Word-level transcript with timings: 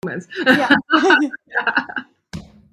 moment. 0.00 0.26
Ja. 0.44 0.68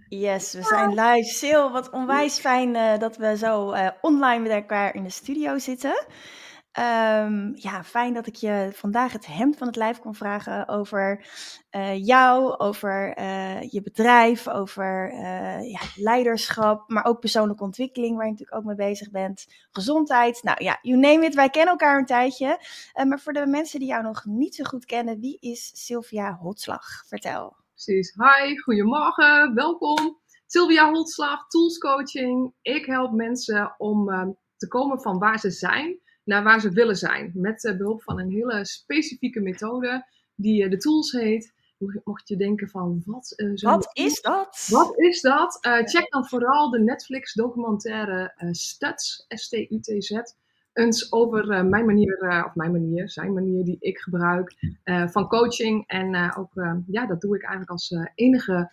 Yes, 0.10 0.54
we 0.54 0.64
zijn 0.64 0.90
live. 0.90 1.30
Sil, 1.40 1.72
wat 1.72 1.90
onwijs 1.90 2.40
fijn 2.40 2.76
uh, 2.76 2.98
dat 2.98 3.18
we 3.18 3.38
zo 3.38 3.73
uh, 3.73 3.88
online 4.02 4.44
met 4.44 4.52
elkaar 4.52 4.96
in 4.96 5.04
de 5.04 5.10
studio 5.10 5.58
zitten. 5.58 6.05
Um, 6.79 7.52
ja, 7.55 7.84
fijn 7.84 8.14
dat 8.14 8.28
ik 8.28 8.36
je 8.36 8.70
vandaag 8.74 9.12
het 9.12 9.26
hemd 9.26 9.58
van 9.58 9.68
het 9.68 9.76
lijf 9.76 10.00
kon 10.00 10.16
vragen 10.16 10.68
over 10.68 11.26
uh, 11.71 12.05
jou, 12.05 12.57
over 12.57 13.21
je 13.70 13.82
bedrijf, 13.84 14.48
over 14.48 15.13
ja, 15.63 15.80
leiderschap, 15.95 16.90
maar 16.90 17.05
ook 17.05 17.20
persoonlijke 17.20 17.63
ontwikkeling, 17.63 18.16
waar 18.16 18.26
je 18.26 18.32
natuurlijk 18.32 18.58
ook 18.58 18.66
mee 18.66 18.76
bezig 18.76 19.12
bent. 19.12 19.45
Gezondheid. 19.71 20.44
Nou 20.44 20.63
ja, 20.63 20.80
you 20.82 21.00
name 21.00 21.26
it. 21.26 21.36
Wij 21.36 21.50
kennen 21.50 21.71
elkaar 21.71 22.00
een 22.00 22.05
tijdje. 22.05 22.59
maar 23.07 23.20
voor 23.20 23.34
de 23.34 23.48
mensen 23.48 23.80
die 23.80 23.88
jou 23.88 24.04
nog 24.04 24.25
niet 24.25 24.55
zo 24.55 24.64
goed 24.64 24.86
kennen, 24.86 25.20
wie 25.20 25.38
is 25.39 25.86
Sylvia 25.86 26.38
Hotslag? 26.41 26.86
Vertel. 27.07 27.55
Precies. 27.70 28.14
Hi, 28.14 28.57
goedemorgen, 28.57 29.53
welkom. 29.53 30.20
Sylvia 30.45 30.91
Holtslag, 30.91 31.48
Tools 31.48 31.78
Coaching. 31.78 32.53
Ik 32.62 32.86
help 32.86 33.12
mensen 33.12 33.75
om 33.78 34.09
uh, 34.09 34.28
te 34.58 34.67
komen 34.67 35.02
van 35.02 35.20
waar 35.20 35.39
ze 35.39 35.52
zijn 35.52 36.00
naar 36.27 36.44
waar 36.44 36.59
ze 36.59 36.70
willen 36.70 36.95
zijn. 36.95 37.31
Met 37.34 37.63
uh, 37.63 37.77
behulp 37.77 38.04
van 38.04 38.20
een 38.20 38.30
hele 38.30 38.66
specifieke 38.66 39.40
methode 39.40 40.05
die 40.36 40.63
uh, 40.63 40.70
de 40.70 40.77
Tools 40.77 41.12
heet. 41.12 41.55
Mocht 42.03 42.27
je 42.27 42.38
denken 42.38 42.70
van, 42.70 43.02
wat, 43.05 43.44
wat 43.62 43.90
is 43.94 44.22
dat? 44.22 44.67
Wat 44.70 45.00
is 45.00 45.22
dat? 45.22 45.58
check 45.62 46.08
dan 46.09 46.27
vooral 46.27 46.70
de 46.70 46.80
Netflix 46.80 47.34
documentaire 47.34 48.34
Stuts, 48.52 49.26
S-T-U-T-Z 49.27 50.22
eens 50.77 51.12
over 51.12 51.52
uh, 51.52 51.63
mijn 51.63 51.86
manier, 51.86 52.23
uh, 52.23 52.44
of 52.45 52.55
mijn 52.55 52.72
manier, 52.72 53.09
zijn 53.09 53.34
manier 53.34 53.64
die 53.64 53.78
ik 53.80 53.98
gebruik 53.98 54.55
uh, 54.86 55.08
van 55.08 55.28
coaching. 55.28 55.88
En 55.88 56.36
ook, 56.38 56.52
ja, 56.88 57.05
dat 57.05 57.22
doe 57.22 57.36
ik 57.36 57.41
eigenlijk 57.41 57.72
als 57.72 57.95
enige 58.16 58.72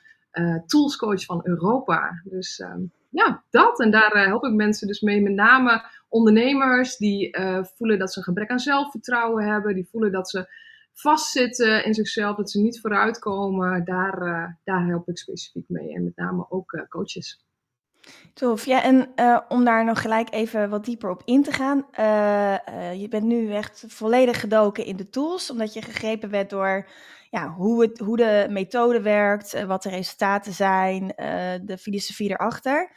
toolscoach 0.67 1.25
van 1.25 1.41
Europa. 1.43 2.21
Dus 2.25 2.59
ehm, 2.59 2.83
ja, 3.15 3.45
dat. 3.51 3.81
En 3.81 3.91
daar 3.91 4.27
help 4.27 4.45
ik 4.45 4.53
mensen 4.53 4.87
dus 4.87 5.01
mee, 5.01 5.23
met 5.23 5.33
name 5.33 5.85
ondernemers 6.09 6.97
die 6.97 7.37
voelen 7.77 7.99
dat 7.99 8.13
ze 8.13 8.19
een 8.19 8.25
gebrek 8.25 8.51
aan 8.51 8.59
zelfvertrouwen 8.59 9.45
hebben, 9.45 9.75
die 9.75 9.89
voelen 9.91 10.13
dat 10.13 10.31
ze 10.31 10.63
vastzitten 10.93 11.85
in 11.85 11.95
zichzelf, 11.95 12.37
dat 12.37 12.51
ze 12.51 12.61
niet 12.61 12.81
vooruitkomen. 12.81 13.85
Daar, 13.85 14.19
daar 14.65 14.87
help 14.87 15.09
ik 15.09 15.19
specifiek 15.19 15.65
mee. 15.69 15.95
En 15.95 16.05
met 16.05 16.17
name 16.17 16.47
ook 16.49 16.87
coaches. 16.89 17.45
Tof. 18.35 18.65
Ja, 18.65 18.83
en 18.83 19.09
om 19.49 19.65
daar 19.65 19.85
nog 19.85 20.01
gelijk 20.01 20.33
even 20.33 20.71
wat 20.71 20.85
dieper 20.85 21.11
op 21.11 21.23
in 21.25 21.43
te 21.43 21.53
gaan. 21.53 21.87
Je 22.99 23.07
bent 23.09 23.25
nu 23.25 23.53
echt 23.53 23.85
volledig 23.89 24.41
gedoken 24.41 24.85
in 24.85 24.97
de 24.97 25.11
tools, 25.11 25.51
omdat 25.51 25.73
je 25.73 25.83
gegrepen 25.83 26.31
werd 26.31 26.51
door 26.51 26.87
ja, 27.35 27.49
hoe, 27.49 27.83
het, 27.83 27.99
hoe 27.99 28.17
de 28.17 28.47
methode 28.51 29.03
werkt, 29.03 29.65
wat 29.65 29.83
de 29.83 29.89
resultaten 29.89 30.53
zijn, 30.53 31.07
de 31.65 31.79
filosofie 31.81 32.31
erachter. 32.31 32.91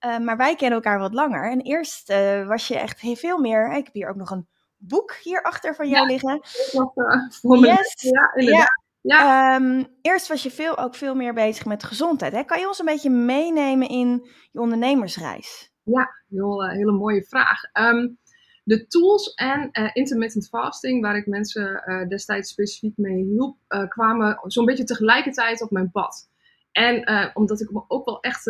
maar 0.00 0.36
wij 0.36 0.54
kennen 0.54 0.82
elkaar 0.82 0.98
wat 0.98 1.14
langer. 1.14 1.50
En 1.50 1.60
eerst 1.60 2.08
was 2.46 2.68
je 2.68 2.78
echt 2.78 3.00
heel 3.00 3.16
veel 3.16 3.38
meer. 3.38 3.72
Ik 3.72 3.84
heb 3.84 3.94
hier 3.94 4.08
ook 4.08 4.16
nog 4.16 4.30
een 4.30 4.48
boek 4.76 5.14
hierachter 5.22 5.74
van 5.74 5.88
jou 5.88 6.02
ja, 6.02 6.12
liggen. 6.12 6.40
Nog, 6.72 6.92
voor 7.40 7.58
yes. 7.58 7.94
Ja, 8.02 8.32
inderdaad. 8.34 8.60
Ja. 8.60 8.88
Ja. 9.02 9.56
Um, 9.56 9.86
eerst 10.02 10.28
was 10.28 10.42
je 10.42 10.50
veel, 10.50 10.78
ook 10.78 10.94
veel 10.94 11.14
meer 11.14 11.34
bezig 11.34 11.64
met 11.64 11.84
gezondheid. 11.84 12.32
Hè? 12.32 12.44
Kan 12.44 12.60
je 12.60 12.66
ons 12.66 12.78
een 12.78 12.84
beetje 12.84 13.10
meenemen 13.10 13.88
in 13.88 14.28
je 14.50 14.60
ondernemersreis? 14.60 15.72
Ja, 15.82 16.08
heel, 16.28 16.64
uh, 16.64 16.70
hele 16.70 16.92
mooie 16.92 17.22
vraag. 17.22 17.60
Um, 17.72 18.18
de 18.62 18.86
tools 18.86 19.34
en 19.34 19.68
uh, 19.72 19.90
intermittent 19.92 20.48
fasting, 20.48 21.02
waar 21.02 21.16
ik 21.16 21.26
mensen 21.26 21.82
uh, 21.86 22.08
destijds 22.08 22.50
specifiek 22.50 22.96
mee 22.96 23.24
hielp, 23.24 23.56
kwamen 23.88 24.40
zo'n 24.42 24.64
beetje 24.64 24.84
tegelijkertijd 24.84 25.62
op 25.62 25.70
mijn 25.70 25.90
pad. 25.90 26.28
En 26.72 27.30
omdat 27.34 27.60
ik 27.60 27.70
me 27.70 27.84
ook 27.88 28.04
wel 28.04 28.20
echt 28.20 28.44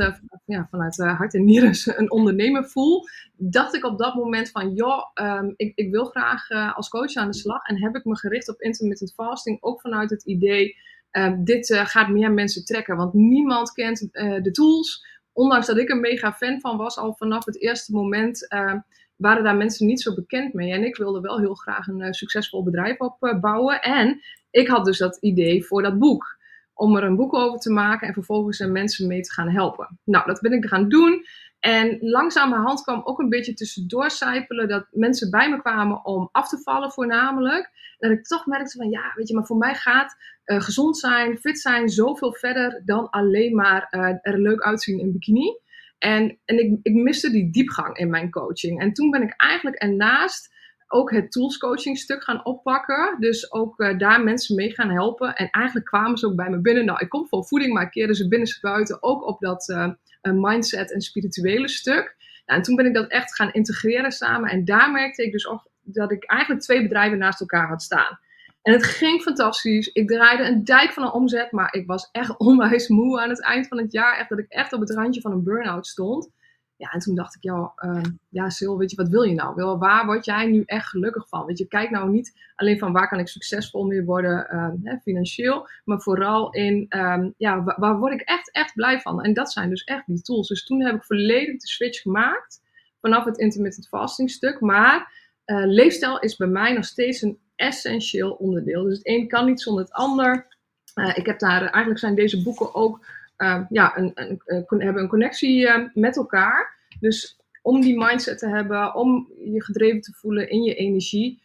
ja, 0.45 0.67
vanuit 0.71 0.97
hart 0.97 1.35
en 1.35 1.45
nieren 1.45 1.75
een 2.01 2.11
ondernemer 2.11 2.65
voel, 2.65 3.05
dacht 3.37 3.75
ik 3.75 3.85
op 3.85 3.99
dat 3.99 4.15
moment 4.15 4.51
van, 4.51 4.73
joh, 4.75 5.05
um, 5.15 5.55
ik, 5.57 5.73
ik, 5.75 5.91
wil 5.91 6.05
graag 6.05 6.51
als 6.75 6.89
coach 6.89 7.15
aan 7.15 7.31
de 7.31 7.37
slag. 7.37 7.65
En 7.65 7.83
heb 7.83 7.97
ik 7.97 8.05
me 8.05 8.17
gericht 8.17 8.49
op 8.49 8.61
intermittent 8.61 9.15
fasting, 9.15 9.63
ook 9.63 9.81
vanuit 9.81 10.11
het 10.11 10.25
idee, 10.25 10.77
ehm, 11.11 11.45
dit 11.45 11.75
gaat 11.75 12.09
meer 12.09 12.33
mensen 12.33 12.65
trekken. 12.65 12.97
Want 12.97 13.13
niemand 13.13 13.73
kent 13.73 14.09
de 14.43 14.51
tools. 14.53 15.07
Ondanks 15.33 15.67
dat 15.67 15.79
ik 15.79 15.89
een 15.89 16.01
mega 16.01 16.33
fan 16.33 16.61
van 16.61 16.77
was, 16.77 16.97
al 16.97 17.15
vanaf 17.15 17.45
het 17.45 17.61
eerste 17.61 17.93
moment 17.93 18.49
ehm, 18.49 18.79
waren 19.21 19.45
daar 19.45 19.57
mensen 19.57 19.87
niet 19.87 20.01
zo 20.01 20.15
bekend 20.15 20.55
mee. 20.55 20.73
En 20.73 20.85
ik 20.85 20.97
wilde 20.97 21.21
wel 21.21 21.39
heel 21.39 21.55
graag 21.55 21.87
een 21.87 22.15
succesvol 22.15 22.63
bedrijf 22.63 22.99
opbouwen. 22.99 23.83
en 23.83 24.21
ik 24.51 24.69
had 24.69 24.85
dus 24.85 24.99
dat 24.99 25.17
idee 25.21 25.65
voor 25.65 25.83
dat 25.83 25.99
boek 25.99 26.39
om 26.75 26.97
er 26.97 27.05
een 27.05 27.17
boek 27.17 27.35
over 27.35 27.59
te 27.59 27.71
maken 27.71 28.09
en 28.09 28.15
vervolgens 28.15 28.61
er 28.61 28.71
mensen 28.71 29.07
mee 29.07 29.21
te 29.21 29.33
gaan 29.33 29.49
helpen. 29.51 29.99
Nou, 30.05 30.27
dat 30.27 30.41
ben 30.41 30.53
ik 30.53 30.67
gaan 30.67 30.89
doen. 30.89 31.25
En 31.59 31.97
langzamerhand 32.01 32.83
kwam 32.83 33.01
ook 33.05 33.19
een 33.19 33.29
beetje 33.29 33.55
tussendoor 33.55 34.11
sijpelen 34.11 34.69
dat 34.69 34.87
mensen 34.91 35.31
bij 35.31 35.51
me 35.51 35.61
kwamen 35.61 36.05
om 36.05 36.29
af 36.33 36.49
te 36.49 36.59
vallen 36.59 36.91
voornamelijk. 36.91 37.71
En 37.99 38.09
dat 38.09 38.19
ik 38.19 38.25
toch 38.25 38.47
merkte 38.47 38.77
van 38.77 38.91
ja, 38.91 39.13
weet 39.15 39.29
je, 39.29 39.35
maar 39.35 39.47
voor 39.47 39.57
mij 39.57 39.75
gaat 39.75 40.17
uh, 40.45 40.61
gezond 40.61 40.99
zijn, 40.99 41.39
fit 41.39 41.59
zijn 41.59 41.89
zoveel 41.89 42.33
verder 42.33 42.83
dan 42.85 43.11
alleen 43.11 43.55
maar 43.55 43.87
er 44.23 44.39
leuk 44.39 44.61
uitzien 44.61 44.99
in 44.99 45.13
bikini. 45.13 45.59
En, 46.01 46.39
en 46.45 46.59
ik, 46.59 46.79
ik 46.83 46.95
miste 46.95 47.31
die 47.31 47.51
diepgang 47.51 47.97
in 47.97 48.11
mijn 48.11 48.31
coaching. 48.31 48.81
En 48.81 48.93
toen 48.93 49.11
ben 49.11 49.23
ik 49.23 49.35
eigenlijk 49.37 49.77
ernaast 49.77 50.55
ook 50.89 51.11
het 51.11 51.33
tools 51.33 51.59
coaching 51.59 51.99
stuk 51.99 52.25
gaan 52.25 52.45
oppakken. 52.45 53.17
Dus 53.19 53.53
ook 53.53 53.81
uh, 53.81 53.99
daar 53.99 54.25
mensen 54.25 54.57
mee 54.57 54.71
gaan 54.71 54.91
helpen. 54.91 55.35
En 55.35 55.51
eigenlijk 55.51 55.87
kwamen 55.87 56.19
ze 56.19 56.27
ook 56.27 56.37
bij 56.37 56.51
me 56.51 56.61
binnen. 56.61 56.85
Nou, 56.85 56.99
ik 57.01 57.09
kom 57.09 57.29
voor 57.29 57.45
voeding, 57.45 57.73
maar 57.73 57.91
ik 57.93 58.15
ze 58.15 58.29
binnen 58.29 58.59
buiten 58.61 59.03
ook 59.03 59.27
op 59.27 59.41
dat 59.41 59.69
uh, 59.69 59.93
mindset 60.23 60.93
en 60.93 61.01
spirituele 61.01 61.69
stuk. 61.69 62.17
Nou, 62.47 62.59
en 62.59 62.63
toen 62.63 62.77
ben 62.77 62.87
ik 62.87 62.95
dat 62.95 63.11
echt 63.11 63.35
gaan 63.35 63.53
integreren 63.53 64.13
samen. 64.13 64.51
En 64.51 64.65
daar 64.65 64.91
merkte 64.91 65.25
ik 65.25 65.33
dus 65.33 65.47
ook 65.47 65.69
dat 65.83 66.13
ik 66.13 66.25
eigenlijk 66.25 66.63
twee 66.63 66.83
bedrijven 66.83 67.19
naast 67.19 67.41
elkaar 67.41 67.69
had 67.69 67.83
staan. 67.83 68.19
En 68.63 68.73
het 68.73 68.85
ging 68.85 69.23
fantastisch. 69.23 69.89
Ik 69.89 70.09
draaide 70.09 70.45
een 70.45 70.65
dijk 70.65 70.93
van 70.93 71.03
een 71.03 71.13
omzet, 71.13 71.53
maar 71.53 71.75
ik 71.75 71.87
was 71.87 72.09
echt 72.13 72.39
onwijs 72.49 72.89
moe 72.89 73.21
aan 73.21 73.29
het 73.29 73.43
eind 73.43 73.69
van 73.69 73.79
het 73.79 73.93
jaar. 73.93 74.19
Echt 74.19 74.29
dat 74.29 74.39
ik 74.39 74.49
echt 74.49 74.73
op 74.73 74.81
het 74.81 74.91
randje 74.91 75.21
van 75.21 75.33
een 75.33 75.45
burn-out 75.45 75.87
stond. 75.87 76.31
Ja, 76.77 76.91
en 76.91 77.01
toen 77.01 77.15
dacht 77.15 77.35
ik, 77.35 77.43
ja, 77.43 77.73
uh, 77.85 78.03
ja, 78.29 78.51
Sil, 78.57 78.79
weet 78.79 78.91
je, 78.91 78.97
wat 78.97 79.09
wil 79.09 79.23
je 79.23 79.35
nou? 79.35 79.55
Wil, 79.55 79.79
waar 79.79 80.07
word 80.07 80.25
jij 80.25 80.47
nu 80.47 80.63
echt 80.67 80.89
gelukkig 80.89 81.29
van? 81.29 81.47
Weet 81.47 81.59
je, 81.59 81.67
kijk 81.67 81.91
nou 81.91 82.11
niet 82.11 82.33
alleen 82.55 82.79
van 82.79 82.93
waar 82.93 83.09
kan 83.09 83.19
ik 83.19 83.29
succesvol 83.29 83.85
mee 83.85 84.05
worden 84.05 84.47
hè, 84.83 84.97
financieel, 84.99 85.69
maar 85.85 86.01
vooral 86.01 86.53
in, 86.53 86.87
um, 86.89 87.35
ja, 87.37 87.63
waar, 87.63 87.99
word 87.99 88.13
ik 88.13 88.21
echt, 88.21 88.53
echt 88.53 88.75
blij 88.75 89.01
van? 89.01 89.23
En 89.23 89.35
dat 89.35 89.53
zijn 89.53 89.71
dus 89.71 89.85
echt 89.85 90.07
die 90.07 90.23
tools. 90.23 90.49
Dus 90.49 90.65
toen 90.65 90.85
heb 90.85 90.95
ik 90.95 91.05
volledig 91.05 91.61
de 91.61 91.69
switch 91.69 92.01
gemaakt 92.01 92.61
vanaf 93.01 93.25
het 93.25 93.39
intermittent 93.39 93.89
fasting 93.89 94.31
stuk. 94.31 94.61
Maar 94.61 95.13
uh, 95.47 95.67
leefstijl 95.67 96.19
is 96.19 96.37
bij 96.37 96.47
mij 96.47 96.73
nog 96.73 96.85
steeds 96.85 97.23
een 97.23 97.39
essentieel 97.61 98.33
onderdeel. 98.33 98.83
Dus 98.83 98.97
het 98.97 99.07
een 99.07 99.29
kan 99.29 99.47
niet 99.47 99.61
zonder 99.61 99.85
het 99.85 99.93
ander. 99.93 100.47
Uh, 100.95 101.17
ik 101.17 101.27
heb 101.27 101.39
daar, 101.39 101.61
eigenlijk 101.61 101.99
zijn 101.99 102.15
deze 102.15 102.43
boeken 102.43 102.75
ook 102.75 103.07
uh, 103.39 103.65
ja, 103.69 103.99
een, 103.99 104.11
een, 104.15 104.41
een, 104.45 104.81
hebben 104.81 105.03
een 105.03 105.09
connectie 105.09 105.61
uh, 105.61 105.89
met 105.95 106.17
elkaar. 106.17 106.77
Dus 107.01 107.39
om 107.63 107.81
die 107.81 107.99
mindset 107.99 108.39
te 108.39 108.49
hebben, 108.49 108.95
om 108.95 109.33
je 109.45 109.65
gedreven 109.65 110.01
te 110.01 110.13
voelen 110.13 110.51
in 110.51 110.63
je 110.63 110.75
energie, 110.75 111.43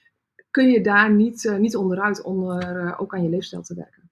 kun 0.52 0.72
je 0.72 0.81
daar 0.81 1.12
niet, 1.12 1.56
niet 1.58 1.76
onderuit 1.76 2.22
onder 2.22 3.00
ook 3.00 3.14
aan 3.14 3.24
je 3.24 3.30
leefstijl 3.30 3.62
te 3.62 3.76
werken. 3.76 4.09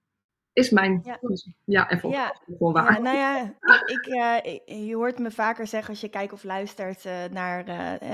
Is 0.52 0.70
mijn. 0.70 1.00
Ja, 1.04 1.18
ja 1.64 1.90
en 1.90 2.10
ja. 2.10 2.36
gewoon 2.46 2.72
waar. 2.72 2.92
Ja, 2.92 2.98
nou 2.98 3.16
ja, 3.16 3.54
ik, 4.42 4.64
je 4.66 4.94
hoort 4.94 5.18
me 5.18 5.30
vaker 5.30 5.66
zeggen 5.66 5.90
als 5.90 6.00
je 6.00 6.08
kijkt 6.08 6.32
of 6.32 6.44
luistert 6.44 7.04
naar, 7.30 7.64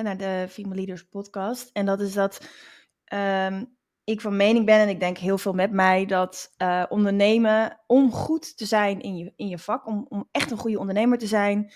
naar 0.02 0.16
de 0.16 0.46
Female 0.48 0.74
Leaders 0.74 1.04
podcast. 1.04 1.70
En 1.72 1.86
dat 1.86 2.00
is 2.00 2.12
dat. 2.12 2.48
Um, 3.14 3.78
ik 4.10 4.20
van 4.20 4.36
mening 4.36 4.66
ben, 4.66 4.78
en 4.78 4.88
ik 4.88 5.00
denk 5.00 5.18
heel 5.18 5.38
veel 5.38 5.52
met 5.52 5.72
mij, 5.72 6.06
dat 6.06 6.54
uh, 6.58 6.84
ondernemen, 6.88 7.80
om 7.86 8.12
goed 8.12 8.56
te 8.56 8.66
zijn 8.66 9.00
in 9.00 9.16
je, 9.16 9.32
in 9.36 9.48
je 9.48 9.58
vak, 9.58 9.86
om, 9.86 10.06
om 10.08 10.28
echt 10.30 10.50
een 10.50 10.58
goede 10.58 10.78
ondernemer 10.78 11.18
te 11.18 11.26
zijn, 11.26 11.72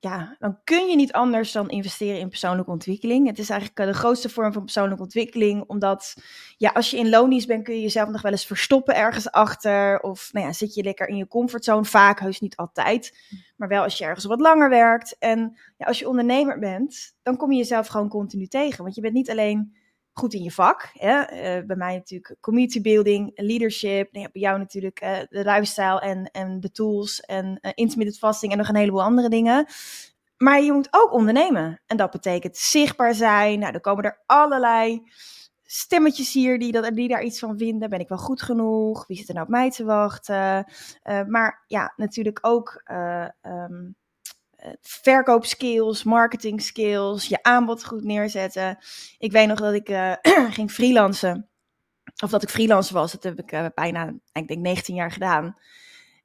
ja, 0.00 0.36
dan 0.38 0.58
kun 0.64 0.88
je 0.88 0.96
niet 0.96 1.12
anders 1.12 1.52
dan 1.52 1.68
investeren 1.68 2.20
in 2.20 2.28
persoonlijke 2.28 2.70
ontwikkeling. 2.70 3.26
Het 3.26 3.38
is 3.38 3.50
eigenlijk 3.50 3.92
de 3.92 3.98
grootste 3.98 4.28
vorm 4.28 4.52
van 4.52 4.64
persoonlijke 4.64 5.02
ontwikkeling, 5.02 5.64
omdat 5.66 6.16
ja, 6.56 6.70
als 6.70 6.90
je 6.90 6.96
in 6.96 7.08
lonies 7.08 7.46
bent, 7.46 7.64
kun 7.64 7.74
je 7.74 7.80
jezelf 7.80 8.08
nog 8.08 8.22
wel 8.22 8.32
eens 8.32 8.46
verstoppen 8.46 8.94
ergens 8.94 9.30
achter. 9.30 10.00
Of 10.00 10.28
nou 10.32 10.46
ja, 10.46 10.52
zit 10.52 10.74
je 10.74 10.82
lekker 10.82 11.08
in 11.08 11.16
je 11.16 11.26
comfortzone, 11.26 11.84
vaak, 11.84 12.20
heus 12.20 12.40
niet 12.40 12.56
altijd. 12.56 13.18
Maar 13.56 13.68
wel 13.68 13.82
als 13.82 13.98
je 13.98 14.04
ergens 14.04 14.24
wat 14.24 14.40
langer 14.40 14.68
werkt. 14.68 15.16
En 15.18 15.58
ja, 15.76 15.86
als 15.86 15.98
je 15.98 16.08
ondernemer 16.08 16.58
bent, 16.58 17.14
dan 17.22 17.36
kom 17.36 17.52
je 17.52 17.58
jezelf 17.58 17.86
gewoon 17.86 18.08
continu 18.08 18.46
tegen. 18.46 18.82
Want 18.82 18.94
je 18.94 19.00
bent 19.00 19.14
niet 19.14 19.30
alleen 19.30 19.76
goed 20.12 20.34
in 20.34 20.42
je 20.42 20.50
vak. 20.50 20.90
Hè? 20.92 21.20
Uh, 21.20 21.66
bij 21.66 21.76
mij 21.76 21.94
natuurlijk 21.94 22.36
community 22.40 22.80
building, 22.80 23.32
leadership. 23.34 24.12
Nee, 24.12 24.28
bij 24.32 24.42
jou 24.42 24.58
natuurlijk 24.58 25.02
uh, 25.02 25.18
de 25.28 25.44
lifestyle 25.44 26.00
en, 26.00 26.30
en 26.30 26.60
de 26.60 26.70
tools 26.70 27.20
en 27.20 27.58
uh, 27.60 27.70
intermittent 27.74 28.18
fasting 28.18 28.52
en 28.52 28.58
nog 28.58 28.68
een 28.68 28.76
heleboel 28.76 29.02
andere 29.02 29.28
dingen. 29.28 29.66
Maar 30.36 30.62
je 30.62 30.72
moet 30.72 30.88
ook 30.90 31.12
ondernemen. 31.12 31.80
En 31.86 31.96
dat 31.96 32.10
betekent 32.10 32.56
zichtbaar 32.56 33.14
zijn. 33.14 33.58
Nou, 33.58 33.72
dan 33.72 33.80
komen 33.80 34.04
er 34.04 34.22
allerlei 34.26 35.10
stemmetjes 35.62 36.32
hier 36.32 36.58
die, 36.58 36.72
dat, 36.72 36.94
die 36.94 37.08
daar 37.08 37.22
iets 37.22 37.38
van 37.38 37.58
vinden. 37.58 37.90
Ben 37.90 38.00
ik 38.00 38.08
wel 38.08 38.18
goed 38.18 38.42
genoeg? 38.42 39.06
Wie 39.06 39.16
zit 39.16 39.28
er 39.28 39.34
nou 39.34 39.46
op 39.46 39.52
mij 39.52 39.70
te 39.70 39.84
wachten? 39.84 40.72
Maar 41.28 41.64
ja, 41.66 41.92
natuurlijk 41.96 42.38
ook 42.42 42.82
um, 43.42 43.96
verkoopskills, 44.80 46.04
marketing 46.04 46.62
skills, 46.62 47.26
je 47.26 47.42
aanbod 47.42 47.84
goed 47.84 48.04
neerzetten. 48.04 48.78
Ik 49.18 49.32
weet 49.32 49.48
nog 49.48 49.58
dat 49.58 49.74
ik 49.74 49.88
uh, 49.88 50.14
ging 50.56 50.70
freelancen. 50.70 51.48
Of 52.22 52.30
dat 52.30 52.42
ik 52.42 52.48
freelancer 52.48 52.94
was. 52.94 53.12
Dat 53.12 53.22
heb 53.22 53.38
ik 53.38 53.74
bijna, 53.74 54.14
ik 54.32 54.48
denk 54.48 54.60
19 54.60 54.94
jaar 54.94 55.10
gedaan. 55.10 55.56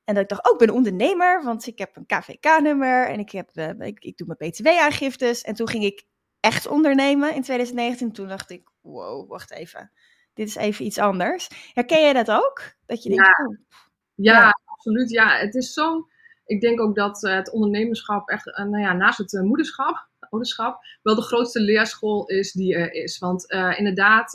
En 0.06 0.14
dat 0.14 0.24
ik 0.24 0.30
dacht, 0.30 0.46
ook 0.46 0.54
oh, 0.54 0.62
ik 0.62 0.68
ben 0.68 0.76
ondernemer, 0.76 1.44
want 1.44 1.68
ik 1.68 1.78
heb 1.78 1.96
een 1.96 2.06
KVK-nummer 2.06 3.08
en 3.08 3.20
ik, 3.20 3.32
heb, 3.32 3.50
ik, 3.80 4.00
ik 4.00 4.18
doe 4.18 4.28
mijn 4.28 4.52
BTW-aangiftes. 4.52 5.42
En 5.42 5.56
toen 5.56 5.70
ging 5.70 5.84
ik 5.84 6.06
echt 6.40 6.68
ondernemen 6.68 7.36
in 7.36 7.42
2019. 7.42 8.12
Toen 8.12 8.28
dacht 8.28 8.50
ik, 8.50 8.70
wow, 8.82 9.30
wacht 9.30 9.52
even. 9.52 9.92
Dit 10.34 10.48
is 10.48 10.56
even 10.56 10.86
iets 10.86 10.98
anders. 10.98 11.50
Herken 11.74 12.02
jij 12.02 12.14
dat 12.14 12.32
ook? 12.32 12.62
Dat 12.86 13.04
je 13.04 13.10
denkt, 13.10 13.26
ja. 13.26 13.46
Oh, 13.46 13.56
ja, 14.16 14.60
absoluut. 14.66 15.10
Ja, 15.10 15.38
het 15.38 15.56
is 15.56 15.74
zo. 15.74 16.08
Ik 16.46 16.62
denk 16.62 16.82
ook 16.82 16.96
dat 16.96 17.24
uh, 17.24 17.34
het 17.34 17.52
ondernemerschap 17.52 18.30
echt, 18.30 18.48
uh, 18.48 18.56
nou 18.56 18.80
ja, 18.80 18.94
naast 18.94 19.18
het 19.18 19.34
uh, 19.34 19.42
moederschap, 19.42 20.08
ouderschap, 20.30 20.80
wel 21.04 21.16
de 21.16 21.22
grootste 21.22 21.60
leerschool 21.60 22.28
is 22.28 22.52
die 22.52 22.76
er 22.76 22.94
is. 22.94 23.18
Want 23.18 23.46
inderdaad, 23.78 24.32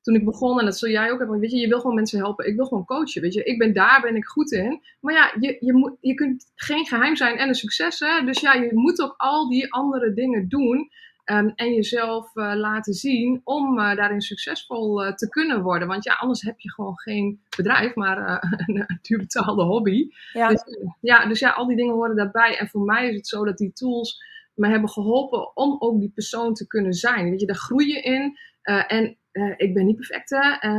toen 0.00 0.14
ik 0.14 0.24
begon, 0.24 0.58
en 0.58 0.64
dat 0.64 0.78
zul 0.78 0.88
jij 0.88 1.10
ook 1.10 1.18
hebben, 1.18 1.38
weet 1.38 1.50
je, 1.50 1.56
je 1.56 1.68
wil 1.68 1.80
gewoon 1.80 1.94
mensen 1.94 2.18
helpen. 2.18 2.46
Ik 2.46 2.56
wil 2.56 2.66
gewoon 2.66 2.84
coachen, 2.84 3.22
weet 3.22 3.34
je. 3.34 3.44
Ik 3.44 3.58
ben 3.58 3.72
daar, 3.72 4.00
ben 4.00 4.16
ik 4.16 4.24
goed 4.24 4.52
in. 4.52 4.82
Maar 5.00 5.14
ja, 5.14 5.34
je, 5.40 5.56
je, 5.60 5.72
moet, 5.72 5.96
je 6.00 6.14
kunt 6.14 6.52
geen 6.54 6.86
geheim 6.86 7.16
zijn 7.16 7.36
en 7.36 7.48
een 7.48 7.54
succes, 7.54 7.98
hè. 7.98 8.24
Dus 8.24 8.40
ja, 8.40 8.54
je 8.54 8.70
moet 8.74 9.00
ook 9.00 9.14
al 9.16 9.48
die 9.48 9.72
andere 9.72 10.12
dingen 10.12 10.48
doen. 10.48 10.90
Um, 11.30 11.52
en 11.54 11.74
jezelf 11.74 12.36
uh, 12.36 12.52
laten 12.54 12.94
zien 12.94 13.40
om 13.44 13.78
uh, 13.78 13.96
daarin 13.96 14.20
succesvol 14.20 15.04
uh, 15.04 15.14
te 15.14 15.28
kunnen 15.28 15.62
worden. 15.62 15.88
Want 15.88 16.04
ja, 16.04 16.14
anders 16.14 16.42
heb 16.42 16.60
je 16.60 16.72
gewoon 16.72 16.98
geen 16.98 17.40
bedrijf, 17.56 17.94
maar 17.94 18.18
een 18.66 18.98
duurbetaalde 19.02 19.62
hobby. 19.62 20.08
Ja. 20.32 20.48
Dus, 20.48 20.64
ja, 21.00 21.26
dus 21.26 21.38
ja, 21.38 21.50
al 21.50 21.66
die 21.66 21.76
dingen 21.76 21.94
horen 21.94 22.16
daarbij. 22.16 22.58
En 22.58 22.68
voor 22.68 22.80
mij 22.80 23.08
is 23.08 23.16
het 23.16 23.26
zo 23.26 23.44
dat 23.44 23.58
die 23.58 23.72
tools 23.72 24.22
me 24.54 24.68
hebben 24.68 24.90
geholpen 24.90 25.56
om 25.56 25.76
ook 25.78 26.00
die 26.00 26.10
persoon 26.14 26.54
te 26.54 26.66
kunnen 26.66 26.92
zijn. 26.92 27.30
Weet 27.30 27.40
je, 27.40 27.46
daar 27.46 27.56
groei 27.56 27.86
je 27.86 28.00
in. 28.00 28.38
en 28.86 29.16
ik 29.56 29.74
ben 29.74 29.86
niet 29.86 29.96
perfect, 29.96 30.30
hè? 30.30 30.70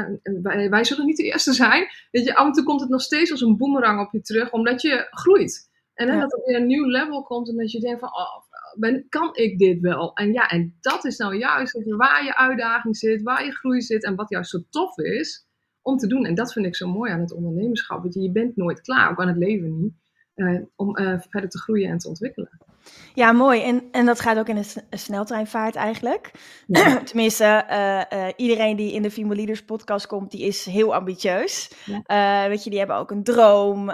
Wij, 0.42 0.70
wij, 0.70 0.84
zullen 0.84 1.06
niet 1.06 1.18
de 1.18 1.24
eerste 1.24 1.54
zijn. 1.54 1.88
Weet 2.12 2.26
je, 2.26 2.36
af 2.36 2.46
en 2.46 2.52
toe 2.52 2.64
komt 2.64 2.82
het 2.82 2.90
nog 2.90 3.02
steeds 3.02 3.32
als 3.32 3.42
een 3.42 3.58
boemerang 3.58 4.02
op 4.06 4.12
je 4.12 4.22
terug, 4.22 4.52
omdat 4.52 4.82
je 4.82 5.08
groeit. 5.12 5.70
En 5.94 6.08
ja. 6.08 6.20
dat 6.20 6.34
er 6.34 6.42
weer 6.46 6.56
een 6.56 6.68
nieuw 6.68 6.86
level 6.86 7.24
komt 7.24 7.50
en 7.50 7.58
dat 7.58 7.72
je 7.72 7.80
denkt 7.80 8.00
van, 8.00 8.10
oh, 8.10 8.49
ben, 8.80 9.06
kan 9.10 9.36
ik 9.36 9.58
dit 9.58 9.80
wel? 9.80 10.14
En 10.14 10.34
ja, 10.34 10.48
en 10.48 10.78
dat 10.82 11.06
is 11.06 11.18
nou 11.18 11.38
juist 11.38 11.84
waar 11.86 12.24
je 12.24 12.36
uitdaging 12.36 12.98
zit, 12.98 13.22
waar 13.22 13.46
je 13.46 13.52
groei 13.52 13.82
zit 13.82 14.04
en 14.04 14.16
wat 14.16 14.30
juist 14.30 14.50
zo 14.50 14.60
tof 14.70 14.98
is 14.98 15.48
om 15.82 15.98
te 15.98 16.08
doen. 16.08 16.26
En 16.26 16.36
dat 16.36 16.54
vind 16.54 16.66
ik 16.66 16.76
zo 16.76 16.88
mooi 16.88 17.12
aan 17.12 17.20
het 17.20 17.34
ondernemerschap. 17.34 18.02
Want 18.02 18.14
je, 18.14 18.32
bent 18.32 18.56
nooit 18.56 18.82
klaar, 18.82 19.12
ook 19.12 19.22
aan 19.22 19.28
het 19.28 19.38
leven 19.38 19.80
niet, 19.80 19.94
uh, 20.36 20.62
om 20.76 20.98
uh, 20.98 21.20
verder 21.20 21.50
te 21.50 21.60
groeien 21.60 21.90
en 21.90 21.98
te 21.98 22.08
ontwikkelen. 22.08 22.50
Ja, 23.14 23.32
mooi. 23.32 23.64
En, 23.64 23.88
en 23.92 24.06
dat 24.06 24.20
gaat 24.20 24.38
ook 24.38 24.48
in 24.48 24.58
een 24.58 25.00
sneltreinvaart 25.00 25.76
eigenlijk. 25.76 26.32
Tenminste, 27.06 27.66
uh, 27.70 28.20
uh, 28.20 28.34
iedereen 28.36 28.76
die 28.76 28.94
in 28.94 29.02
de 29.02 29.12
Female 29.12 29.36
Leaders 29.36 29.66
podcast 29.66 30.08
komt, 30.08 30.32
die 30.32 30.42
is 30.42 30.66
heel 30.66 30.96
ambitieus. 30.96 31.72
Ja. 31.86 32.44
Uh, 32.44 32.50
weet 32.50 32.64
je, 32.64 32.70
die 32.70 32.80
hebben 32.80 32.98
ook 32.98 33.12
een 33.12 33.24
droom, 33.24 33.94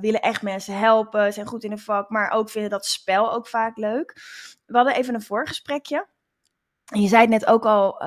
willen 0.00 0.20
echt 0.20 0.42
mensen 0.42 0.78
helpen, 0.78 1.32
zijn 1.32 1.46
goed 1.46 1.64
in 1.64 1.72
een 1.72 1.78
vak, 1.78 2.10
maar 2.10 2.30
ook 2.30 2.50
vinden 2.50 2.70
dat 2.70 2.86
spel 2.86 3.32
ook 3.32 3.46
vaak 3.48 3.76
leuk. 3.76 4.12
We 4.66 4.76
hadden 4.76 4.94
even 4.94 5.14
een 5.14 5.22
voorgesprekje. 5.22 6.06
En 6.86 7.00
je 7.00 7.08
zei 7.08 7.20
het 7.20 7.30
net 7.30 7.46
ook 7.46 7.64
al, 7.64 7.98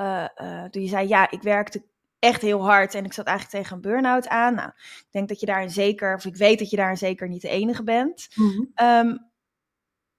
toen 0.70 0.82
je 0.82 0.88
zei, 0.88 1.08
ja, 1.08 1.30
ik 1.30 1.42
werkte 1.42 1.82
echt 2.20 2.42
heel 2.42 2.64
hard 2.64 2.94
en 2.94 3.04
ik 3.04 3.12
zat 3.12 3.26
eigenlijk 3.26 3.56
tegen 3.56 3.76
een 3.76 3.82
burn-out 3.82 4.28
aan. 4.28 4.54
Nou, 4.54 4.68
ik 4.78 5.06
denk 5.10 5.28
dat 5.28 5.40
je 5.40 5.46
daar 5.46 5.62
een 5.62 5.70
zeker, 5.70 6.14
of 6.14 6.24
ik 6.24 6.36
weet 6.36 6.58
dat 6.58 6.70
je 6.70 6.76
daar 6.76 6.90
een 6.90 6.96
zeker 6.96 7.28
niet 7.28 7.42
de 7.42 7.48
enige 7.48 7.82
bent. 7.82 8.28
Mm 8.34 8.50
-hmm. 8.50 8.86
um, 8.86 9.29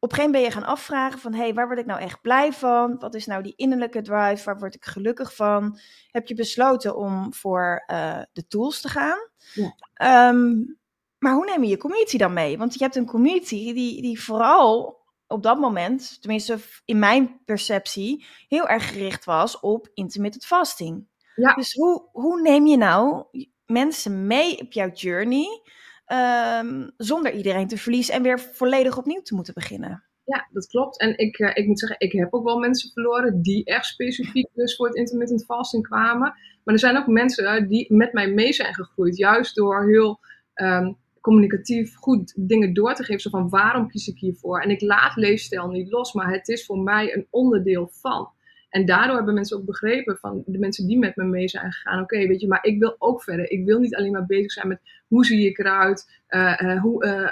op 0.03 0.09
een 0.09 0.15
gegeven 0.15 0.31
ben 0.31 0.41
je 0.41 0.51
gaan 0.51 0.63
afvragen 0.63 1.19
van, 1.19 1.33
hé, 1.33 1.39
hey, 1.39 1.53
waar 1.53 1.67
word 1.67 1.79
ik 1.79 1.85
nou 1.85 1.99
echt 1.99 2.21
blij 2.21 2.53
van? 2.53 2.99
Wat 2.99 3.15
is 3.15 3.25
nou 3.25 3.43
die 3.43 3.53
innerlijke 3.55 4.01
drive? 4.01 4.43
Waar 4.43 4.59
word 4.59 4.75
ik 4.75 4.85
gelukkig 4.85 5.35
van? 5.35 5.79
Heb 6.11 6.27
je 6.27 6.35
besloten 6.35 6.97
om 6.97 7.33
voor 7.33 7.83
uh, 7.87 8.21
de 8.33 8.47
tools 8.47 8.81
te 8.81 8.89
gaan? 8.89 9.17
Ja. 9.53 10.29
Um, 10.29 10.79
maar 11.17 11.33
hoe 11.33 11.45
neem 11.45 11.63
je 11.63 11.69
je 11.69 11.77
community 11.77 12.17
dan 12.17 12.33
mee? 12.33 12.57
Want 12.57 12.73
je 12.73 12.83
hebt 12.83 12.95
een 12.95 13.05
community 13.05 13.73
die, 13.73 14.01
die 14.01 14.21
vooral 14.21 14.99
op 15.27 15.43
dat 15.43 15.59
moment, 15.59 16.21
tenminste 16.21 16.57
in 16.85 16.99
mijn 16.99 17.41
perceptie, 17.45 18.25
heel 18.47 18.67
erg 18.67 18.89
gericht 18.89 19.25
was 19.25 19.59
op 19.59 19.89
intermittent 19.93 20.45
fasting. 20.45 21.07
Ja. 21.35 21.53
Dus 21.53 21.73
hoe, 21.73 22.09
hoe 22.11 22.41
neem 22.41 22.67
je 22.67 22.77
nou 22.77 23.25
mensen 23.65 24.27
mee 24.27 24.59
op 24.59 24.71
jouw 24.71 24.89
journey? 24.89 25.61
Um, 26.11 26.91
zonder 26.97 27.33
iedereen 27.33 27.67
te 27.67 27.77
verliezen 27.77 28.13
en 28.13 28.21
weer 28.21 28.39
volledig 28.39 28.97
opnieuw 28.97 29.21
te 29.21 29.35
moeten 29.35 29.53
beginnen. 29.53 30.03
Ja, 30.25 30.47
dat 30.51 30.67
klopt. 30.67 30.99
En 30.99 31.17
ik, 31.17 31.39
uh, 31.39 31.51
ik 31.53 31.67
moet 31.67 31.79
zeggen, 31.79 31.99
ik 31.99 32.11
heb 32.11 32.33
ook 32.33 32.43
wel 32.43 32.59
mensen 32.59 32.91
verloren 32.91 33.41
die 33.41 33.65
echt 33.65 33.85
specifiek 33.85 34.49
dus 34.53 34.75
voor 34.75 34.87
het 34.87 34.95
intermittent 34.95 35.45
fasting 35.45 35.87
kwamen. 35.87 36.33
Maar 36.63 36.73
er 36.73 36.79
zijn 36.79 36.97
ook 36.97 37.07
mensen 37.07 37.67
die 37.67 37.93
met 37.93 38.13
mij 38.13 38.31
mee 38.31 38.53
zijn 38.53 38.73
gegroeid, 38.73 39.17
juist 39.17 39.55
door 39.55 39.89
heel 39.89 40.19
um, 40.55 40.97
communicatief 41.21 41.95
goed 41.95 42.33
dingen 42.35 42.73
door 42.73 42.93
te 42.93 43.03
geven. 43.03 43.21
Zo 43.21 43.29
van 43.29 43.49
waarom 43.49 43.87
kies 43.87 44.07
ik 44.07 44.17
hiervoor? 44.17 44.61
En 44.61 44.69
ik 44.69 44.81
laat 44.81 45.15
leefstijl 45.15 45.67
niet 45.67 45.91
los, 45.91 46.13
maar 46.13 46.31
het 46.31 46.47
is 46.47 46.65
voor 46.65 46.79
mij 46.79 47.13
een 47.13 47.27
onderdeel 47.29 47.89
van. 47.91 48.29
En 48.71 48.85
daardoor 48.85 49.15
hebben 49.15 49.33
mensen 49.33 49.57
ook 49.57 49.65
begrepen 49.65 50.17
van 50.17 50.43
de 50.45 50.59
mensen 50.59 50.87
die 50.87 50.97
met 50.97 51.15
me 51.15 51.23
mee 51.23 51.47
zijn 51.47 51.71
gegaan. 51.71 52.01
Oké, 52.01 52.27
weet 52.27 52.41
je, 52.41 52.47
maar 52.47 52.65
ik 52.65 52.79
wil 52.79 52.95
ook 52.97 53.23
verder. 53.23 53.51
Ik 53.51 53.65
wil 53.65 53.79
niet 53.79 53.95
alleen 53.95 54.11
maar 54.11 54.25
bezig 54.25 54.51
zijn 54.51 54.67
met 54.67 54.81
hoe 55.07 55.25
zie 55.25 55.47
ik 55.47 55.57
eruit. 55.57 56.21
Uh, 56.29 56.59
uh, 56.61 56.81
hoe 56.81 57.05
uh, 57.05 57.29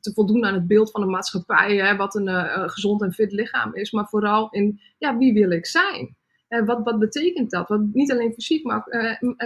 te 0.00 0.12
voldoen 0.12 0.44
aan 0.44 0.54
het 0.54 0.66
beeld 0.66 0.90
van 0.90 1.00
de 1.00 1.06
maatschappij. 1.06 1.76
Hè, 1.76 1.96
wat 1.96 2.14
een 2.14 2.28
gezond 2.70 3.02
en 3.02 3.12
fit 3.12 3.32
lichaam 3.32 3.74
is. 3.74 3.90
Maar 3.90 4.06
vooral 4.06 4.50
in, 4.50 4.80
ja, 4.98 5.16
wie 5.16 5.32
wil 5.32 5.50
ik 5.50 5.66
zijn? 5.66 6.16
Wat, 6.48 6.80
wat 6.84 6.98
betekent 6.98 7.50
dat? 7.50 7.68
Wat, 7.68 7.80
niet 7.92 8.12
alleen 8.12 8.32
fysiek, 8.32 8.64
maar 8.64 8.82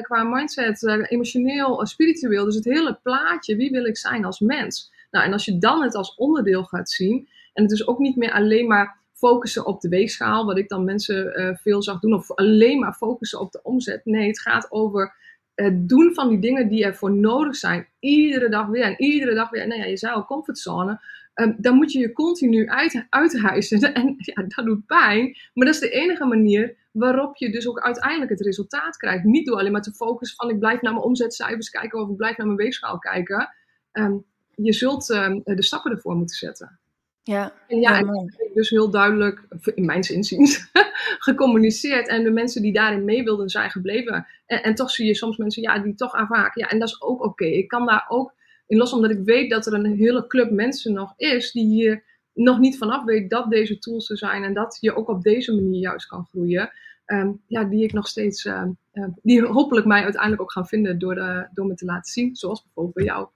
qua 0.02 0.22
mindset, 0.22 1.06
emotioneel, 1.08 1.86
spiritueel. 1.86 2.44
Dus 2.44 2.54
het 2.54 2.64
hele 2.64 2.98
plaatje, 3.02 3.56
wie 3.56 3.70
wil 3.70 3.84
ik 3.84 3.96
zijn 3.96 4.24
als 4.24 4.40
mens? 4.40 4.92
Nou, 5.10 5.26
en 5.26 5.32
als 5.32 5.44
je 5.44 5.58
dan 5.58 5.82
het 5.82 5.94
als 5.94 6.14
onderdeel 6.14 6.64
gaat 6.64 6.90
zien. 6.90 7.28
En 7.52 7.62
het 7.62 7.72
is 7.72 7.86
ook 7.86 7.98
niet 7.98 8.16
meer 8.16 8.32
alleen 8.32 8.66
maar 8.66 9.02
focussen 9.24 9.66
op 9.66 9.80
de 9.80 9.88
weegschaal, 9.88 10.46
wat 10.46 10.58
ik 10.58 10.68
dan 10.68 10.84
mensen 10.84 11.40
uh, 11.40 11.56
veel 11.56 11.82
zag 11.82 12.00
doen, 12.00 12.14
of 12.14 12.30
alleen 12.30 12.78
maar 12.78 12.92
focussen 12.92 13.40
op 13.40 13.52
de 13.52 13.60
omzet. 13.62 14.04
Nee, 14.04 14.26
het 14.26 14.40
gaat 14.40 14.66
over 14.70 15.14
het 15.54 15.88
doen 15.88 16.14
van 16.14 16.28
die 16.28 16.38
dingen 16.38 16.68
die 16.68 16.84
ervoor 16.84 17.12
nodig 17.12 17.56
zijn. 17.56 17.88
Iedere 17.98 18.48
dag 18.48 18.66
weer 18.66 18.82
en 18.82 19.02
iedere 19.02 19.34
dag 19.34 19.50
weer. 19.50 19.66
Nou 19.66 19.80
ja, 19.80 19.86
je 19.86 19.96
zei 19.96 20.14
al 20.14 20.24
comfortzone. 20.24 21.00
Um, 21.34 21.56
dan 21.58 21.74
moet 21.74 21.92
je 21.92 21.98
je 21.98 22.12
continu 22.12 22.68
uit, 22.68 23.06
uithijsen. 23.08 23.80
En 23.94 24.14
ja, 24.18 24.44
dat 24.48 24.64
doet 24.64 24.86
pijn. 24.86 25.36
Maar 25.54 25.66
dat 25.66 25.74
is 25.74 25.80
de 25.80 25.90
enige 25.90 26.24
manier 26.24 26.76
waarop 26.90 27.36
je 27.36 27.50
dus 27.50 27.68
ook 27.68 27.80
uiteindelijk 27.80 28.30
het 28.30 28.40
resultaat 28.40 28.96
krijgt. 28.96 29.24
Niet 29.24 29.46
door 29.46 29.58
alleen 29.58 29.72
maar 29.72 29.82
te 29.82 29.94
focussen 29.94 30.36
van 30.36 30.50
ik 30.50 30.58
blijf 30.58 30.80
naar 30.80 30.92
mijn 30.92 31.04
omzetcijfers 31.04 31.70
kijken 31.70 32.00
of 32.00 32.08
ik 32.08 32.16
blijf 32.16 32.36
naar 32.36 32.46
mijn 32.46 32.58
weegschaal 32.58 32.98
kijken. 32.98 33.54
Um, 33.92 34.24
je 34.54 34.72
zult 34.72 35.08
um, 35.10 35.40
de 35.44 35.62
stappen 35.62 35.92
ervoor 35.92 36.16
moeten 36.16 36.36
zetten. 36.36 36.78
Ja, 37.26 37.52
en 37.68 37.80
ja, 37.80 37.98
ik 37.98 38.50
dus 38.54 38.70
heel 38.70 38.90
duidelijk, 38.90 39.46
in 39.74 39.84
mijn 39.84 40.02
inziens, 40.02 40.70
gecommuniceerd. 41.26 42.08
En 42.08 42.22
de 42.22 42.30
mensen 42.30 42.62
die 42.62 42.72
daarin 42.72 43.04
mee 43.04 43.24
wilden 43.24 43.48
zijn 43.48 43.70
gebleven. 43.70 44.26
En, 44.46 44.62
en 44.62 44.74
toch 44.74 44.90
zie 44.90 45.06
je 45.06 45.14
soms 45.14 45.36
mensen 45.36 45.62
ja, 45.62 45.78
die 45.78 45.94
toch 45.94 46.12
aanvaken. 46.12 46.60
Ja, 46.62 46.68
en 46.68 46.78
dat 46.78 46.88
is 46.88 47.02
ook 47.02 47.24
oké. 47.24 47.44
Ik 47.44 47.68
kan 47.68 47.86
daar 47.86 48.04
ook 48.08 48.34
in 48.66 48.76
los, 48.76 48.92
omdat 48.92 49.10
ik 49.10 49.20
weet 49.24 49.50
dat 49.50 49.66
er 49.66 49.72
een 49.72 49.96
hele 49.96 50.26
club 50.26 50.50
mensen 50.50 50.92
nog 50.92 51.14
is 51.16 51.52
die 51.52 51.66
hier 51.66 52.02
nog 52.34 52.58
niet 52.58 52.78
vanaf 52.78 53.04
weet 53.04 53.30
dat 53.30 53.50
deze 53.50 53.78
tools 53.78 54.10
er 54.10 54.18
zijn. 54.18 54.44
En 54.44 54.54
dat 54.54 54.78
je 54.80 54.96
ook 54.96 55.08
op 55.08 55.22
deze 55.22 55.54
manier 55.54 55.80
juist 55.80 56.06
kan 56.06 56.26
groeien. 56.30 56.70
Um, 57.06 57.40
ja, 57.46 57.64
die 57.64 57.84
ik 57.84 57.92
nog 57.92 58.08
steeds, 58.08 58.44
uh, 58.44 58.62
uh, 58.92 59.06
die 59.22 59.46
hopelijk 59.46 59.86
mij 59.86 60.02
uiteindelijk 60.02 60.42
ook 60.42 60.52
gaan 60.52 60.66
vinden 60.66 60.98
door, 60.98 61.14
de, 61.14 61.48
door 61.52 61.66
me 61.66 61.74
te 61.74 61.84
laten 61.84 62.12
zien. 62.12 62.36
Zoals 62.36 62.62
bijvoorbeeld 62.62 62.94
bij 62.94 63.04
jou. 63.04 63.28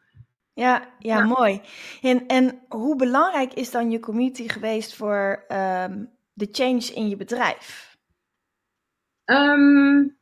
Ja, 0.58 0.88
ja, 0.98 1.24
mooi. 1.24 1.60
En, 2.02 2.26
en 2.26 2.60
hoe 2.68 2.96
belangrijk 2.96 3.54
is 3.54 3.70
dan 3.70 3.90
je 3.90 4.00
community 4.00 4.48
geweest 4.48 4.94
voor 4.94 5.44
um, 5.48 6.10
de 6.32 6.48
change 6.50 6.92
in 6.94 7.08
je 7.08 7.16
bedrijf? 7.16 7.96
Um, 9.24 10.18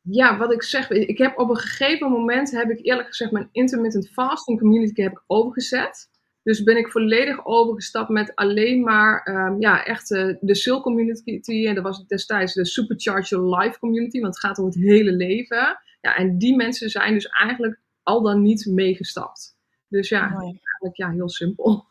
ja, 0.00 0.36
wat 0.36 0.52
ik 0.52 0.62
zeg, 0.62 0.90
ik 0.90 1.18
heb 1.18 1.38
op 1.38 1.48
een 1.48 1.56
gegeven 1.56 2.10
moment, 2.10 2.50
heb 2.50 2.70
ik 2.70 2.84
eerlijk 2.84 3.08
gezegd, 3.08 3.32
mijn 3.32 3.48
intermittent 3.52 4.08
fasting 4.08 4.58
community 4.58 5.02
heb 5.02 5.12
ik 5.12 5.22
overgezet. 5.26 6.10
Dus 6.42 6.62
ben 6.62 6.76
ik 6.76 6.88
volledig 6.88 7.46
overgestapt 7.46 8.08
met 8.08 8.34
alleen 8.34 8.80
maar, 8.80 9.28
um, 9.28 9.60
ja, 9.60 9.84
echt 9.84 10.10
uh, 10.10 10.34
de 10.40 10.54
Sil 10.62 10.80
community. 10.80 11.66
En 11.66 11.74
dat 11.74 11.84
was 11.84 12.06
destijds 12.06 12.54
de 12.54 12.66
Supercharge 12.66 13.34
Your 13.34 13.56
Life 13.58 13.78
community, 13.78 14.20
want 14.20 14.34
het 14.34 14.44
gaat 14.44 14.58
om 14.58 14.64
het 14.64 14.74
hele 14.74 15.12
leven. 15.12 15.80
Ja, 16.00 16.16
en 16.16 16.38
die 16.38 16.56
mensen 16.56 16.90
zijn 16.90 17.14
dus 17.14 17.26
eigenlijk 17.26 17.84
al 18.06 18.22
dan 18.22 18.42
niet 18.42 18.66
meegestapt. 18.66 19.56
Dus 19.88 20.08
ja, 20.08 20.20
eigenlijk 20.20 20.96
ja, 20.96 21.10
heel 21.10 21.28
simpel. 21.28 21.86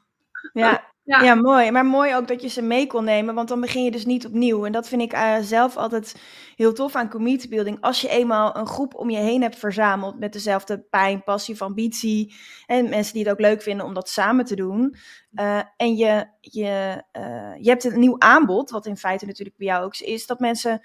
Ja, 0.53 0.83
Ja. 1.05 1.21
ja. 1.21 1.35
mooi. 1.35 1.71
Maar 1.71 1.85
mooi 1.85 2.15
ook 2.15 2.27
dat 2.27 2.41
je 2.41 2.47
ze 2.47 2.61
mee 2.61 2.87
kon 2.87 3.03
nemen, 3.03 3.35
want 3.35 3.47
dan 3.47 3.61
begin 3.61 3.83
je 3.83 3.91
dus 3.91 4.05
niet 4.05 4.25
opnieuw. 4.25 4.65
En 4.65 4.71
dat 4.71 4.87
vind 4.87 5.01
ik 5.01 5.13
uh, 5.13 5.37
zelf 5.41 5.77
altijd 5.77 6.15
heel 6.55 6.73
tof 6.73 6.95
aan 6.95 7.09
community 7.09 7.49
building. 7.49 7.81
Als 7.81 8.01
je 8.01 8.09
eenmaal 8.09 8.57
een 8.57 8.67
groep 8.67 8.95
om 8.95 9.09
je 9.09 9.17
heen 9.17 9.41
hebt 9.41 9.55
verzameld 9.55 10.19
met 10.19 10.33
dezelfde 10.33 10.79
pijn, 10.79 11.23
passie 11.23 11.53
of 11.53 11.61
ambitie. 11.61 12.35
En 12.65 12.89
mensen 12.89 13.13
die 13.13 13.23
het 13.23 13.31
ook 13.31 13.39
leuk 13.39 13.61
vinden 13.61 13.85
om 13.85 13.93
dat 13.93 14.09
samen 14.09 14.45
te 14.45 14.55
doen. 14.55 14.95
Uh, 15.33 15.61
en 15.77 15.95
je, 15.95 16.27
je, 16.39 17.03
uh, 17.17 17.53
je 17.59 17.69
hebt 17.69 17.83
een 17.83 17.99
nieuw 17.99 18.19
aanbod, 18.19 18.69
wat 18.69 18.85
in 18.85 18.97
feite 18.97 19.25
natuurlijk 19.25 19.57
bij 19.57 19.67
jou 19.67 19.85
ook 19.85 19.97
is, 19.97 20.25
dat 20.25 20.39
mensen 20.39 20.81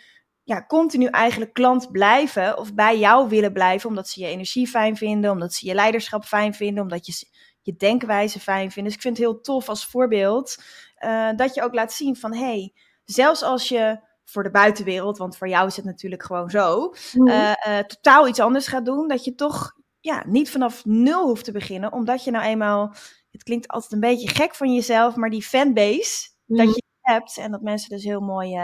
ja, 0.50 0.64
continu 0.66 1.07
eigenlijk 1.07 1.52
klant 1.52 1.90
blijven 1.90 2.59
of 2.59 2.75
bij 2.75 2.99
jou 2.99 3.28
willen 3.28 3.52
blijven, 3.52 3.88
omdat 3.88 4.09
ze 4.09 4.21
je 4.21 4.26
energie 4.26 4.66
fijn 4.66 4.97
vinden, 4.97 5.30
omdat 5.30 5.54
ze 5.54 5.66
je 5.66 5.75
leiderschap 5.75 6.25
fijn 6.25 6.54
vinden, 6.54 6.83
omdat 6.83 7.07
je 7.07 7.26
je 7.62 7.76
denkwijze 7.76 8.40
fijn 8.40 8.71
vinden. 8.71 8.85
Dus 8.85 8.95
ik 8.95 9.00
vind 9.00 9.16
het 9.16 9.26
heel 9.26 9.40
tof 9.40 9.69
als 9.69 9.87
voorbeeld 9.87 10.62
uh, 11.04 11.28
dat 11.37 11.54
je 11.54 11.62
ook 11.62 11.75
laat 11.75 11.92
zien 11.92 12.16
van 12.16 12.35
hey, 12.35 12.73
zelfs 13.04 13.42
als 13.42 13.69
je 13.69 14.00
voor 14.25 14.42
de 14.42 14.50
buitenwereld, 14.50 15.19
want 15.19 15.37
voor 15.37 15.49
jou 15.49 15.66
is 15.66 15.76
het 15.76 15.85
natuurlijk 15.85 16.23
gewoon 16.23 16.50
zo, 16.50 16.95
uh, 17.14 17.52
totaal 17.78 18.28
iets 18.28 18.40
anders 18.40 18.66
gaat 18.66 18.85
doen, 18.85 19.09
dat 19.09 19.25
je 19.25 19.35
toch 19.35 19.73
ja, 20.00 20.25
niet 20.26 20.50
vanaf 20.50 20.85
nul 20.85 21.26
hoeft 21.26 21.45
te 21.45 21.52
beginnen, 21.52 21.92
omdat 21.92 22.25
je 22.25 22.30
nou 22.30 22.45
eenmaal, 22.45 22.95
het 23.30 23.42
klinkt 23.42 23.69
altijd 23.69 23.92
een 23.92 24.00
beetje 24.00 24.28
gek 24.28 24.54
van 24.54 24.75
jezelf, 24.75 25.16
maar 25.16 25.30
die 25.30 25.42
fanbase 25.42 26.30
dat 26.47 26.75
je 26.75 26.83
hebt 27.00 27.37
en 27.37 27.50
dat 27.50 27.62
mensen 27.62 27.90
dus 27.90 28.04
heel 28.04 28.21
mooi 28.21 28.57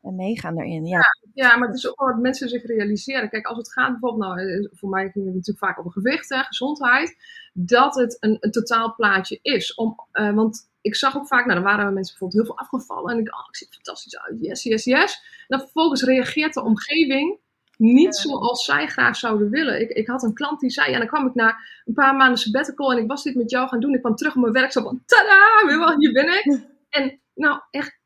meegaan 0.00 0.54
daarin. 0.54 0.86
Ja. 0.86 1.00
ja. 1.34 1.56
maar 1.56 1.68
het 1.68 1.76
is 1.76 1.88
ook 1.88 1.98
wel 1.98 2.08
wat 2.08 2.20
mensen 2.20 2.48
zich 2.48 2.66
realiseren. 2.66 3.28
Kijk, 3.28 3.46
als 3.46 3.58
het 3.58 3.72
gaat 3.72 3.90
bijvoorbeeld, 3.90 4.22
nou, 4.22 4.40
eh, 4.40 4.68
voor 4.72 4.88
mij 4.88 5.10
ging 5.10 5.24
het 5.24 5.34
natuurlijk 5.34 5.66
vaak 5.66 5.78
over 5.78 5.92
gewicht, 5.92 6.30
en 6.30 6.44
gezondheid, 6.44 7.16
dat 7.52 7.94
het 7.94 8.16
een, 8.20 8.36
een 8.40 8.50
totaal 8.50 8.94
plaatje 8.94 9.38
is. 9.42 9.74
Om, 9.74 9.96
uh, 10.12 10.34
want 10.34 10.68
ik 10.80 10.96
zag 10.96 11.16
ook 11.16 11.26
vaak, 11.26 11.46
nou, 11.46 11.54
dan 11.54 11.74
waren 11.74 11.94
mensen 11.94 12.18
bijvoorbeeld 12.18 12.46
heel 12.46 12.54
veel 12.54 12.64
afgevallen 12.64 13.12
en 13.12 13.18
ik 13.18 13.24
dacht, 13.24 13.42
oh, 13.42 13.48
ik 13.48 13.56
zie 13.56 13.68
fantastisch 13.70 14.18
uit, 14.18 14.40
yes, 14.40 14.62
yes, 14.62 14.84
yes. 14.84 15.22
En 15.38 15.46
dan 15.48 15.60
vervolgens 15.60 16.02
reageert 16.02 16.54
de 16.54 16.62
omgeving 16.62 17.38
niet 17.76 18.16
zoals 18.16 18.64
zij 18.64 18.86
graag 18.86 19.16
zouden 19.16 19.50
willen. 19.50 19.80
Ik, 19.80 19.90
ik 19.90 20.06
had 20.06 20.22
een 20.22 20.34
klant 20.34 20.60
die 20.60 20.70
zei, 20.70 20.92
en 20.92 20.98
dan 20.98 21.08
kwam 21.08 21.26
ik 21.26 21.34
na 21.34 21.56
een 21.84 21.94
paar 21.94 22.16
maanden 22.16 22.38
sabbatical 22.38 22.92
en 22.92 22.98
ik 22.98 23.08
was 23.08 23.22
dit 23.22 23.34
met 23.34 23.50
jou 23.50 23.68
gaan 23.68 23.80
doen. 23.80 23.94
Ik 23.94 24.00
kwam 24.00 24.16
terug 24.16 24.34
op 24.34 24.40
mijn 24.40 24.52
werk, 24.52 24.72
zo 24.72 24.82
van, 24.82 25.02
tada, 25.06 25.96
hier 25.98 26.12
ben 26.12 26.28
ik. 26.28 26.60
En 26.88 27.20
nou, 27.34 27.60
echt 27.70 27.98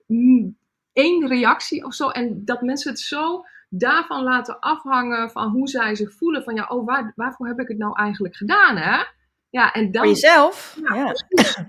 één 0.94 1.28
reactie 1.28 1.84
of 1.84 1.94
zo. 1.94 2.08
En 2.08 2.44
dat 2.44 2.62
mensen 2.62 2.90
het 2.90 3.00
zo 3.00 3.44
daarvan 3.68 4.22
laten 4.22 4.58
afhangen 4.58 5.30
van 5.30 5.50
hoe 5.50 5.68
zij 5.68 5.94
zich 5.94 6.12
voelen. 6.12 6.42
Van 6.42 6.54
ja, 6.54 6.66
oh, 6.66 6.86
waar, 6.86 7.12
waarvoor 7.14 7.46
heb 7.46 7.60
ik 7.60 7.68
het 7.68 7.78
nou 7.78 7.98
eigenlijk 7.98 8.36
gedaan, 8.36 8.76
hè? 8.76 9.02
Ja, 9.50 9.72
en 9.72 9.90
dan, 9.90 10.02
Voor 10.02 10.12
jezelf? 10.12 10.78
Ja, 10.82 11.14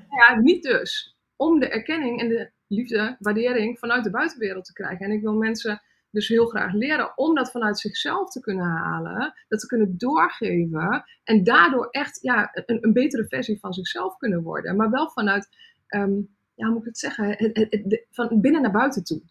ja. 0.09 0.39
niet 0.39 0.63
dus. 0.63 1.15
Om 1.35 1.59
de 1.59 1.69
erkenning 1.69 2.21
en 2.21 2.27
de 2.27 2.51
liefde, 2.67 3.15
waardering 3.19 3.79
vanuit 3.79 4.03
de 4.03 4.09
buitenwereld 4.09 4.65
te 4.65 4.73
krijgen. 4.73 5.05
En 5.05 5.11
ik 5.11 5.21
wil 5.21 5.33
mensen 5.33 5.81
dus 6.11 6.27
heel 6.27 6.45
graag 6.45 6.73
leren 6.73 7.17
om 7.17 7.35
dat 7.35 7.51
vanuit 7.51 7.79
zichzelf 7.79 8.29
te 8.31 8.39
kunnen 8.39 8.65
halen, 8.65 9.33
dat 9.47 9.59
te 9.59 9.67
kunnen 9.67 9.97
doorgeven 9.97 11.03
en 11.23 11.43
daardoor 11.43 11.87
echt 11.91 12.21
ja, 12.21 12.49
een, 12.53 12.77
een 12.81 12.93
betere 12.93 13.25
versie 13.27 13.59
van 13.59 13.73
zichzelf 13.73 14.17
kunnen 14.17 14.41
worden. 14.41 14.75
Maar 14.75 14.89
wel 14.89 15.09
vanuit 15.09 15.47
ehm, 15.87 16.21
ja, 16.55 16.65
hoe 16.65 16.73
moet 16.73 16.81
ik 16.81 16.87
het 16.87 16.97
zeggen, 16.97 17.29
het, 17.29 17.57
het, 17.69 18.05
van 18.11 18.41
binnen 18.41 18.61
naar 18.61 18.71
buiten 18.71 19.03
toe. 19.03 19.21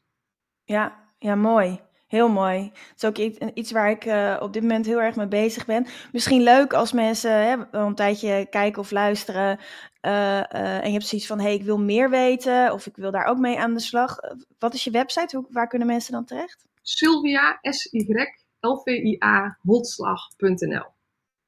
Ja, 0.65 1.13
ja, 1.19 1.35
mooi. 1.35 1.81
Heel 2.07 2.29
mooi. 2.29 2.71
Het 2.73 3.03
is 3.03 3.05
ook 3.05 3.17
iets, 3.55 3.73
waar 3.73 3.91
ik 3.91 4.05
uh, 4.05 4.37
op 4.41 4.53
dit 4.53 4.63
moment 4.63 4.87
heel 4.87 5.01
erg 5.01 5.17
mee 5.17 5.29
bezig 5.29 5.67
ben. 5.67 5.87
Misschien 6.13 6.43
leuk 6.43 6.73
als 6.73 6.93
mensen 6.93 7.31
hè, 7.31 7.57
een 7.71 7.95
tijdje 7.95 8.47
kijken 8.51 8.81
of 8.81 8.91
luisteren. 8.91 9.59
Uh, 9.59 10.11
uh, 10.11 10.43
en 10.53 10.87
je 10.87 10.93
hebt 10.93 11.07
zoiets 11.07 11.27
van: 11.27 11.39
hé, 11.39 11.45
hey, 11.45 11.55
ik 11.55 11.63
wil 11.63 11.79
meer 11.79 12.11
weten. 12.11 12.73
Of 12.73 12.87
ik 12.87 12.97
wil 12.97 13.11
daar 13.11 13.25
ook 13.25 13.39
mee 13.39 13.59
aan 13.59 13.75
de 13.75 13.81
slag. 13.81 14.17
Wat 14.59 14.75
is 14.75 14.85
je 14.85 14.91
website? 14.91 15.37
Hoe, 15.37 15.47
waar 15.51 15.69
kunnen 15.69 15.89
mensen 15.89 16.13
dan 16.13 16.25
terecht? 16.25 16.67
Sylvia, 16.83 17.59
S-Y-L-V-I-A, 17.63 19.59
holtslag.nl. 19.63 20.87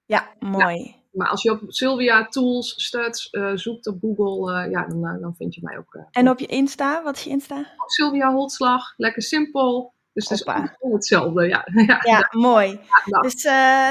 Ja, 0.05 0.29
mooi. 0.39 0.85
Ja. 0.85 0.93
Maar 1.17 1.29
als 1.29 1.43
je 1.43 1.51
op 1.51 1.61
Sylvia 1.67 2.27
Tools 2.27 2.85
Studs 2.85 3.29
uh, 3.33 3.51
zoekt 3.55 3.87
op 3.87 3.99
Google, 4.01 4.65
uh, 4.65 4.71
ja, 4.71 4.87
dan, 4.87 5.05
uh, 5.05 5.21
dan 5.21 5.35
vind 5.37 5.55
je 5.55 5.61
mij 5.65 5.79
ook. 5.79 6.07
en 6.11 6.31
op 6.31 6.39
je 6.39 6.47
Insta, 6.47 7.03
wat 7.03 7.17
is 7.17 7.23
je 7.23 7.31
Insta? 7.31 7.75
Sylvia 7.87 8.33
Holtslag, 8.33 8.95
lekker 8.97 9.23
simpel. 9.23 9.95
Dus 10.13 10.29
het 10.29 10.39
is 10.39 10.93
hetzelfde, 10.93 11.47
ja. 11.55 11.69
ja, 11.87 12.01
ja 12.03 12.29
mooi. 12.31 12.81
Ja, 13.05 13.21
dus 13.21 13.43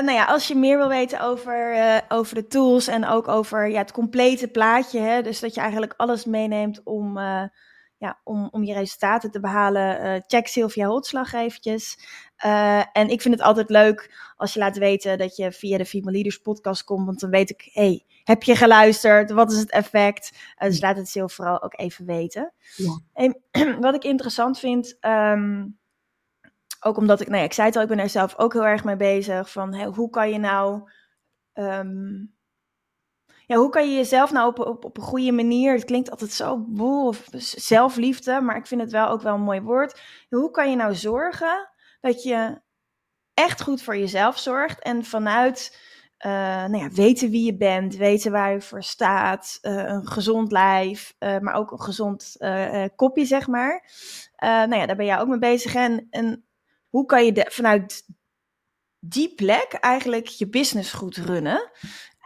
nou 0.01 0.11
ja, 0.11 0.25
als 0.25 0.47
je 0.47 0.55
meer 0.55 0.77
wil 0.77 0.87
weten 0.87 1.21
over, 1.21 2.01
over 2.09 2.35
de 2.35 2.47
tools 2.47 2.87
en 2.87 3.07
ook 3.07 3.27
over 3.27 3.69
ja, 3.69 3.77
het 3.77 3.91
complete 3.91 4.47
plaatje, 4.47 4.99
hè, 4.99 5.21
dus 5.21 5.39
dat 5.39 5.53
je 5.53 5.61
eigenlijk 5.61 5.93
alles 5.97 6.25
meeneemt 6.25 6.81
om 6.83 7.17
ja, 7.97 8.21
om, 8.23 8.47
om 8.51 8.63
je 8.63 8.73
resultaten 8.73 9.31
te 9.31 9.39
behalen, 9.39 10.05
uh, 10.05 10.21
check 10.27 10.47
Sylvia 10.47 10.87
Holtslag 10.87 11.33
eventjes. 11.33 11.97
Uh, 12.45 12.97
en 12.97 13.09
ik 13.09 13.21
vind 13.21 13.33
het 13.33 13.43
altijd 13.43 13.69
leuk 13.69 14.33
als 14.37 14.53
je 14.53 14.59
laat 14.59 14.77
weten 14.77 15.17
dat 15.17 15.35
je 15.35 15.51
via 15.51 15.77
de 15.77 15.85
Female 15.85 16.11
Leaders 16.11 16.37
podcast 16.37 16.83
komt, 16.83 17.05
want 17.05 17.19
dan 17.19 17.29
weet 17.29 17.49
ik, 17.49 17.69
hey, 17.73 18.05
heb 18.23 18.43
je 18.43 18.55
geluisterd? 18.55 19.31
Wat 19.31 19.51
is 19.51 19.57
het 19.57 19.71
effect? 19.71 20.31
Uh, 20.33 20.67
dus 20.67 20.81
laat 20.81 20.97
het 20.97 21.09
Sil 21.13 21.29
vooral 21.29 21.61
ook 21.61 21.79
even 21.79 22.05
weten. 22.05 22.53
Ja. 22.75 22.99
En 23.13 23.41
wat 23.81 23.95
ik 23.95 24.03
interessant 24.03 24.59
vind, 24.59 24.97
um, 25.01 25.77
ook 26.79 26.97
omdat 26.97 27.21
ik, 27.21 27.27
nou 27.27 27.39
ja, 27.39 27.45
ik 27.45 27.53
zei 27.53 27.67
het 27.67 27.75
al, 27.75 27.81
ik 27.81 27.87
ben 27.87 27.99
er 27.99 28.09
zelf 28.09 28.37
ook 28.37 28.53
heel 28.53 28.65
erg 28.65 28.83
mee 28.83 28.95
bezig, 28.95 29.51
van 29.51 29.73
hey, 29.73 29.85
hoe 29.85 30.09
kan 30.09 30.29
je 30.29 30.37
nou... 30.37 30.89
Um, 31.53 32.33
ja, 33.47 33.55
hoe 33.55 33.69
kan 33.69 33.89
je 33.89 33.95
jezelf 33.95 34.31
nou 34.31 34.47
op, 34.47 34.59
op, 34.59 34.85
op 34.85 34.97
een 34.97 35.03
goede 35.03 35.31
manier, 35.31 35.73
het 35.73 35.85
klinkt 35.85 36.11
altijd 36.11 36.31
zo 36.31 36.57
boel, 36.67 37.07
of 37.07 37.27
zelfliefde, 37.55 38.41
maar 38.41 38.57
ik 38.57 38.67
vind 38.67 38.81
het 38.81 38.91
wel 38.91 39.07
ook 39.07 39.21
wel 39.21 39.33
een 39.33 39.41
mooi 39.41 39.61
woord. 39.61 40.01
Hoe 40.29 40.51
kan 40.51 40.69
je 40.69 40.75
nou 40.75 40.95
zorgen 40.95 41.69
dat 42.05 42.23
je 42.23 42.61
echt 43.33 43.61
goed 43.61 43.81
voor 43.81 43.97
jezelf 43.97 44.37
zorgt 44.37 44.79
en 44.79 45.03
vanuit 45.03 45.79
uh, 46.25 46.31
nou 46.31 46.77
ja, 46.77 46.89
weten 46.89 47.29
wie 47.29 47.45
je 47.45 47.57
bent, 47.57 47.95
weten 47.95 48.31
waar 48.31 48.51
je 48.51 48.61
voor 48.61 48.83
staat, 48.83 49.57
uh, 49.61 49.83
een 49.85 50.07
gezond 50.07 50.51
lijf, 50.51 51.15
uh, 51.19 51.37
maar 51.39 51.53
ook 51.53 51.71
een 51.71 51.81
gezond 51.81 52.35
kopje, 52.95 53.25
zeg 53.25 53.47
maar. 53.47 53.89
nou 54.39 54.75
ja, 54.75 54.85
daar 54.85 54.95
ben 54.95 55.05
jij 55.05 55.19
ook 55.19 55.27
mee 55.27 55.39
bezig. 55.39 55.75
En, 55.75 56.07
en 56.09 56.45
hoe 56.89 57.05
kan 57.05 57.25
je 57.25 57.31
de, 57.31 57.45
vanuit 57.49 58.03
die 58.99 59.35
plek 59.35 59.73
eigenlijk 59.73 60.27
je 60.27 60.49
business 60.49 60.93
goed 60.93 61.15
runnen? 61.15 61.71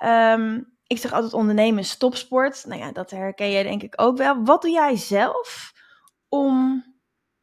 Um, 0.03 0.77
ik 0.88 0.98
zeg 0.98 1.13
altijd 1.13 1.33
ondernemen 1.33 1.79
is 1.79 1.98
topsport. 1.98 2.65
Nou 2.65 2.81
ja, 2.81 2.91
dat 2.91 3.12
herken 3.12 3.51
jij 3.51 3.63
denk 3.63 3.83
ik 3.83 3.93
ook 4.01 4.17
wel. 4.17 4.43
Wat 4.43 4.62
doe 4.62 4.71
jij 4.71 4.95
zelf 4.95 5.74
om 6.29 6.83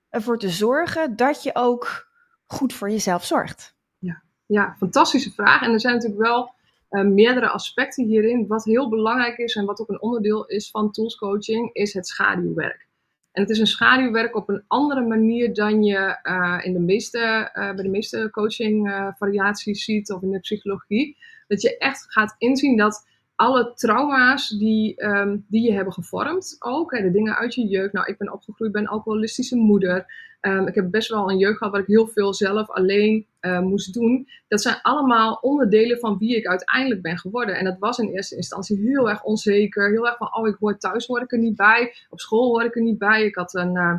ervoor 0.08 0.38
te 0.38 0.50
zorgen 0.50 1.16
dat 1.16 1.42
je 1.42 1.54
ook 1.54 2.05
goed 2.46 2.72
voor 2.72 2.90
jezelf 2.90 3.24
zorgt? 3.24 3.76
Ja, 3.98 4.22
ja 4.46 4.74
fantastische 4.78 5.30
vraag. 5.30 5.62
En 5.62 5.72
er 5.72 5.80
zijn 5.80 5.94
natuurlijk 5.94 6.22
wel 6.22 6.54
uh, 6.90 7.04
meerdere 7.04 7.48
aspecten 7.48 8.04
hierin. 8.04 8.46
Wat 8.46 8.64
heel 8.64 8.88
belangrijk 8.88 9.38
is 9.38 9.54
en 9.54 9.64
wat 9.64 9.80
ook 9.80 9.88
een 9.88 10.02
onderdeel 10.02 10.46
is 10.46 10.70
van 10.70 10.90
toolscoaching, 10.90 11.72
is 11.72 11.92
het 11.94 12.06
schaduwwerk. 12.06 12.88
En 13.32 13.42
het 13.42 13.50
is 13.50 13.58
een 13.58 13.66
schaduwwerk 13.66 14.36
op 14.36 14.48
een 14.48 14.64
andere 14.66 15.00
manier 15.00 15.54
dan 15.54 15.84
je 15.84 16.18
uh, 16.22 16.60
in 16.62 16.72
de 16.72 16.78
meeste, 16.80 17.50
uh, 17.54 17.74
bij 17.74 17.82
de 17.82 17.88
meeste 17.88 18.28
coaching 18.30 19.10
variaties 19.18 19.84
ziet 19.84 20.12
of 20.12 20.22
in 20.22 20.30
de 20.30 20.40
psychologie. 20.40 21.16
Dat 21.46 21.62
je 21.62 21.78
echt 21.78 22.12
gaat 22.12 22.34
inzien 22.38 22.76
dat 22.76 23.06
alle 23.34 23.72
trauma's 23.74 24.48
die, 24.48 25.04
um, 25.04 25.44
die 25.48 25.62
je 25.62 25.72
hebben 25.72 25.92
gevormd. 25.92 26.56
Ook 26.58 26.92
hè, 26.92 27.02
de 27.02 27.10
dingen 27.10 27.36
uit 27.36 27.54
je 27.54 27.66
jeugd. 27.66 27.92
Nou, 27.92 28.06
ik 28.06 28.18
ben 28.18 28.32
opgegroeid 28.32 28.72
bij 28.72 28.80
een 28.80 28.88
alcoholistische 28.88 29.56
moeder. 29.56 30.06
Um, 30.46 30.66
ik 30.66 30.74
heb 30.74 30.90
best 30.90 31.08
wel 31.08 31.30
een 31.30 31.38
jeugd 31.38 31.58
gehad 31.58 31.72
waar 31.72 31.82
ik 31.82 31.88
heel 31.88 32.06
veel 32.06 32.34
zelf 32.34 32.70
alleen 32.70 33.26
uh, 33.40 33.60
moest 33.60 33.94
doen. 33.94 34.28
Dat 34.48 34.62
zijn 34.62 34.78
allemaal 34.82 35.38
onderdelen 35.40 35.98
van 35.98 36.18
wie 36.18 36.36
ik 36.36 36.46
uiteindelijk 36.46 37.02
ben 37.02 37.18
geworden. 37.18 37.56
En 37.56 37.64
dat 37.64 37.76
was 37.78 37.98
in 37.98 38.08
eerste 38.08 38.36
instantie 38.36 38.78
heel 38.78 39.08
erg 39.08 39.22
onzeker. 39.22 39.90
Heel 39.90 40.06
erg 40.06 40.16
van, 40.16 40.34
oh, 40.34 40.48
ik 40.48 40.56
hoor 40.60 40.78
thuis 40.78 41.06
hoor 41.06 41.22
ik 41.22 41.32
er 41.32 41.38
niet 41.38 41.56
bij. 41.56 41.94
Op 42.10 42.20
school 42.20 42.48
hoor 42.48 42.64
ik 42.64 42.76
er 42.76 42.82
niet 42.82 42.98
bij. 42.98 43.24
Ik 43.24 43.34
had 43.34 43.54
een... 43.54 43.76
Uh, 43.76 43.94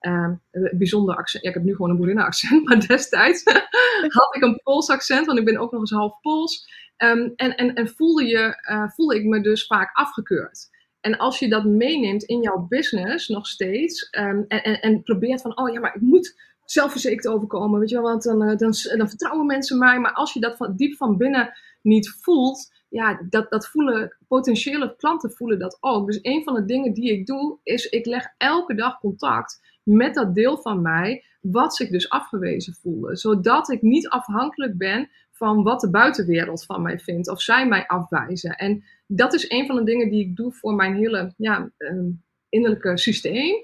uh, 0.00 0.28
bijzonder 0.72 1.16
accent. 1.16 1.42
Ja, 1.42 1.48
ik 1.48 1.54
heb 1.54 1.64
nu 1.64 1.72
gewoon 1.74 1.90
een 1.90 1.96
boerinnenaccent, 1.96 2.64
maar 2.68 2.86
destijds 2.86 3.42
had 4.18 4.36
ik 4.36 4.42
een 4.42 4.60
Pools 4.62 4.88
accent, 4.88 5.26
want 5.26 5.38
ik 5.38 5.44
ben 5.44 5.58
ook 5.58 5.72
nog 5.72 5.80
eens 5.80 5.90
half 5.90 6.20
Pools. 6.20 6.68
Ehm, 6.96 7.28
en, 7.36 7.56
en, 7.56 7.74
en 7.74 7.88
voelde, 7.88 8.24
je, 8.24 8.62
uh, 8.70 8.88
voelde 8.88 9.16
ik 9.16 9.24
me 9.24 9.40
dus 9.40 9.66
vaak 9.66 9.96
afgekeurd. 9.96 10.70
En 11.02 11.16
als 11.18 11.38
je 11.38 11.48
dat 11.48 11.64
meeneemt 11.64 12.22
in 12.22 12.40
jouw 12.40 12.66
business 12.68 13.28
nog 13.28 13.46
steeds 13.46 14.08
um, 14.18 14.44
en, 14.48 14.62
en, 14.62 14.80
en 14.80 15.02
probeert 15.02 15.40
van, 15.40 15.58
oh 15.58 15.72
ja, 15.72 15.80
maar 15.80 15.94
ik 15.94 16.00
moet 16.00 16.40
zelfverzekerd 16.64 17.26
overkomen, 17.26 17.80
weet 17.80 17.88
je 17.88 17.94
wel, 17.94 18.04
want 18.04 18.22
dan, 18.22 18.42
uh, 18.42 18.56
dan, 18.56 18.74
dan 18.96 19.08
vertrouwen 19.08 19.46
mensen 19.46 19.78
mij. 19.78 19.98
Maar 19.98 20.12
als 20.12 20.32
je 20.32 20.40
dat 20.40 20.56
van, 20.56 20.76
diep 20.76 20.96
van 20.96 21.16
binnen 21.16 21.52
niet 21.82 22.16
voelt, 22.20 22.72
ja, 22.88 23.26
dat, 23.28 23.50
dat 23.50 23.68
voelen 23.68 24.16
potentiële 24.28 24.96
klanten 24.96 25.30
voelen 25.30 25.58
dat 25.58 25.78
ook. 25.80 26.06
Dus 26.06 26.18
een 26.22 26.42
van 26.42 26.54
de 26.54 26.64
dingen 26.64 26.92
die 26.92 27.12
ik 27.12 27.26
doe, 27.26 27.58
is 27.62 27.86
ik 27.86 28.06
leg 28.06 28.34
elke 28.38 28.74
dag 28.74 28.98
contact 28.98 29.60
met 29.82 30.14
dat 30.14 30.34
deel 30.34 30.58
van 30.58 30.82
mij, 30.82 31.24
wat 31.40 31.74
zich 31.74 31.88
dus 31.88 32.08
afgewezen 32.08 32.74
voelde. 32.74 33.16
Zodat 33.16 33.70
ik 33.70 33.82
niet 33.82 34.08
afhankelijk 34.08 34.78
ben 34.78 35.10
van 35.42 35.62
wat 35.62 35.80
de 35.80 35.90
buitenwereld 35.90 36.64
van 36.64 36.82
mij 36.82 36.98
vindt. 36.98 37.28
Of 37.28 37.40
zij 37.40 37.68
mij 37.68 37.86
afwijzen. 37.86 38.56
En 38.56 38.84
dat 39.06 39.32
is 39.34 39.50
een 39.50 39.66
van 39.66 39.76
de 39.76 39.84
dingen 39.84 40.10
die 40.10 40.28
ik 40.28 40.36
doe 40.36 40.52
voor 40.52 40.74
mijn 40.74 40.94
hele 40.94 41.34
ja, 41.36 41.70
ehm, 41.76 42.10
innerlijke 42.48 42.98
systeem. 42.98 43.54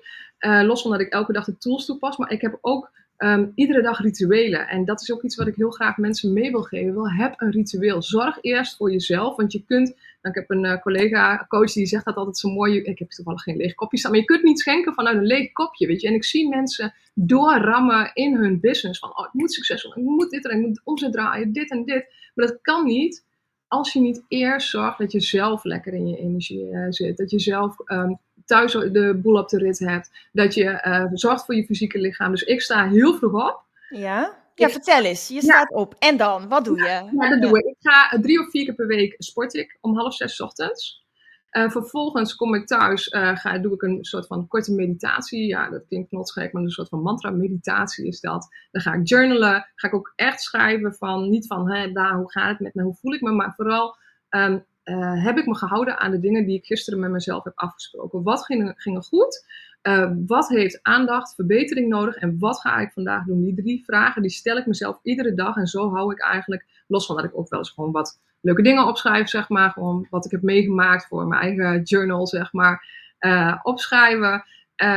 Uh, 0.40 0.62
los 0.62 0.82
van 0.82 0.90
dat 0.90 1.00
ik 1.00 1.12
elke 1.12 1.32
dag 1.32 1.44
de 1.44 1.58
tools 1.58 1.84
toepas. 1.84 2.16
Maar 2.16 2.30
ik 2.30 2.40
heb 2.40 2.58
ook 2.60 2.90
Ehm, 3.18 3.46
iedere 3.54 3.82
dag 3.82 4.00
rituelen. 4.00 4.68
En 4.68 4.84
dat 4.84 5.00
is 5.00 5.12
ook 5.12 5.22
iets 5.22 5.36
wat 5.36 5.46
ik 5.46 5.54
heel 5.54 5.70
graag 5.70 5.96
mensen 5.96 6.32
mee 6.32 6.50
wil 6.50 6.62
geven. 6.62 6.94
Wel, 6.94 7.10
heb 7.10 7.34
een 7.36 7.50
ritueel. 7.50 8.02
Zorg 8.02 8.38
eerst 8.40 8.76
voor 8.76 8.90
jezelf. 8.90 9.36
Want 9.36 9.52
je 9.52 9.64
kunt. 9.64 9.88
Nou, 10.22 10.34
ik 10.34 10.34
heb 10.34 10.50
een 10.50 10.64
uh, 10.64 10.80
collega, 10.80 11.46
coach, 11.48 11.72
die 11.72 11.86
zegt 11.86 12.04
dat 12.04 12.16
altijd 12.16 12.38
zo 12.38 12.48
mooi. 12.48 12.80
Ik 12.80 12.98
heb 12.98 13.10
toevallig 13.10 13.42
geen 13.42 13.56
leeg 13.56 13.74
kopje 13.74 13.98
staan. 13.98 14.10
Maar 14.10 14.20
je 14.20 14.26
kunt 14.26 14.42
niet 14.42 14.60
schenken 14.60 14.94
vanuit 14.94 15.16
een 15.16 15.26
leeg 15.26 15.52
kopje. 15.52 15.86
Weet 15.86 16.00
je. 16.00 16.08
En 16.08 16.14
ik 16.14 16.24
zie 16.24 16.48
mensen 16.48 16.94
doorrammen 17.14 18.10
in 18.14 18.36
hun 18.36 18.60
business. 18.60 18.98
Van 18.98 19.18
oh, 19.18 19.26
ik 19.26 19.32
moet 19.32 19.52
succesvol. 19.52 19.90
Ik 19.90 20.02
moet 20.02 20.30
dit 20.30 20.48
en 20.48 20.58
ik 20.60 20.66
moet 20.66 20.80
omzet 20.84 21.12
draaien. 21.12 21.52
Dit 21.52 21.70
en 21.70 21.84
dit. 21.84 22.06
Maar 22.34 22.46
dat 22.46 22.58
kan 22.62 22.84
niet 22.84 23.26
als 23.68 23.92
je 23.92 24.00
niet 24.00 24.24
eerst 24.28 24.68
zorgt 24.68 24.98
dat 24.98 25.12
je 25.12 25.20
zelf 25.20 25.64
lekker 25.64 25.92
in 25.92 26.08
je 26.08 26.16
energie 26.16 26.70
uh, 26.70 26.86
zit. 26.88 27.16
Dat 27.16 27.30
je 27.30 27.40
zelf 27.40 27.76
um, 27.84 28.18
thuis 28.48 28.72
de 28.72 29.18
boel 29.22 29.38
op 29.38 29.48
de 29.48 29.58
rit 29.58 29.78
hebt. 29.78 30.10
Dat 30.32 30.54
je 30.54 30.82
uh, 30.86 31.04
zorgt 31.12 31.44
voor 31.44 31.54
je 31.54 31.64
fysieke 31.64 31.98
lichaam. 31.98 32.30
Dus 32.30 32.42
ik 32.42 32.60
sta 32.60 32.88
heel 32.88 33.14
vroeg 33.14 33.48
op. 33.48 33.62
Ja? 33.88 34.36
Ja, 34.54 34.68
vertel 34.68 35.04
eens. 35.04 35.28
Je 35.28 35.42
staat 35.42 35.72
op. 35.72 35.94
En 35.98 36.16
dan? 36.16 36.48
Wat 36.48 36.64
doe 36.64 36.76
je? 36.76 36.84
Ja, 36.84 37.08
ja 37.18 37.28
dat 37.28 37.42
doe 37.42 37.58
ik. 37.58 37.64
Ik 37.64 37.76
ga 37.78 38.10
eh, 38.10 38.20
drie 38.20 38.40
of 38.40 38.50
vier 38.50 38.64
keer 38.64 38.74
per 38.74 38.86
week 38.86 39.14
sport 39.18 39.54
ik 39.54 39.78
om 39.80 39.96
half 39.96 40.14
zes 40.14 40.40
ochtends. 40.40 41.06
Uh, 41.52 41.70
vervolgens 41.70 42.34
kom 42.34 42.54
ik 42.54 42.66
thuis, 42.66 43.06
uh, 43.06 43.36
ga, 43.36 43.58
doe 43.58 43.74
ik 43.74 43.82
een 43.82 44.04
soort 44.04 44.26
van 44.26 44.48
korte 44.48 44.72
meditatie. 44.72 45.46
Ja, 45.46 45.70
dat 45.70 45.86
klinkt 45.88 46.08
knotsgek, 46.08 46.52
maar 46.52 46.62
een 46.62 46.70
soort 46.70 46.88
van 46.88 47.02
mantra-meditatie 47.02 48.06
is 48.06 48.20
dat. 48.20 48.48
Dan 48.70 48.82
ga 48.82 48.92
ik 48.92 49.08
journalen, 49.08 49.66
ga 49.74 49.88
ik 49.88 49.94
ook 49.94 50.12
echt 50.16 50.40
schrijven 50.40 50.94
van, 50.94 51.28
niet 51.28 51.46
van, 51.46 51.72
hè, 51.72 51.92
daar, 51.92 52.14
hoe 52.14 52.30
gaat 52.30 52.50
het 52.50 52.60
met 52.60 52.74
me, 52.74 52.82
hoe 52.82 52.96
voel 53.00 53.12
ik 53.12 53.20
me, 53.20 53.30
maar 53.30 53.54
vooral 53.56 53.96
um, 54.30 54.64
uh, 54.88 55.24
heb 55.24 55.38
ik 55.38 55.46
me 55.46 55.56
gehouden 55.56 55.98
aan 55.98 56.10
de 56.10 56.20
dingen 56.20 56.44
die 56.44 56.56
ik 56.56 56.64
gisteren 56.64 57.00
met 57.00 57.10
mezelf 57.10 57.44
heb 57.44 57.52
afgesproken. 57.56 58.22
Wat 58.22 58.44
ging, 58.44 58.72
ging 58.76 58.96
er 58.96 59.02
goed? 59.02 59.46
Uh, 59.82 60.10
wat 60.26 60.48
heeft 60.48 60.82
aandacht, 60.82 61.34
verbetering 61.34 61.88
nodig 61.88 62.14
en 62.14 62.38
wat 62.38 62.60
ga 62.60 62.78
ik 62.78 62.92
vandaag 62.92 63.24
doen? 63.24 63.42
Die 63.42 63.54
drie 63.54 63.84
vragen 63.84 64.22
die 64.22 64.30
stel 64.30 64.56
ik 64.56 64.66
mezelf 64.66 64.98
iedere 65.02 65.34
dag 65.34 65.56
en 65.56 65.66
zo 65.66 65.90
hou 65.94 66.12
ik 66.12 66.20
eigenlijk, 66.20 66.66
los 66.86 67.06
van 67.06 67.16
dat 67.16 67.24
ik 67.24 67.38
ook 67.38 67.48
wel 67.48 67.58
eens 67.58 67.70
gewoon 67.70 67.92
wat 67.92 68.20
leuke 68.40 68.62
dingen 68.62 68.86
opschrijf, 68.86 69.28
zeg 69.28 69.48
maar, 69.48 69.76
wat 70.10 70.24
ik 70.24 70.30
heb 70.30 70.42
meegemaakt 70.42 71.06
voor 71.06 71.26
mijn 71.26 71.40
eigen 71.40 71.82
journal, 71.82 72.26
zeg 72.26 72.52
maar, 72.52 72.86
uh, 73.20 73.58
opschrijven. 73.62 74.44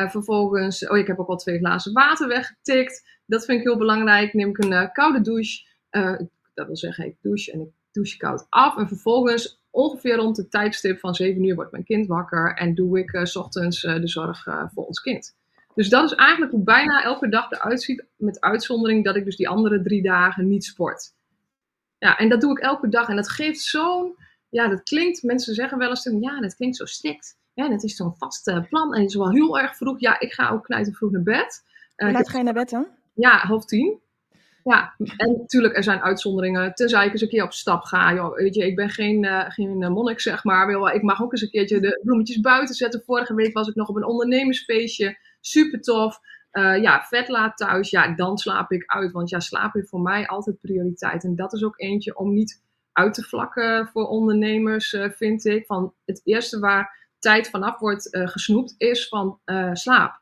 vervolgens, 0.10 0.88
oh, 0.88 0.98
ik 0.98 1.08
heb 1.08 1.20
ook 1.20 1.28
al 1.28 1.38
twee 1.38 1.58
glazen 1.58 1.94
water 1.94 2.28
weggetikt. 2.28 3.20
Dat 3.26 3.46
vind 3.46 3.60
ik 3.60 3.64
heel 3.66 3.78
belangrijk. 3.78 4.34
Neem 4.34 4.50
ik 4.50 4.64
een 4.64 4.92
koude 4.92 5.22
douche. 5.22 5.66
dat 6.54 6.68
wil 6.68 6.78
zeggen, 6.78 7.06
ik 7.06 7.16
douche 7.22 7.52
en 7.52 7.62
ik 7.62 7.70
douche 7.92 8.18
koud 8.18 8.46
af. 8.50 8.78
En 8.78 8.88
vervolgens 8.88 9.61
ongeveer 9.72 10.16
rond 10.16 10.36
de 10.36 10.48
tijdstip 10.48 11.00
van 11.00 11.16
7 11.16 11.44
uur 11.44 11.56
wordt 11.56 11.72
mijn 11.72 11.84
kind 11.84 12.08
wakker 12.08 12.54
en 12.54 12.76
doe 12.76 13.00
ik 13.00 13.14
uh, 13.14 13.24
s 13.26 13.36
ochtends 13.36 13.84
uh, 13.84 13.96
de 13.96 14.08
zorg 14.08 14.46
uh, 14.46 14.64
voor 14.74 14.86
ons 14.86 15.00
kind. 15.00 15.36
Dus 15.76 15.90
dat 15.90 16.12
is 16.12 16.18
eigenlijk 16.18 16.52
hoe 16.52 16.64
bijna 16.64 17.04
elke 17.04 17.30
dag 17.30 17.52
eruit 17.52 17.82
ziet, 17.82 18.06
met 18.16 18.42
uitzondering 18.42 19.04
dat 19.04 19.16
ik 19.16 19.26
dus 19.26 19.36
die 19.36 19.50
andere 19.50 19.82
drie 19.82 20.02
dagen 20.02 20.48
niet 20.48 20.64
sport. 20.64 21.14
Ja, 21.98 22.18
en 22.18 22.30
dat 22.30 22.42
doe 22.42 22.52
ik 22.52 22.60
elke 22.60 22.90
dag 22.90 23.10
en 23.10 23.16
dat 23.16 23.30
geeft 23.30 23.60
zo'n, 23.60 24.16
ja, 24.50 24.68
dat 24.68 24.84
klinkt, 24.84 25.24
mensen 25.24 25.54
zeggen 25.54 25.78
wel 25.78 25.90
eens, 25.90 26.10
ja, 26.20 26.40
dat 26.40 26.56
klinkt 26.56 26.78
zo 26.78 26.86
strikt. 26.86 27.40
Ja, 27.54 27.70
dat 27.70 27.84
is 27.84 27.96
zo'n 27.96 28.16
vast 28.18 28.44
plan 28.70 28.94
en 28.94 29.02
het 29.02 29.10
is 29.10 29.16
wel 29.16 29.32
heel 29.32 29.60
erg 29.60 29.76
vroeg. 29.76 30.00
Ja, 30.00 30.20
ik 30.20 30.34
ga 30.34 30.50
ook 30.50 30.64
knijten 30.64 30.94
vroeg 30.94 31.12
naar 31.12 31.24
bed. 31.24 31.64
Hoe 31.96 32.12
laat 32.12 32.30
ga 32.30 32.38
je 32.38 32.44
naar 32.44 32.54
bed 32.54 32.70
dan? 32.70 32.88
Ja, 33.14 33.38
half 33.38 33.66
tien. 33.66 34.00
Ja, 34.64 34.96
en 35.18 35.32
natuurlijk, 35.38 35.76
er 35.76 35.84
zijn 35.84 36.02
uitzonderingen. 36.02 36.74
Tenzij 36.74 37.06
ik 37.06 37.12
eens 37.12 37.22
een 37.22 37.30
keer 37.30 37.44
op 37.44 37.54
stap 37.54 37.84
ga. 37.84 38.14
Joh, 38.14 38.36
weet 38.36 38.56
je, 38.56 38.66
ik 38.66 38.76
ben 38.76 38.90
geen, 38.90 39.24
uh, 39.24 39.46
geen 39.48 39.84
eh, 39.84 39.90
monnik, 39.90 40.20
zeg 40.20 40.44
maar. 40.44 40.94
Ik 40.94 41.02
mag 41.02 41.22
ook 41.22 41.32
eens 41.32 41.42
een 41.42 41.50
keertje 41.50 41.80
de 41.80 42.00
bloemetjes 42.04 42.40
buiten 42.40 42.76
zetten. 42.76 43.04
Vorige 43.06 43.34
week 43.34 43.54
was 43.54 43.68
ik 43.68 43.76
nog 43.76 43.88
op 43.88 43.96
een 43.96 44.06
ondernemersfeestje. 44.06 45.18
Super 45.40 45.82
tof. 45.82 46.20
Uh, 46.52 46.82
ja, 46.82 47.02
vet 47.02 47.28
laat 47.28 47.58
thuis. 47.58 47.90
Ja, 47.90 48.16
dan 48.16 48.38
slaap 48.38 48.72
ik 48.72 48.84
uit. 48.86 49.12
Want 49.12 49.30
ja, 49.30 49.40
slaap 49.40 49.76
is 49.76 49.90
voor 49.90 50.02
mij 50.02 50.28
altijd 50.28 50.60
prioriteit. 50.62 51.24
En 51.24 51.36
dat 51.36 51.54
is 51.54 51.64
ook 51.64 51.80
eentje 51.80 52.18
om 52.18 52.34
niet 52.34 52.64
uit 52.92 53.14
te 53.14 53.24
vlakken 53.24 53.88
voor 53.88 54.08
ondernemers, 54.08 54.98
vind 55.16 55.46
ik. 55.46 55.66
Van 55.66 55.94
het 56.06 56.22
eerste 56.24 56.60
waar 56.60 57.10
tijd 57.20 57.50
vanaf 57.50 57.80
wordt 57.80 58.08
gesnoept, 58.12 58.76
is 58.78 59.08
van 59.08 59.40
slaap. 59.74 60.22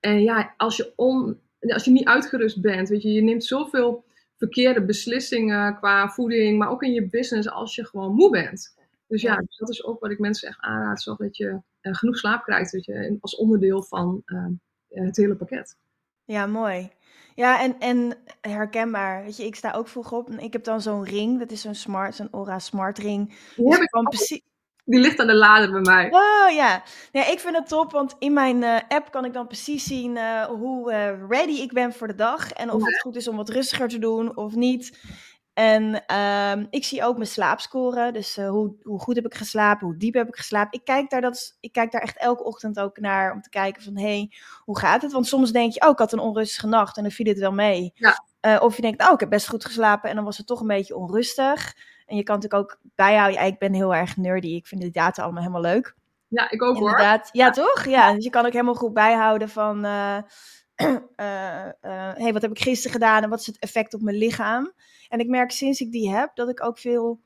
En 0.00 0.22
ja, 0.22 0.54
als 0.56 0.76
je 0.76 0.92
on, 0.96 1.40
als 1.72 1.84
je 1.84 1.90
niet 1.90 2.06
uitgerust 2.06 2.60
bent, 2.60 2.88
weet 2.88 3.02
je, 3.02 3.12
je 3.12 3.22
neemt 3.22 3.44
zoveel 3.44 4.04
verkeerde 4.36 4.84
beslissingen 4.84 5.76
qua 5.76 6.08
voeding, 6.08 6.58
maar 6.58 6.70
ook 6.70 6.82
in 6.82 6.92
je 6.92 7.08
business 7.08 7.50
als 7.50 7.74
je 7.74 7.86
gewoon 7.86 8.14
moe 8.14 8.30
bent. 8.30 8.74
Dus 9.08 9.22
ja, 9.22 9.36
dus 9.36 9.56
dat 9.56 9.68
is 9.68 9.84
ook 9.84 10.00
wat 10.00 10.10
ik 10.10 10.18
mensen 10.18 10.48
echt 10.48 10.60
aanraad, 10.60 11.02
zorg 11.02 11.18
dat 11.18 11.36
je 11.36 11.60
uh, 11.82 11.94
genoeg 11.94 12.16
slaap 12.16 12.42
krijgt, 12.42 12.70
weet 12.70 12.84
je, 12.84 13.16
als 13.20 13.36
onderdeel 13.36 13.82
van 13.82 14.22
uh, 14.26 14.46
het 14.88 15.16
hele 15.16 15.36
pakket. 15.36 15.76
Ja, 16.24 16.46
mooi. 16.46 16.90
Ja, 17.34 17.60
en, 17.60 17.78
en 17.78 18.14
herkenbaar. 18.40 19.24
Weet 19.24 19.36
je, 19.36 19.44
ik 19.44 19.54
sta 19.54 19.72
ook 19.72 19.88
vroeg 19.88 20.12
op 20.12 20.30
en 20.30 20.38
ik 20.38 20.52
heb 20.52 20.64
dan 20.64 20.80
zo'n 20.80 21.04
ring, 21.04 21.38
dat 21.38 21.50
is 21.50 21.60
zo'n 21.60 21.74
smart, 21.74 22.14
zo'n 22.14 22.28
Aura 22.30 22.58
Smart 22.58 22.98
ring. 22.98 23.28
Die 23.56 23.64
dus 23.64 23.78
heb 23.78 23.82
ik 23.82 24.08
precies 24.08 24.40
die 24.86 25.00
ligt 25.00 25.20
aan 25.20 25.26
de 25.26 25.34
lader 25.34 25.70
bij 25.70 25.80
mij. 25.80 26.06
Oh 26.10 26.54
ja. 26.54 26.82
ja 27.12 27.26
ik 27.26 27.40
vind 27.40 27.56
het 27.56 27.68
top, 27.68 27.92
want 27.92 28.16
in 28.18 28.32
mijn 28.32 28.62
uh, 28.62 28.76
app 28.88 29.10
kan 29.10 29.24
ik 29.24 29.32
dan 29.32 29.46
precies 29.46 29.84
zien 29.84 30.16
uh, 30.16 30.44
hoe 30.44 30.92
uh, 30.92 31.28
ready 31.28 31.60
ik 31.60 31.72
ben 31.72 31.92
voor 31.92 32.06
de 32.06 32.14
dag. 32.14 32.52
En 32.52 32.70
of 32.70 32.80
ja. 32.80 32.86
het 32.86 33.00
goed 33.00 33.16
is 33.16 33.28
om 33.28 33.36
wat 33.36 33.48
rustiger 33.48 33.88
te 33.88 33.98
doen 33.98 34.36
of 34.36 34.54
niet. 34.54 34.98
En 35.54 36.14
um, 36.16 36.66
ik 36.70 36.84
zie 36.84 37.04
ook 37.04 37.16
mijn 37.16 37.28
slaapscore. 37.28 38.12
Dus 38.12 38.36
hoe, 38.36 38.74
hoe 38.82 39.00
goed 39.00 39.14
heb 39.14 39.24
ik 39.24 39.34
geslapen, 39.34 39.86
hoe 39.86 39.96
diep 39.96 40.14
heb 40.14 40.28
ik 40.28 40.36
geslapen. 40.36 40.78
Ik 40.78 40.84
kijk, 40.84 41.10
daar 41.10 41.20
dat, 41.20 41.56
ik 41.60 41.72
kijk 41.72 41.92
daar 41.92 42.02
echt 42.02 42.18
elke 42.18 42.44
ochtend 42.44 42.80
ook 42.80 42.98
naar 42.98 43.32
om 43.32 43.40
te 43.40 43.48
kijken 43.48 43.82
van... 43.82 43.96
hé, 43.96 44.02
hey, 44.02 44.32
hoe 44.64 44.78
gaat 44.78 45.02
het? 45.02 45.12
Want 45.12 45.26
soms 45.26 45.52
denk 45.52 45.72
je, 45.72 45.80
oh, 45.80 45.90
ik 45.90 45.98
had 45.98 46.12
een 46.12 46.18
onrustige 46.18 46.66
nacht 46.66 46.96
en 46.96 47.02
dan 47.02 47.12
viel 47.12 47.26
het 47.26 47.38
wel 47.38 47.52
mee. 47.52 47.92
Ja. 47.94 48.58
of 48.58 48.76
je 48.76 48.82
denkt, 48.82 49.02
oh, 49.02 49.12
ik 49.12 49.20
heb 49.20 49.30
best 49.30 49.48
goed 49.48 49.64
geslapen 49.64 50.10
en 50.10 50.16
dan 50.16 50.24
was 50.24 50.36
het 50.36 50.46
toch 50.46 50.60
een 50.60 50.66
beetje 50.66 50.96
onrustig. 50.96 51.74
En 52.06 52.16
je 52.16 52.22
kan 52.22 52.34
natuurlijk 52.34 52.62
ook 52.62 52.78
bijhouden. 52.94 53.40
Ja, 53.40 53.46
ik 53.46 53.58
ben 53.58 53.72
heel 53.72 53.94
erg 53.94 54.16
nerdy. 54.16 54.48
Ik 54.48 54.66
vind 54.66 54.80
de 54.80 54.90
data 54.90 55.22
allemaal 55.22 55.42
helemaal 55.42 55.72
leuk. 55.72 55.94
Ja, 56.28 56.50
ik 56.50 56.62
ook 56.62 56.76
Inderdaad. 56.76 57.30
hoor. 57.32 57.42
Ja, 57.42 57.50
toch? 57.50 57.84
Ja, 57.84 58.14
dus 58.14 58.24
je 58.24 58.30
kan 58.30 58.46
ook 58.46 58.52
helemaal 58.52 58.74
goed 58.74 58.92
bijhouden 58.92 59.48
van... 59.48 59.84
Uh, 59.84 60.18
uh, 60.76 61.68
hey, 62.22 62.32
wat 62.32 62.42
heb 62.42 62.50
ik 62.50 62.62
gisteren 62.62 62.92
gedaan 62.92 63.22
en 63.22 63.30
wat 63.30 63.40
is 63.40 63.46
het 63.46 63.58
effect 63.58 63.94
op 63.94 64.00
mijn 64.00 64.16
lichaam? 64.16 64.72
En 65.08 65.18
ik 65.18 65.28
merk 65.28 65.50
sinds 65.50 65.80
ik 65.80 65.92
die 65.92 66.10
heb, 66.10 66.30
dat 66.34 66.48
ik 66.48 66.64
ook 66.64 66.78
veel... 66.78 67.20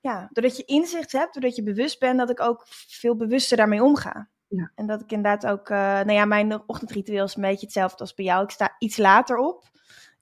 Ja, 0.00 0.28
doordat 0.32 0.56
je 0.56 0.64
inzicht 0.64 1.12
hebt, 1.12 1.34
doordat 1.34 1.56
je 1.56 1.62
bewust 1.62 1.98
bent, 1.98 2.18
dat 2.18 2.30
ik 2.30 2.40
ook 2.40 2.64
veel 2.68 3.16
bewuster 3.16 3.56
daarmee 3.56 3.82
omga. 3.82 4.28
Ja. 4.48 4.72
En 4.74 4.86
dat 4.86 5.00
ik 5.00 5.12
inderdaad 5.12 5.46
ook... 5.46 5.68
nou 5.68 6.12
ja, 6.12 6.24
mijn 6.24 6.62
ochtendritueel 6.66 7.24
is 7.24 7.36
een 7.36 7.42
beetje 7.42 7.66
hetzelfde 7.66 7.98
als 7.98 8.14
bij 8.14 8.24
jou. 8.24 8.44
Ik 8.44 8.50
sta 8.50 8.74
iets 8.78 8.96
later 8.96 9.36
op. 9.36 9.64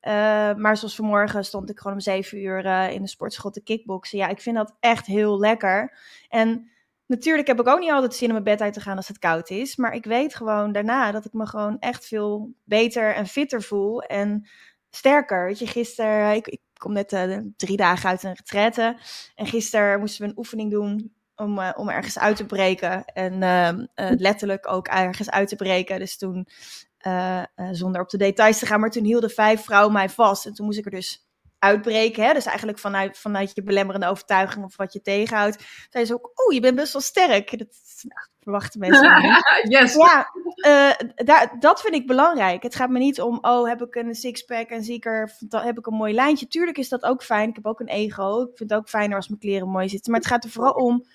Uh, 0.03 0.13
maar 0.55 0.77
zoals 0.77 0.97
vanmorgen 0.97 1.45
stond 1.45 1.71
ik 1.71 1.79
gewoon 1.79 1.93
om 1.93 2.01
zeven 2.01 2.39
uur 2.39 2.65
uh, 2.65 2.91
in 2.91 3.03
de 3.03 3.09
sportschool 3.09 3.51
te 3.51 3.63
kickboksen. 3.63 4.19
Ja, 4.19 4.29
ik 4.29 4.41
vind 4.41 4.57
dat 4.57 4.77
echt 4.81 5.07
heel 5.07 5.39
lekker. 5.39 5.99
En 6.29 6.71
natuurlijk 7.07 7.47
heb 7.47 7.61
ik 7.61 7.67
ook 7.67 7.79
niet 7.79 7.91
altijd 7.91 8.15
zin 8.15 8.27
om 8.27 8.33
mijn 8.33 8.45
bed 8.45 8.61
uit 8.61 8.73
te 8.73 8.81
gaan 8.81 8.97
als 8.97 9.09
het 9.09 9.19
koud 9.19 9.51
is. 9.51 9.77
Maar 9.77 9.95
ik 9.95 10.05
weet 10.05 10.35
gewoon 10.35 10.73
daarna 10.73 11.13
dat 11.13 11.25
ik 11.25 11.33
me 11.33 11.47
gewoon 11.47 11.79
echt 11.79 12.07
veel 12.07 12.53
beter 12.65 13.15
en 13.15 13.27
fitter 13.27 13.63
voel. 13.63 14.03
En 14.03 14.49
sterker. 14.91 15.47
Weet 15.47 15.59
je, 15.59 15.67
gisteren, 15.67 16.35
ik, 16.35 16.47
ik 16.47 16.61
kom 16.77 16.93
net 16.93 17.41
drie 17.57 17.77
dagen 17.77 18.09
uit 18.09 18.23
een 18.23 18.35
retraite. 18.35 18.97
En 19.35 19.47
gisteren 19.47 20.01
moesten 20.01 20.23
we 20.23 20.31
een 20.31 20.39
oefening 20.39 20.71
doen 20.71 21.15
om, 21.37 21.59
om 21.59 21.89
ergens 21.89 22.19
uit 22.19 22.37
te 22.37 22.47
breken. 22.47 23.05
En 23.05 23.43
uh, 23.43 24.11
letterlijk 24.17 24.73
ook 24.73 24.89
ergens 24.89 25.31
uit 25.31 25.49
te 25.49 25.57
breken. 25.57 25.99
Dus 25.99 26.17
toen 26.17 26.49
uh, 27.07 27.43
uh, 27.57 27.69
zonder 27.73 28.01
op 28.01 28.09
de 28.09 28.17
details 28.17 28.59
te 28.59 28.67
gaan. 28.67 28.81
Maar 28.81 28.91
toen 28.91 29.05
hielden 29.05 29.31
vijf 29.31 29.65
vrouwen 29.65 29.93
mij 29.93 30.09
vast. 30.09 30.47
En 30.47 30.55
toen 30.55 30.67
moest 30.67 30.79
ik 30.79 30.85
er 30.85 30.91
dus 30.91 31.27
uitbreken. 31.59 32.25
Hè? 32.25 32.33
Dus 32.33 32.47
eigenlijk 32.47 32.79
vanuit, 32.79 33.19
vanuit 33.19 33.53
je 33.55 33.63
belemmerende 33.63 34.09
overtuiging 34.09 34.65
of 34.65 34.77
wat 34.77 34.93
je 34.93 35.01
tegenhoudt. 35.01 35.65
Zei 35.91 36.05
ze 36.05 36.15
ook, 36.15 36.31
oh, 36.35 36.53
je 36.53 36.61
bent 36.61 36.77
best 36.77 36.93
wel 36.93 37.03
sterk. 37.03 37.59
Dat 37.59 37.69
verwachten 38.41 38.81
mensen. 38.81 39.13
yes. 39.79 39.95
Ja, 39.95 40.31
uh, 40.67 41.09
daar, 41.15 41.57
dat 41.59 41.81
vind 41.81 41.95
ik 41.95 42.07
belangrijk. 42.07 42.63
Het 42.63 42.75
gaat 42.75 42.91
me 42.91 42.99
niet 42.99 43.21
om, 43.21 43.39
oh, 43.41 43.69
heb 43.69 43.83
ik 43.83 43.95
een 43.95 44.15
sixpack 44.15 44.69
en 44.69 44.83
zie 44.85 44.95
ik 44.95 45.05
er, 45.05 45.33
heb 45.51 45.79
ik 45.79 45.87
een 45.87 45.97
mooi 45.97 46.15
lijntje. 46.15 46.47
Tuurlijk 46.47 46.79
is 46.79 46.89
dat 46.89 47.03
ook 47.03 47.23
fijn. 47.23 47.49
Ik 47.49 47.55
heb 47.55 47.67
ook 47.67 47.81
een 47.81 47.89
ego. 47.89 48.41
Ik 48.41 48.57
vind 48.57 48.71
het 48.71 48.79
ook 48.79 48.89
fijner 48.89 49.17
als 49.17 49.29
mijn 49.29 49.41
kleren 49.41 49.69
mooi 49.69 49.89
zitten. 49.89 50.11
Maar 50.11 50.21
het 50.21 50.29
gaat 50.29 50.45
er 50.45 50.51
vooral 50.51 50.73
om, 50.73 51.07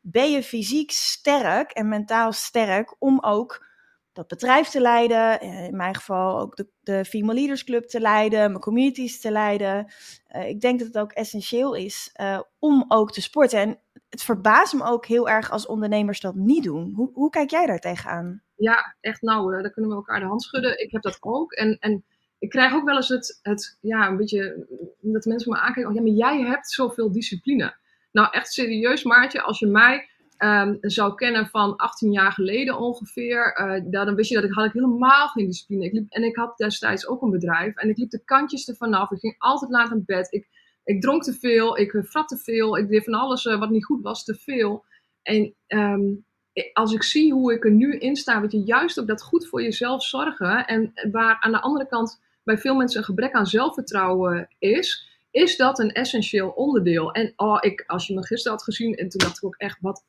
ben 0.00 0.30
je 0.30 0.42
fysiek 0.42 0.90
sterk 0.90 1.70
en 1.70 1.88
mentaal 1.88 2.32
sterk 2.32 2.94
om 2.98 3.18
ook 3.20 3.70
dat 4.12 4.28
bedrijf 4.28 4.68
te 4.68 4.80
leiden. 4.80 5.40
Eh, 5.40 5.64
in 5.64 5.76
mijn 5.76 5.94
geval 5.94 6.40
ook 6.40 6.56
de, 6.56 6.68
de 6.80 7.04
Female 7.04 7.38
Leaders 7.38 7.64
Club 7.64 7.84
te 7.84 8.00
leiden, 8.00 8.50
mijn 8.50 8.62
communities 8.62 9.20
te 9.20 9.30
leiden. 9.30 9.92
Uh, 10.36 10.48
ik 10.48 10.60
denk 10.60 10.78
dat 10.78 10.88
het 10.88 10.98
ook 10.98 11.12
essentieel 11.12 11.74
is 11.74 12.14
uh, 12.20 12.40
om 12.58 12.84
ook 12.88 13.12
te 13.12 13.22
sporten. 13.22 13.58
En 13.58 13.78
het 14.08 14.22
verbaast 14.22 14.74
me 14.74 14.84
ook 14.84 15.06
heel 15.06 15.28
erg 15.28 15.50
als 15.50 15.66
ondernemers 15.66 16.20
dat 16.20 16.34
niet 16.34 16.64
doen. 16.64 16.92
Hoe, 16.94 17.10
hoe 17.12 17.30
kijk 17.30 17.50
jij 17.50 17.66
daar 17.66 17.78
tegenaan? 17.78 18.42
Ja, 18.56 18.96
echt 19.00 19.22
nou, 19.22 19.62
daar 19.62 19.70
kunnen 19.70 19.90
we 19.90 19.96
elkaar 19.96 20.20
de 20.20 20.26
hand 20.26 20.42
schudden. 20.42 20.78
Ik 20.78 20.92
heb 20.92 21.02
dat 21.02 21.16
ook. 21.20 21.52
En, 21.52 21.76
en 21.78 22.04
ik 22.38 22.50
krijg 22.50 22.74
ook 22.74 22.84
wel 22.84 22.96
eens 22.96 23.08
het, 23.08 23.38
het, 23.42 23.78
ja, 23.80 24.08
een 24.08 24.16
beetje, 24.16 24.66
dat 25.00 25.24
mensen 25.24 25.52
me 25.52 25.58
aankijken, 25.58 25.90
oh 25.90 25.96
ja, 25.96 26.02
maar 26.02 26.10
jij 26.10 26.40
hebt 26.40 26.70
zoveel 26.70 27.12
discipline. 27.12 27.76
Nou, 28.12 28.28
echt 28.30 28.52
serieus, 28.52 29.02
Maartje, 29.02 29.42
als 29.42 29.58
je 29.58 29.66
mij 29.66 30.08
um, 30.44 30.78
zou 30.80 31.14
kennen 31.14 31.46
van 31.46 31.76
18 31.76 32.12
jaar 32.12 32.32
geleden 32.32 32.78
ongeveer, 32.78 33.58
uh, 33.60 33.90
dan 33.90 34.14
wist 34.14 34.28
je 34.28 34.34
dat 34.34 34.44
ik 34.44 34.52
had 34.52 34.64
ik 34.64 34.72
helemaal 34.72 35.28
geen 35.28 35.46
discipline. 35.46 35.84
Ik 35.84 36.04
en 36.08 36.22
ik 36.22 36.36
had 36.36 36.56
destijds 36.56 37.06
ook 37.06 37.22
een 37.22 37.30
bedrijf 37.30 37.76
en 37.76 37.88
ik 37.88 37.96
liep 37.96 38.10
de 38.10 38.24
kantjes 38.24 38.68
ervan 38.68 38.94
af. 38.94 39.10
Ik 39.10 39.18
ging 39.18 39.34
altijd 39.38 39.70
laat 39.70 39.90
naar 39.90 40.02
bed. 40.06 40.32
Ik, 40.32 40.46
ik 40.84 41.00
dronk 41.00 41.22
te 41.22 41.32
veel, 41.32 41.78
ik 41.78 42.02
frat 42.08 42.28
te 42.28 42.36
veel, 42.36 42.78
ik 42.78 42.88
deed 42.88 43.04
van 43.04 43.14
alles 43.14 43.44
uh, 43.44 43.58
wat 43.58 43.70
niet 43.70 43.84
goed 43.84 44.02
was 44.02 44.24
te 44.24 44.34
veel. 44.34 44.84
En 45.22 45.54
um, 45.66 46.24
als 46.72 46.92
ik 46.92 47.02
zie 47.02 47.32
hoe 47.32 47.52
ik 47.52 47.64
er 47.64 47.70
nu 47.70 47.98
in 47.98 48.16
sta, 48.16 48.40
weet 48.40 48.52
je, 48.52 48.62
juist 48.62 49.00
ook 49.00 49.06
dat 49.06 49.22
goed 49.22 49.48
voor 49.48 49.62
jezelf 49.62 50.04
zorgen 50.04 50.66
en 50.66 50.92
waar 51.10 51.36
aan 51.40 51.52
de 51.52 51.60
andere 51.60 51.86
kant 51.86 52.20
bij 52.44 52.58
veel 52.58 52.74
mensen 52.74 52.98
een 52.98 53.04
gebrek 53.04 53.32
aan 53.32 53.46
zelfvertrouwen 53.46 54.48
is, 54.58 55.10
is 55.30 55.56
dat 55.56 55.78
een 55.78 55.92
essentieel 55.92 56.48
onderdeel. 56.48 57.12
En 57.12 57.32
oh, 57.36 57.58
ik, 57.60 57.84
als 57.86 58.06
je 58.06 58.14
me 58.14 58.26
gisteren 58.26 58.52
had 58.52 58.64
gezien, 58.64 58.94
en 58.94 59.08
toen 59.08 59.20
dacht 59.20 59.36
ik 59.36 59.44
ook 59.44 59.56
echt, 59.56 59.78
wat 59.80 60.04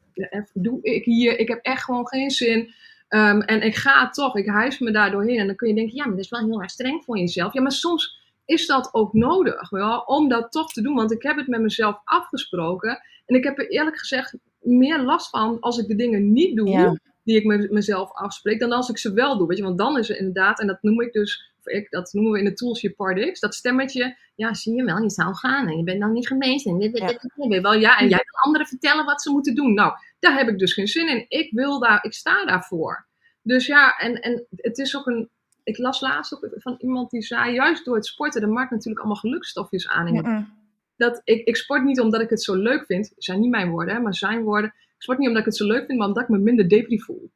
doe 0.53 0.81
ik 0.81 1.05
hier? 1.05 1.39
Ik 1.39 1.47
heb 1.47 1.59
echt 1.61 1.83
gewoon 1.83 2.07
geen 2.07 2.31
zin. 2.31 2.73
Um, 3.09 3.41
en 3.41 3.61
ik 3.61 3.75
ga 3.75 4.09
toch, 4.09 4.35
ik 4.35 4.47
huis 4.47 4.79
me 4.79 4.91
daar 4.91 5.11
doorheen. 5.11 5.39
En 5.39 5.47
dan 5.47 5.55
kun 5.55 5.67
je 5.67 5.75
denken, 5.75 5.95
ja, 5.95 6.03
maar 6.03 6.15
dat 6.15 6.23
is 6.23 6.29
wel 6.29 6.45
heel 6.45 6.61
erg 6.61 6.71
streng 6.71 7.03
voor 7.03 7.17
jezelf. 7.17 7.53
Ja, 7.53 7.61
maar 7.61 7.71
soms 7.71 8.21
is 8.45 8.67
dat 8.67 8.89
ook 8.93 9.13
nodig, 9.13 9.69
wel, 9.69 9.99
om 9.99 10.29
dat 10.29 10.51
toch 10.51 10.71
te 10.71 10.81
doen. 10.81 10.95
Want 10.95 11.11
ik 11.11 11.23
heb 11.23 11.37
het 11.37 11.47
met 11.47 11.61
mezelf 11.61 12.01
afgesproken. 12.03 13.01
En 13.25 13.35
ik 13.35 13.43
heb 13.43 13.59
er 13.59 13.69
eerlijk 13.69 13.97
gezegd 13.97 14.35
meer 14.59 15.01
last 15.01 15.29
van 15.29 15.59
als 15.59 15.77
ik 15.77 15.87
de 15.87 15.95
dingen 15.95 16.33
niet 16.33 16.55
doe 16.55 16.99
die 17.23 17.35
ik 17.35 17.45
met 17.45 17.71
mezelf 17.71 18.11
afspreek, 18.13 18.59
dan 18.59 18.71
als 18.71 18.89
ik 18.89 18.97
ze 18.97 19.13
wel 19.13 19.37
doe. 19.37 19.47
Weet 19.47 19.57
je, 19.57 19.63
want 19.63 19.77
dan 19.77 19.97
is 19.97 20.09
er 20.09 20.17
inderdaad, 20.17 20.59
en 20.59 20.67
dat 20.67 20.81
noem 20.81 21.01
ik 21.01 21.13
dus 21.13 21.52
ik, 21.63 21.89
dat 21.89 22.13
noemen 22.13 22.31
we 22.31 22.39
in 22.39 22.45
de 22.45 22.53
tools 22.53 22.81
je 22.81 22.91
Pardix, 22.91 23.39
dat 23.39 23.55
stemmetje, 23.55 24.17
ja, 24.35 24.53
zie 24.53 24.75
je 24.75 24.83
wel, 24.83 25.01
je 25.01 25.09
zou 25.09 25.35
gaan 25.35 25.67
en 25.67 25.77
je 25.77 25.83
bent 25.83 25.99
dan 25.99 26.11
niet 26.11 26.27
geweest. 26.27 26.65
En, 26.65 26.79
ja. 26.79 27.61
wel, 27.61 27.73
ja, 27.73 27.97
en 27.99 28.07
jij 28.09 28.23
wil 28.25 28.41
anderen 28.43 28.67
vertellen 28.67 29.05
wat 29.05 29.21
ze 29.21 29.31
moeten 29.31 29.55
doen. 29.55 29.73
Nou, 29.73 29.93
daar 30.19 30.37
heb 30.37 30.47
ik 30.47 30.59
dus 30.59 30.73
geen 30.73 30.87
zin 30.87 31.09
in. 31.09 31.25
Ik 31.27 31.51
wil 31.51 31.79
daar, 31.79 32.03
ik 32.03 32.13
sta 32.13 32.45
daarvoor. 32.45 33.05
Dus 33.41 33.65
ja, 33.65 33.97
en, 33.97 34.21
en 34.21 34.45
het 34.55 34.77
is 34.77 34.97
ook 34.97 35.07
een, 35.07 35.29
ik 35.63 35.77
las 35.77 36.01
laatst 36.01 36.33
ook 36.33 36.49
van 36.55 36.75
iemand 36.77 37.09
die 37.09 37.21
zei, 37.21 37.53
juist 37.53 37.85
door 37.85 37.95
het 37.95 38.05
sporten, 38.05 38.41
dat 38.41 38.49
maakt 38.49 38.71
natuurlijk 38.71 38.99
allemaal 38.99 39.21
gelukstofjes 39.21 39.89
aan. 39.89 40.07
In 40.07 40.47
dat 40.95 41.21
ik, 41.23 41.47
ik 41.47 41.55
sport 41.55 41.83
niet 41.83 41.99
omdat 41.99 42.21
ik 42.21 42.29
het 42.29 42.43
zo 42.43 42.55
leuk 42.55 42.85
vind, 42.85 43.13
zijn 43.17 43.39
niet 43.39 43.49
mijn 43.49 43.69
woorden, 43.69 44.01
maar 44.01 44.15
zijn 44.15 44.43
woorden. 44.43 44.69
Ik 44.69 45.01
sport 45.09 45.17
niet 45.17 45.27
omdat 45.27 45.41
ik 45.41 45.47
het 45.47 45.57
zo 45.57 45.65
leuk 45.65 45.85
vind, 45.85 45.97
maar 45.97 46.07
omdat 46.07 46.23
ik 46.23 46.29
me 46.29 46.37
minder 46.37 46.69
depri 46.69 47.01
voel. 47.01 47.31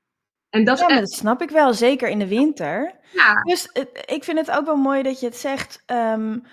En 0.50 0.66
dat, 0.66 0.80
ja, 0.80 0.88
dat 0.88 1.12
snap 1.12 1.42
ik 1.42 1.50
wel, 1.50 1.74
zeker 1.74 2.10
in 2.10 2.20
de 2.20 2.28
winter. 2.28 3.00
Ja. 3.14 3.42
Dus 3.42 3.70
ik 4.06 4.24
vind 4.24 4.38
het 4.38 4.52
ook 4.52 4.66
wel 4.66 4.76
mooi 4.76 5.04
dat 5.04 5.20
je 5.20 5.26
het 5.26 5.38
zegt. 5.38 5.84
Um, 5.86 6.44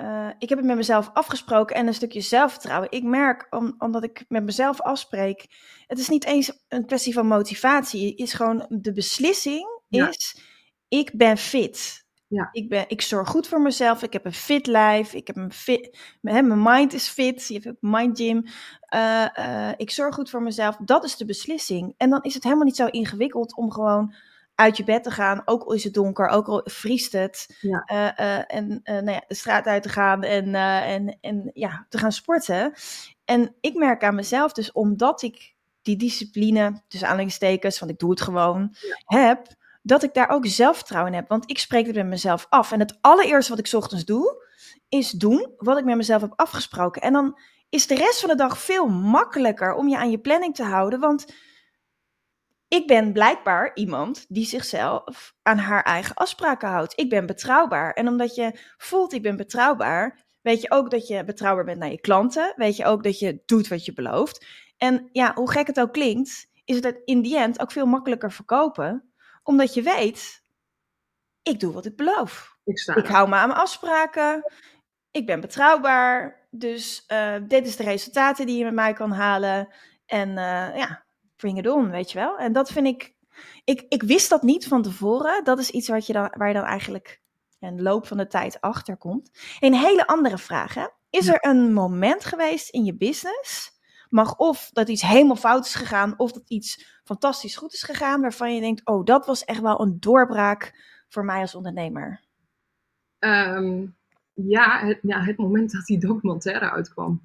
uh, 0.00 0.28
ik 0.38 0.48
heb 0.48 0.58
het 0.58 0.66
met 0.66 0.76
mezelf 0.76 1.10
afgesproken 1.12 1.76
en 1.76 1.86
een 1.86 1.94
stukje 1.94 2.20
zelfvertrouwen. 2.20 2.90
Ik 2.90 3.02
merk, 3.02 3.46
om, 3.50 3.74
omdat 3.78 4.04
ik 4.04 4.24
met 4.28 4.44
mezelf 4.44 4.80
afspreek, 4.80 5.46
het 5.86 5.98
is 5.98 6.08
niet 6.08 6.24
eens 6.24 6.64
een 6.68 6.86
kwestie 6.86 7.12
van 7.12 7.26
motivatie. 7.26 8.10
Het 8.10 8.18
is 8.18 8.32
gewoon 8.32 8.66
de 8.68 8.92
beslissing 8.92 9.80
is, 9.88 10.40
ik 10.88 11.10
ben 11.16 11.36
fit. 11.36 12.05
Ja. 12.28 12.48
Ik, 12.52 12.68
ben, 12.68 12.84
ik 12.88 13.02
zorg 13.02 13.28
goed 13.28 13.48
voor 13.48 13.60
mezelf. 13.60 14.02
Ik 14.02 14.12
heb 14.12 14.24
een 14.24 14.32
fit 14.32 14.66
lijf. 14.66 15.12
Ik 15.12 15.26
heb 15.26 15.36
een 15.36 15.52
fit, 15.52 15.98
mijn, 16.20 16.46
mijn 16.46 16.62
mind 16.62 16.92
is 16.92 17.08
fit. 17.08 17.46
Je 17.46 17.54
hebt 17.54 17.66
een 17.66 17.76
mind 17.80 18.18
gym. 18.18 18.44
Uh, 18.94 19.26
uh, 19.38 19.72
ik 19.76 19.90
zorg 19.90 20.14
goed 20.14 20.30
voor 20.30 20.42
mezelf. 20.42 20.76
Dat 20.76 21.04
is 21.04 21.16
de 21.16 21.24
beslissing. 21.24 21.94
En 21.96 22.10
dan 22.10 22.22
is 22.22 22.34
het 22.34 22.42
helemaal 22.42 22.64
niet 22.64 22.76
zo 22.76 22.86
ingewikkeld 22.86 23.56
om 23.56 23.72
gewoon 23.72 24.14
uit 24.54 24.76
je 24.76 24.84
bed 24.84 25.02
te 25.02 25.10
gaan. 25.10 25.42
Ook 25.44 25.62
al 25.62 25.72
is 25.72 25.84
het 25.84 25.94
donker, 25.94 26.28
ook 26.28 26.46
al 26.46 26.60
vriest 26.64 27.12
het. 27.12 27.56
Ja. 27.60 27.84
Uh, 27.92 28.56
en 28.56 28.80
nou 28.84 29.10
ja, 29.10 29.24
de 29.28 29.34
straat 29.34 29.66
uit 29.66 29.82
te 29.82 29.88
gaan 29.88 30.22
en, 30.22 30.54
en, 30.54 31.18
en 31.20 31.50
ja, 31.52 31.86
te 31.88 31.98
gaan 31.98 32.12
sporten. 32.12 32.72
En 33.24 33.54
ik 33.60 33.74
merk 33.74 34.04
aan 34.04 34.14
mezelf 34.14 34.52
dus, 34.52 34.72
omdat 34.72 35.22
ik 35.22 35.54
die 35.82 35.96
discipline, 35.96 36.82
tussen 36.88 37.08
aanhalingstekens, 37.08 37.78
want 37.78 37.90
ik 37.90 37.98
doe 37.98 38.10
het 38.10 38.20
gewoon, 38.20 38.74
heb 39.04 39.46
dat 39.86 40.02
ik 40.02 40.14
daar 40.14 40.28
ook 40.28 40.46
zelfvertrouwen 40.46 41.12
in 41.12 41.18
heb. 41.18 41.28
Want 41.28 41.50
ik 41.50 41.58
spreek 41.58 41.86
het 41.86 41.94
met 41.94 42.06
mezelf 42.06 42.46
af. 42.48 42.72
En 42.72 42.80
het 42.80 42.98
allereerste 43.00 43.50
wat 43.56 43.66
ik 43.66 43.72
ochtends 43.72 44.04
doe, 44.04 44.44
is 44.88 45.10
doen 45.10 45.54
wat 45.56 45.78
ik 45.78 45.84
met 45.84 45.96
mezelf 45.96 46.20
heb 46.20 46.32
afgesproken. 46.36 47.02
En 47.02 47.12
dan 47.12 47.38
is 47.68 47.86
de 47.86 47.94
rest 47.94 48.20
van 48.20 48.28
de 48.28 48.36
dag 48.36 48.58
veel 48.58 48.88
makkelijker 48.88 49.74
om 49.74 49.88
je 49.88 49.96
aan 49.96 50.10
je 50.10 50.18
planning 50.18 50.54
te 50.54 50.62
houden. 50.62 51.00
Want 51.00 51.34
ik 52.68 52.86
ben 52.86 53.12
blijkbaar 53.12 53.70
iemand 53.74 54.24
die 54.28 54.46
zichzelf 54.46 55.34
aan 55.42 55.58
haar 55.58 55.82
eigen 55.82 56.14
afspraken 56.14 56.68
houdt. 56.68 57.00
Ik 57.00 57.08
ben 57.08 57.26
betrouwbaar. 57.26 57.92
En 57.92 58.08
omdat 58.08 58.34
je 58.34 58.58
voelt, 58.76 59.12
ik 59.12 59.22
ben 59.22 59.36
betrouwbaar, 59.36 60.26
weet 60.40 60.62
je 60.62 60.70
ook 60.70 60.90
dat 60.90 61.06
je 61.06 61.24
betrouwbaar 61.24 61.64
bent 61.64 61.78
naar 61.78 61.90
je 61.90 62.00
klanten. 62.00 62.52
Weet 62.56 62.76
je 62.76 62.84
ook 62.84 63.02
dat 63.02 63.18
je 63.18 63.42
doet 63.44 63.68
wat 63.68 63.84
je 63.84 63.92
belooft. 63.92 64.46
En 64.76 65.08
ja, 65.12 65.34
hoe 65.34 65.50
gek 65.50 65.66
het 65.66 65.80
ook 65.80 65.92
klinkt, 65.92 66.50
is 66.64 66.76
het 66.76 67.00
in 67.04 67.22
die 67.22 67.38
end 67.38 67.60
ook 67.60 67.72
veel 67.72 67.86
makkelijker 67.86 68.32
verkopen 68.32 69.05
omdat 69.46 69.74
je 69.74 69.82
weet, 69.82 70.42
ik 71.42 71.60
doe 71.60 71.72
wat 71.72 71.86
ik 71.86 71.96
beloof. 71.96 72.58
Ik, 72.64 72.78
sta 72.78 72.94
ik 72.94 73.06
hou 73.06 73.28
me 73.28 73.34
aan 73.34 73.48
mijn 73.48 73.60
afspraken. 73.60 74.52
Ik 75.10 75.26
ben 75.26 75.40
betrouwbaar. 75.40 76.46
Dus 76.50 77.04
uh, 77.08 77.34
dit 77.42 77.66
is 77.66 77.76
de 77.76 77.82
resultaten 77.82 78.46
die 78.46 78.58
je 78.58 78.64
met 78.64 78.74
mij 78.74 78.92
kan 78.92 79.12
halen. 79.12 79.74
En 80.06 80.28
uh, 80.28 80.76
ja, 80.76 81.04
bring 81.36 81.58
it 81.58 81.68
on, 81.68 81.90
weet 81.90 82.12
je 82.12 82.18
wel. 82.18 82.38
En 82.38 82.52
dat 82.52 82.70
vind 82.70 82.86
ik, 82.86 83.14
ik... 83.64 83.84
Ik 83.88 84.02
wist 84.02 84.28
dat 84.28 84.42
niet 84.42 84.68
van 84.68 84.82
tevoren. 84.82 85.44
Dat 85.44 85.58
is 85.58 85.70
iets 85.70 85.88
wat 85.88 86.06
je 86.06 86.12
dan, 86.12 86.32
waar 86.36 86.48
je 86.48 86.54
dan 86.54 86.64
eigenlijk 86.64 87.20
in 87.58 87.76
de 87.76 87.82
loop 87.82 88.06
van 88.06 88.16
de 88.16 88.26
tijd 88.26 88.60
achter 88.60 88.96
komt. 88.96 89.30
Een 89.60 89.74
hele 89.74 90.06
andere 90.06 90.38
vraag, 90.38 90.74
hè? 90.74 90.86
Is 91.10 91.28
er 91.28 91.44
een 91.44 91.72
moment 91.72 92.24
geweest 92.24 92.68
in 92.68 92.84
je 92.84 92.96
business 92.96 93.75
mag 94.10 94.36
of 94.36 94.70
dat 94.72 94.88
iets 94.88 95.02
helemaal 95.02 95.36
fout 95.36 95.66
is 95.66 95.74
gegaan, 95.74 96.14
of 96.16 96.32
dat 96.32 96.48
iets 96.48 97.00
fantastisch 97.04 97.56
goed 97.56 97.72
is 97.72 97.82
gegaan, 97.82 98.20
waarvan 98.20 98.54
je 98.54 98.60
denkt, 98.60 98.86
oh, 98.86 99.04
dat 99.04 99.26
was 99.26 99.44
echt 99.44 99.60
wel 99.60 99.80
een 99.80 99.96
doorbraak 100.00 100.84
voor 101.08 101.24
mij 101.24 101.40
als 101.40 101.54
ondernemer? 101.54 102.20
Um, 103.18 103.96
ja, 104.34 104.86
het, 104.86 104.98
ja, 105.02 105.20
het 105.20 105.36
moment 105.36 105.72
dat 105.72 105.84
die 105.84 105.98
documentaire 105.98 106.70
uitkwam. 106.70 107.20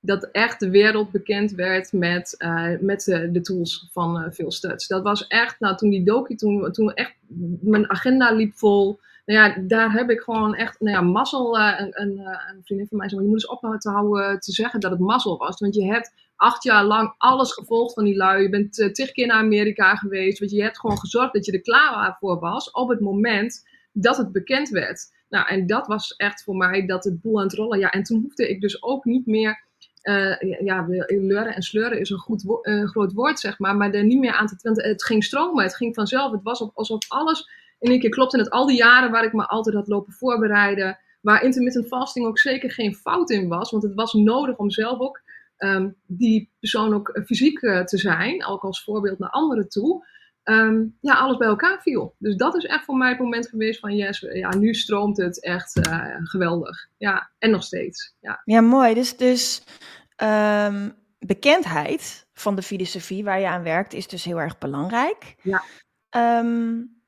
Dat 0.00 0.24
echt 0.24 0.60
de 0.60 0.70
wereld 0.70 1.10
bekend 1.10 1.50
werd 1.50 1.92
met, 1.92 2.34
uh, 2.38 2.78
met 2.80 3.04
de, 3.04 3.30
de, 3.30 3.40
tools 3.40 3.88
van 3.92 4.22
uh, 4.22 4.30
Phil 4.30 4.50
Studs. 4.50 4.86
Dat 4.86 5.02
was 5.02 5.26
echt, 5.26 5.60
nou 5.60 5.76
toen 5.76 5.90
die 5.90 6.04
docu, 6.04 6.34
toen, 6.34 6.72
toen 6.72 6.94
echt 6.94 7.14
mijn 7.60 7.90
agenda 7.90 8.32
liep 8.32 8.54
vol 8.54 9.00
nou 9.24 9.38
ja, 9.38 9.62
daar 9.66 9.92
heb 9.92 10.10
ik 10.10 10.20
gewoon 10.20 10.54
echt, 10.54 10.80
nou 10.80 10.96
ja, 10.96 11.02
mazzel. 11.02 11.58
Uh, 11.58 11.74
een, 11.76 12.00
een, 12.00 12.18
een, 12.18 12.60
vriendin 12.64 12.86
van 12.88 12.98
mij 12.98 13.08
zei, 13.08 13.20
je 13.20 13.26
moet 13.26 13.36
eens 13.36 13.46
ophouden 13.48 13.80
te 13.80 13.90
houden 13.90 14.40
te 14.40 14.52
zeggen 14.52 14.80
dat 14.80 14.90
het 14.90 15.00
mazzel 15.00 15.36
was. 15.38 15.60
Want 15.60 15.74
je 15.74 15.84
hebt 15.84 16.14
acht 16.36 16.62
jaar 16.62 16.84
lang 16.84 17.14
alles 17.18 17.52
gevolgd 17.52 17.94
van 17.94 18.04
die 18.04 18.16
lui. 18.16 18.42
Je 18.42 18.48
bent 18.48 18.78
uh, 18.78 18.92
tig 18.92 19.12
keer 19.12 19.26
naar 19.26 19.36
Amerika 19.36 19.94
geweest. 19.94 20.38
Want 20.38 20.50
je 20.50 20.62
hebt 20.62 20.78
gewoon 20.78 20.98
gezorgd 20.98 21.32
dat 21.32 21.44
je 21.44 21.52
er 21.52 21.60
klaar 21.60 22.16
voor 22.20 22.38
was 22.38 22.70
op 22.70 22.88
het 22.88 23.00
moment 23.00 23.68
dat 23.92 24.16
het 24.16 24.32
bekend 24.32 24.68
werd. 24.68 25.12
Nou, 25.28 25.48
en 25.48 25.66
dat 25.66 25.86
was 25.86 26.16
echt 26.16 26.42
voor 26.42 26.56
mij 26.56 26.86
dat 26.86 27.04
het 27.04 27.20
boel 27.20 27.38
aan 27.38 27.46
het 27.46 27.54
rollen. 27.54 27.78
Ja, 27.78 27.90
en 27.90 28.02
toen 28.02 28.20
hoefde 28.20 28.48
ik 28.48 28.60
dus 28.60 28.82
ook 28.82 29.04
niet 29.04 29.26
meer. 29.26 29.70
Ja, 30.64 30.86
leuren 31.06 31.54
en 31.54 31.62
sleuren 31.62 32.00
is 32.00 32.10
een 32.10 32.18
goed 32.18 32.42
wo 32.42 32.60
groot 32.62 33.12
woord, 33.12 33.40
zeg 33.40 33.58
maar. 33.58 33.76
Maar 33.76 33.90
er 33.90 34.04
niet 34.04 34.18
meer 34.18 34.32
aan 34.32 34.46
te. 34.46 34.56
Want 34.62 34.82
het 34.82 35.04
ging 35.04 35.24
stromen, 35.24 35.64
het 35.64 35.76
ging 35.76 35.94
vanzelf. 35.94 36.32
Het 36.32 36.42
was 36.42 36.74
alsof 36.74 37.08
alles 37.08 37.48
in 37.82 37.90
één 37.90 38.00
keer 38.00 38.10
klopt. 38.10 38.32
En 38.32 38.38
het 38.38 38.50
al 38.50 38.66
die 38.66 38.76
jaren 38.76 39.10
waar 39.10 39.24
ik 39.24 39.32
me 39.32 39.46
altijd 39.46 39.76
had 39.76 39.88
lopen 39.88 40.12
voorbereiden, 40.12 40.98
waar 41.20 41.42
intermittent 41.42 41.86
fasting 41.86 42.26
ook 42.26 42.38
zeker 42.38 42.70
geen 42.70 42.94
fout 42.94 43.30
in 43.30 43.48
was, 43.48 43.70
want 43.70 43.82
het 43.82 43.94
was 43.94 44.12
nodig 44.12 44.56
om 44.56 44.70
zelf 44.70 44.98
ook 44.98 45.20
um, 45.58 45.96
die 46.06 46.50
persoon 46.58 46.94
ook 46.94 47.08
eh, 47.08 47.24
fysiek 47.24 47.62
uh, 47.62 47.84
te 47.84 47.98
zijn, 47.98 48.46
ook 48.46 48.62
als 48.62 48.84
voorbeeld 48.84 49.18
naar 49.18 49.30
anderen 49.30 49.68
toe. 49.68 50.06
Um, 50.44 50.96
ja, 51.00 51.14
alles 51.14 51.36
bij 51.36 51.48
elkaar 51.48 51.80
viel. 51.82 52.14
Dus 52.18 52.36
dat 52.36 52.56
is 52.56 52.64
echt 52.64 52.84
voor 52.84 52.96
mij 52.96 53.08
het 53.08 53.18
moment 53.18 53.48
geweest 53.48 53.80
van 53.80 53.96
yes, 53.96 54.26
ja, 54.32 54.54
nu 54.56 54.74
stroomt 54.74 55.16
het 55.16 55.42
echt 55.42 55.86
uh, 55.86 56.16
geweldig. 56.22 56.88
Ja, 56.98 57.30
en 57.38 57.50
nog 57.50 57.62
steeds. 57.62 58.14
Ja, 58.20 58.42
ja 58.44 58.60
mooi. 58.60 58.94
Dus, 58.94 59.16
dus 59.16 59.62
um, 60.22 60.94
bekendheid 61.18 62.26
van 62.32 62.54
de 62.54 62.62
filosofie 62.62 63.24
waar 63.24 63.40
je 63.40 63.48
aan 63.48 63.62
werkt 63.62 63.92
is 63.92 64.06
dus 64.08 64.24
heel 64.24 64.40
erg 64.40 64.58
belangrijk. 64.58 65.34
Ja. 65.42 65.62
Um, 66.38 67.01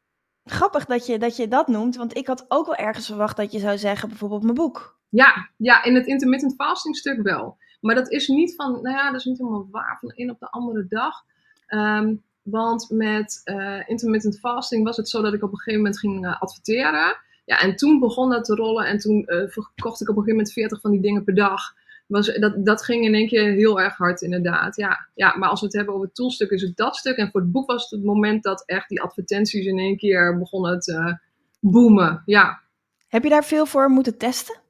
Grappig 0.45 0.85
dat 0.85 1.07
je, 1.07 1.19
dat 1.19 1.37
je 1.37 1.49
dat 1.49 1.69
noemt, 1.69 1.97
want 1.97 2.17
ik 2.17 2.27
had 2.27 2.45
ook 2.49 2.67
wel 2.67 2.77
ergens 2.77 3.07
verwacht 3.07 3.37
dat 3.37 3.53
je 3.53 3.59
zou 3.59 3.79
zeggen, 3.79 4.09
bijvoorbeeld 4.09 4.43
mijn 4.43 4.55
boek. 4.55 4.99
Ja, 5.09 5.51
ja, 5.57 5.83
in 5.85 5.95
het 5.95 6.07
intermittent 6.07 6.55
fasting 6.55 6.97
stuk 6.97 7.23
wel. 7.23 7.57
Maar 7.81 7.95
dat 7.95 8.11
is 8.11 8.29
niet 8.29 8.55
van, 8.55 8.73
nou 8.73 8.97
ja, 8.97 9.11
dat 9.11 9.21
is 9.21 9.25
niet 9.25 9.39
helemaal 9.39 9.69
waar, 9.71 9.97
van 10.01 10.09
de 10.09 10.23
een 10.23 10.31
op 10.31 10.39
de 10.39 10.51
andere 10.51 10.87
dag. 10.89 11.25
Um, 11.69 12.23
want 12.43 12.91
met 12.91 13.41
uh, 13.45 13.89
intermittent 13.89 14.39
fasting 14.39 14.85
was 14.85 14.97
het 14.97 15.09
zo 15.09 15.23
dat 15.23 15.35
ik 15.35 15.43
op 15.43 15.51
een 15.51 15.59
gegeven 15.59 15.81
moment 15.81 15.99
ging 15.99 16.27
uh, 16.27 16.41
adverteren. 16.41 17.17
Ja, 17.45 17.61
en 17.61 17.77
toen 17.77 17.99
begon 17.99 18.31
dat 18.31 18.45
te 18.45 18.55
rollen 18.55 18.87
en 18.87 18.99
toen 18.99 19.23
uh, 19.27 19.49
verkocht 19.49 20.01
ik 20.01 20.09
op 20.09 20.17
een 20.17 20.23
gegeven 20.23 20.31
moment 20.31 20.53
40 20.53 20.81
van 20.81 20.91
die 20.91 21.01
dingen 21.01 21.25
per 21.25 21.35
dag 21.35 21.75
was, 22.07 22.35
dat, 22.35 22.67
dat 22.67 22.85
ging 22.85 23.05
in 23.05 23.15
één 23.15 23.29
keer 23.29 23.53
heel 23.53 23.81
erg 23.81 23.97
hard, 23.97 24.21
inderdaad. 24.21 24.77
Ja, 24.77 25.09
ja, 25.15 25.37
maar 25.37 25.49
als 25.49 25.61
we 25.61 25.67
het 25.67 25.75
hebben 25.75 25.95
over 25.95 26.07
het 26.07 26.15
toolstuk, 26.15 26.51
is 26.51 26.63
het 26.63 26.77
dat 26.77 26.97
stuk. 26.97 27.17
En 27.17 27.31
voor 27.31 27.41
het 27.41 27.53
boek 27.53 27.67
was 27.67 27.83
het 27.83 27.91
het 27.91 28.05
moment 28.05 28.43
dat 28.43 28.63
echt 28.67 28.89
die 28.89 29.03
advertenties 29.03 29.67
in 29.67 29.79
één 29.79 29.97
keer 29.97 30.39
begonnen 30.39 30.81
te 30.81 31.19
boomen. 31.61 32.23
Ja, 32.25 32.63
Heb 33.09 33.23
je 33.23 33.29
daar 33.29 33.45
veel 33.45 33.67
voor 33.67 33.89
moeten 33.89 34.19
testen? 34.19 34.63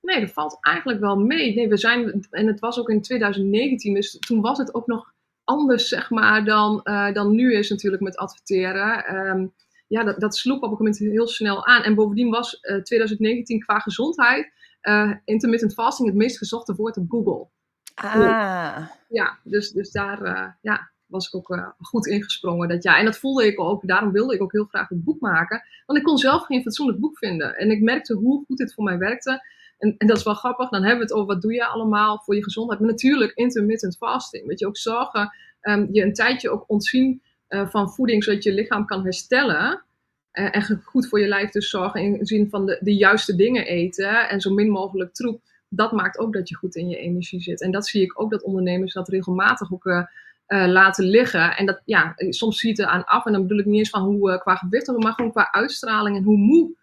Nee, 0.00 0.20
dat 0.20 0.32
valt 0.32 0.58
eigenlijk 0.60 1.00
wel 1.00 1.16
mee. 1.16 1.54
Nee, 1.54 1.68
we 1.68 1.76
zijn, 1.76 2.26
en 2.30 2.46
het 2.46 2.60
was 2.60 2.78
ook 2.78 2.88
in 2.88 3.02
2019, 3.02 3.94
dus 3.94 4.18
toen 4.18 4.40
was 4.40 4.58
het 4.58 4.74
ook 4.74 4.86
nog 4.86 5.12
anders, 5.44 5.88
zeg 5.88 6.10
maar, 6.10 6.44
dan, 6.44 6.80
uh, 6.84 7.12
dan 7.12 7.34
nu 7.34 7.54
is 7.54 7.70
natuurlijk 7.70 8.02
met 8.02 8.16
adverteren. 8.16 9.16
Um, 9.16 9.52
ja, 9.86 10.04
dat, 10.04 10.20
dat 10.20 10.36
sloeg 10.36 10.56
op 10.56 10.62
een 10.62 10.76
moment 10.78 10.98
heel 10.98 11.28
snel 11.28 11.66
aan. 11.66 11.82
En 11.82 11.94
bovendien 11.94 12.30
was 12.30 12.58
uh, 12.62 12.76
eh, 12.76 12.82
2019 12.82 13.60
qua 13.60 13.78
gezondheid 13.78 14.52
uh, 14.82 15.12
intermittent 15.24 15.72
fasting 15.74 16.08
het 16.08 16.16
meest 16.16 16.38
gezochte 16.38 16.74
woord 16.74 16.96
op 16.96 17.10
Google. 17.10 17.48
Ah. 17.94 18.86
Ja, 19.08 19.38
dus, 19.44 19.70
dus 19.70 19.90
daar 19.90 20.56
ja, 20.60 20.90
was 21.06 21.26
ik 21.26 21.34
ook 21.34 21.74
goed 21.78 22.06
ingesprongen 22.06 22.68
dat 22.68 22.82
jaar. 22.82 22.98
En 22.98 23.04
dat 23.04 23.18
voelde 23.18 23.46
ik 23.46 23.60
ook, 23.60 23.86
daarom 23.86 24.12
wilde 24.12 24.34
ik 24.34 24.42
ook 24.42 24.52
heel 24.52 24.64
graag 24.64 24.88
het 24.88 25.04
boek 25.04 25.20
maken. 25.20 25.62
Want 25.86 25.98
ik 25.98 26.04
kon 26.04 26.18
zelf 26.18 26.44
geen 26.44 26.62
fatsoenlijk 26.62 27.00
boek 27.00 27.18
vinden. 27.18 27.56
En 27.56 27.70
ik 27.70 27.80
merkte 27.80 28.14
hoe 28.14 28.44
goed 28.46 28.56
dit 28.56 28.74
voor 28.74 28.84
mij 28.84 28.98
werkte. 28.98 29.42
En, 29.78 29.94
en, 29.98 30.06
dat 30.06 30.16
is 30.16 30.24
wel 30.24 30.34
grappig, 30.34 30.68
dan 30.68 30.80
hebben 30.80 30.98
we 30.98 31.04
het 31.04 31.12
over 31.12 31.34
wat 31.34 31.42
doe 31.42 31.52
je 31.52 31.66
allemaal 31.66 32.18
voor 32.24 32.34
je 32.34 32.42
gezondheid. 32.42 32.80
Maar 32.80 32.88
natuurlijk 32.88 33.32
intermittent 33.34 33.96
fasting. 33.96 34.46
Weet 34.46 34.58
je, 34.58 34.66
ook 34.66 34.76
zorgen, 34.76 35.34
um, 35.62 35.88
je 35.92 36.02
een 36.02 36.12
tijdje 36.12 36.50
ook 36.50 36.64
ontzien 36.66 37.22
uh, 37.48 37.68
van 37.68 37.90
voeding, 37.90 38.24
zodat 38.24 38.42
je 38.42 38.52
lichaam 38.52 38.86
kan 38.86 39.02
herstellen. 39.02 39.84
Uh, 40.32 40.56
en 40.56 40.82
goed 40.84 41.08
voor 41.08 41.20
je 41.20 41.28
lijf 41.28 41.50
dus 41.50 41.70
zorgen 41.70 42.00
in 42.00 42.18
de 42.18 42.26
zin 42.26 42.48
van 42.48 42.66
de, 42.66 42.78
de 42.80 42.94
juiste 42.94 43.36
dingen 43.36 43.66
eten 43.66 44.28
en 44.28 44.40
zo 44.40 44.54
min 44.54 44.70
mogelijk 44.70 45.14
troep. 45.14 45.42
Dat 45.68 45.92
maakt 45.92 46.18
ook 46.18 46.32
dat 46.32 46.48
je 46.48 46.56
goed 46.56 46.74
in 46.74 46.88
je 46.88 46.96
energie 46.96 47.40
zit. 47.40 47.60
En 47.60 47.70
dat 47.70 47.86
zie 47.86 48.02
ik 48.02 48.20
ook 48.20 48.30
dat 48.30 48.42
ondernemers 48.42 48.92
dat 48.92 49.08
regelmatig 49.08 49.72
ook 49.72 49.84
uh, 49.84 50.04
laten 50.46 51.04
liggen. 51.04 51.56
En 51.56 51.66
dat, 51.66 51.82
ja, 51.84 52.14
soms 52.16 52.58
ziet 52.58 52.78
er 52.78 52.86
aan 52.86 53.04
af. 53.04 53.26
En 53.26 53.32
dan 53.32 53.42
bedoel 53.42 53.58
ik 53.58 53.64
niet 53.64 53.78
eens 53.78 53.90
van 53.90 54.02
hoe 54.02 54.38
qua 54.38 54.54
gewicht, 54.54 54.86
maar 54.86 55.12
gewoon 55.12 55.30
qua 55.30 55.52
uitstraling 55.52 56.16
en 56.16 56.22
hoe 56.22 56.36
moe 56.36 56.76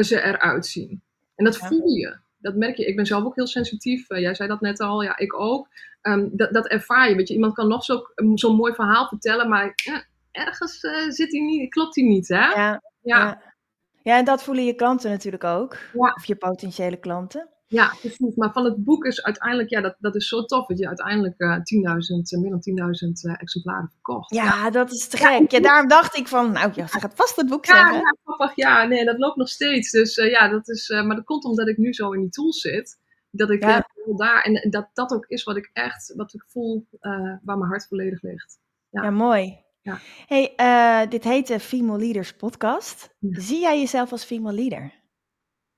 ze 0.00 0.22
eruit 0.22 0.66
zien. 0.66 1.02
En 1.34 1.44
dat 1.44 1.56
voel 1.56 1.88
je 1.88 2.18
dat 2.38 2.54
merk 2.54 2.76
je. 2.76 2.86
Ik 2.86 2.96
ben 2.96 3.06
zelf 3.06 3.24
ook 3.24 3.34
heel 3.34 3.46
sensitief. 3.46 4.10
Uh, 4.10 4.20
jij 4.20 4.34
zei 4.34 4.48
dat 4.48 4.60
net 4.60 4.80
al, 4.80 5.02
ja, 5.02 5.18
ik 5.18 5.40
ook. 5.40 5.68
Um, 6.02 6.30
dat, 6.32 6.52
dat 6.52 6.68
ervaar 6.68 7.08
je. 7.08 7.16
Weet 7.16 7.28
je, 7.28 7.34
iemand 7.34 7.54
kan 7.54 7.68
nog 7.68 7.84
zo'n 7.84 8.38
zo 8.38 8.56
mooi 8.56 8.74
verhaal 8.74 9.08
vertellen, 9.08 9.48
maar 9.48 9.74
ergens 10.38 10.82
uh, 10.82 11.10
zit 11.10 11.32
hij 11.32 11.40
niet, 11.40 11.70
klopt 11.70 11.94
hij 11.94 12.04
niet, 12.04 12.28
hè? 12.28 12.34
Ja, 12.34 12.82
ja. 13.02 13.42
ja. 14.02 14.16
en 14.16 14.24
dat 14.24 14.42
voelen 14.42 14.64
je 14.64 14.74
klanten 14.74 15.10
natuurlijk 15.10 15.44
ook. 15.44 15.76
Of 15.94 16.24
je 16.24 16.36
potentiële 16.36 16.96
klanten. 16.96 17.48
Ja, 17.68 17.94
precies. 18.00 18.34
Maar 18.34 18.52
van 18.52 18.64
het 18.64 18.84
boek 18.84 19.04
is 19.04 19.22
uiteindelijk, 19.22 19.70
ja, 19.70 19.80
dat, 19.80 19.96
dat 19.98 20.14
is 20.14 20.28
zo 20.28 20.44
tof 20.44 20.66
dat 20.66 20.78
je 20.78 20.86
uiteindelijk 20.86 21.34
uh, 21.40 21.54
eh, 21.54 21.58
10.000, 21.58 21.62
uh, 22.34 22.40
meer 22.40 22.50
dan 22.50 22.90
10.000 23.04 23.32
uh, 23.32 23.40
exemplaren 23.40 23.90
verkocht. 23.90 24.34
Ja, 24.34 24.44
ja, 24.44 24.70
dat 24.70 24.90
is 24.90 25.08
te 25.08 25.16
gek. 25.16 25.50
Ja, 25.50 25.60
daarom 25.60 25.88
dacht 25.88 26.16
ik 26.16 26.28
van, 26.28 26.52
nou 26.52 26.72
ja, 26.74 26.86
ze 26.86 27.00
gaat 27.00 27.14
vast 27.14 27.36
het 27.36 27.48
boek 27.48 27.66
zeggen. 27.66 27.94
Ja, 27.94 28.16
grappig. 28.24 28.56
Ja, 28.56 28.84
nee, 28.84 29.04
dat 29.04 29.18
loopt 29.18 29.36
nog 29.36 29.48
steeds. 29.48 29.90
Dus 29.90 30.14
ja, 30.14 30.48
dat 30.48 30.68
is, 30.68 30.88
maar 30.88 31.16
dat 31.16 31.24
komt 31.24 31.44
omdat 31.44 31.68
ik 31.68 31.76
nu 31.76 31.92
zo 31.92 32.12
in 32.12 32.20
die 32.20 32.30
tools 32.30 32.60
zit. 32.60 32.98
Dat 33.30 33.50
ik 33.50 33.62
ja. 33.62 33.88
daar, 34.16 34.42
en 34.42 34.70
dat 34.70 34.88
dat 34.92 35.12
ook 35.12 35.26
is 35.26 35.42
wat 35.44 35.56
ik 35.56 35.70
echt, 35.72 36.12
wat 36.16 36.34
ik 36.34 36.44
voel, 36.46 36.86
waar 37.42 37.58
mijn 37.58 37.70
hart 37.70 37.86
volledig 37.86 38.22
ligt. 38.22 38.58
Ja, 38.90 39.02
ja 39.02 39.10
mooi. 39.10 39.66
Ja. 39.88 39.98
Hey, 40.26 41.06
dit 41.08 41.24
heet 41.24 41.46
de 41.46 41.60
Female 41.60 41.98
Leaders 41.98 42.32
Podcast. 42.32 43.14
Zie 43.20 43.60
jij 43.60 43.78
jezelf 43.78 44.12
als 44.12 44.24
female 44.24 44.54
leader? 44.54 44.92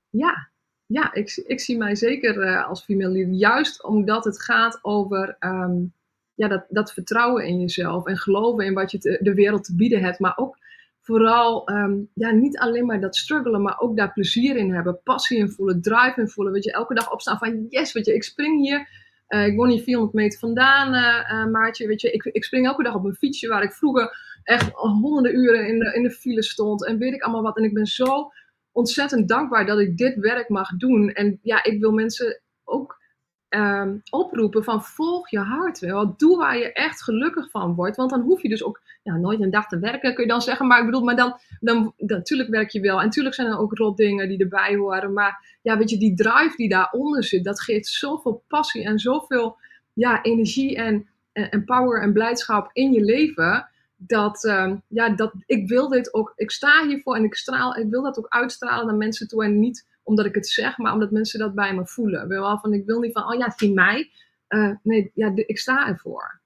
Ja, 0.09 0.51
ja, 0.87 1.15
ik, 1.15 1.43
ik 1.47 1.61
zie 1.61 1.77
mij 1.77 1.95
zeker 1.95 2.37
uh, 2.37 2.69
als 2.69 2.85
female 2.85 3.11
leader. 3.11 3.35
Juist 3.35 3.85
omdat 3.85 4.25
het 4.25 4.43
gaat 4.43 4.79
over 4.83 5.37
um, 5.41 5.95
ja, 6.35 6.49
dat, 6.49 6.65
dat 6.69 6.93
vertrouwen 6.93 7.47
in 7.47 7.61
jezelf. 7.61 8.07
En 8.07 8.17
geloven 8.17 8.65
in 8.65 8.75
wat 8.75 8.91
je 8.91 8.99
te, 8.99 9.19
de 9.23 9.35
wereld 9.35 9.65
te 9.65 9.75
bieden 9.75 10.03
hebt. 10.03 10.19
Maar 10.19 10.37
ook 10.37 10.59
vooral 11.01 11.71
um, 11.71 12.11
ja, 12.15 12.31
niet 12.31 12.59
alleen 12.59 12.87
maar 12.87 13.01
dat 13.01 13.17
struggelen, 13.17 13.63
maar 13.63 13.81
ook 13.81 13.97
daar 13.97 14.13
plezier 14.13 14.57
in 14.57 14.75
hebben. 14.75 15.01
Passie 15.03 15.39
in 15.39 15.51
voelen, 15.51 15.83
drive 15.83 16.21
in 16.21 16.29
voelen. 16.29 16.53
Weet 16.53 16.65
je, 16.65 16.73
elke 16.73 16.95
dag 16.95 17.13
opstaan 17.13 17.39
van 17.39 17.67
yes, 17.69 17.93
weet 17.93 18.07
je, 18.07 18.15
ik 18.15 18.23
spring 18.23 18.61
hier. 18.61 18.89
Uh, 19.31 19.47
ik 19.47 19.57
woon 19.57 19.69
hier 19.69 19.83
400 19.83 20.15
meter 20.15 20.39
vandaan, 20.39 20.95
uh, 20.95 21.47
Maartje. 21.47 21.87
Weet 21.87 22.01
je, 22.01 22.11
ik, 22.11 22.25
ik 22.25 22.45
spring 22.45 22.67
elke 22.67 22.83
dag 22.83 22.95
op 22.95 23.05
een 23.05 23.15
fietsje 23.15 23.49
waar 23.49 23.63
ik 23.63 23.73
vroeger 23.73 24.17
echt 24.43 24.71
honderden 24.73 25.41
uren 25.41 25.67
in 25.67 25.79
de, 25.79 25.95
in 25.95 26.03
de 26.03 26.11
file 26.11 26.43
stond. 26.43 26.87
En 26.87 26.99
weet 26.99 27.15
ik 27.15 27.23
allemaal 27.23 27.43
wat. 27.43 27.57
En 27.57 27.65
ik 27.65 27.75
ben 27.75 27.87
zo 27.87 28.33
ontzettend 28.73 29.29
dankbaar 29.29 29.67
dat 29.67 29.79
ik 29.79 29.97
dit 29.97 30.17
werk 30.17 30.49
mag 30.49 30.77
doen. 30.77 31.11
En 31.11 31.39
ja, 31.43 31.65
ik 31.65 31.81
wil 31.81 31.93
mensen 31.93 32.43
ook 32.65 33.00
um, 33.51 34.03
oproepen 34.11 34.65
van 34.65 34.83
volg 34.83 35.31
je 35.31 35.39
hart 35.39 35.79
wel. 35.79 36.15
Doe 36.17 36.37
waar 36.37 36.59
je 36.59 36.73
echt 36.73 37.03
gelukkig 37.03 37.51
van 37.51 37.75
wordt. 37.75 37.97
Want 37.97 38.11
dan 38.11 38.21
hoef 38.21 38.43
je 38.43 38.49
dus 38.49 38.65
ook 38.65 38.81
ja, 39.03 39.17
nooit 39.17 39.41
een 39.41 39.51
dag 39.51 39.67
te 39.67 39.79
werken, 39.79 40.15
kun 40.15 40.25
je 40.25 40.31
dan 40.31 40.43
zeggen. 40.43 40.67
Maar 40.67 40.79
ik 40.79 40.85
bedoel, 40.85 41.05
maar 41.05 41.17
dan, 41.17 41.39
dan, 41.61 41.95
natuurlijk 41.97 42.51
werk 42.51 42.71
je 42.71 42.81
wel. 42.81 42.99
En 42.99 43.05
natuurlijk 43.05 43.35
zijn 43.35 43.49
er 43.49 43.59
ook 43.59 43.77
rotdingen 43.77 44.29
die 44.29 44.39
erbij 44.39 44.77
horen. 44.77 45.13
Maar 45.13 45.59
ja, 45.63 45.79
weet 45.79 45.91
je, 45.91 45.99
die 45.99 46.15
drive 46.15 46.57
die 46.57 46.69
daaronder 46.69 47.25
zit, 47.25 47.45
dat 47.45 47.61
geeft 47.61 47.87
zoveel 47.87 48.43
passie 48.49 48.85
en 48.85 48.99
zoveel 48.99 49.57
ja, 49.93 50.23
energie 50.23 50.77
en, 50.77 51.09
en, 51.33 51.51
en 51.51 51.65
power 51.65 52.03
en 52.03 52.13
blijdschap 52.13 52.71
in 52.73 52.93
je 52.93 53.05
leven 53.05 53.69
dat, 53.97 54.45
uh, 54.45 54.73
ja, 54.89 55.09
dat 55.09 55.33
ik 55.47 55.69
wil 55.69 55.89
dit 55.89 56.15
ook, 56.15 56.33
ik 56.37 56.51
sta 56.51 56.87
hiervoor 56.87 57.17
en 57.17 57.25
ik 57.25 57.35
straal, 57.35 57.77
ik 57.77 57.91
wil 57.91 58.03
dat 58.03 58.19
ook 58.19 58.29
uitstralen 58.29 58.87
naar 58.87 58.97
mensen 58.97 59.29
toe 59.29 59.45
en 59.45 59.59
niet 59.59 59.87
omdat 60.03 60.27
ik 60.27 60.35
het 60.35 60.49
zeg, 60.49 60.79
maar 60.79 60.93
omdat 60.93 61.11
mensen 61.11 61.39
dat 61.39 61.55
bij 61.55 61.75
me 61.75 61.87
voelen. 61.87 62.29
Wel 62.29 62.59
van, 62.59 62.75
ik 62.75 62.87
wil 62.87 63.01
niet 63.01 63.13
van, 63.13 63.33
oh 63.33 63.39
ja, 63.39 63.53
zie 63.57 63.73
mij. 63.73 64.11
Uh, 64.49 64.75
nee, 64.83 65.11
ja, 65.15 65.33
ik 65.35 65.59
sta 65.59 65.89
ervoor. 65.89 66.41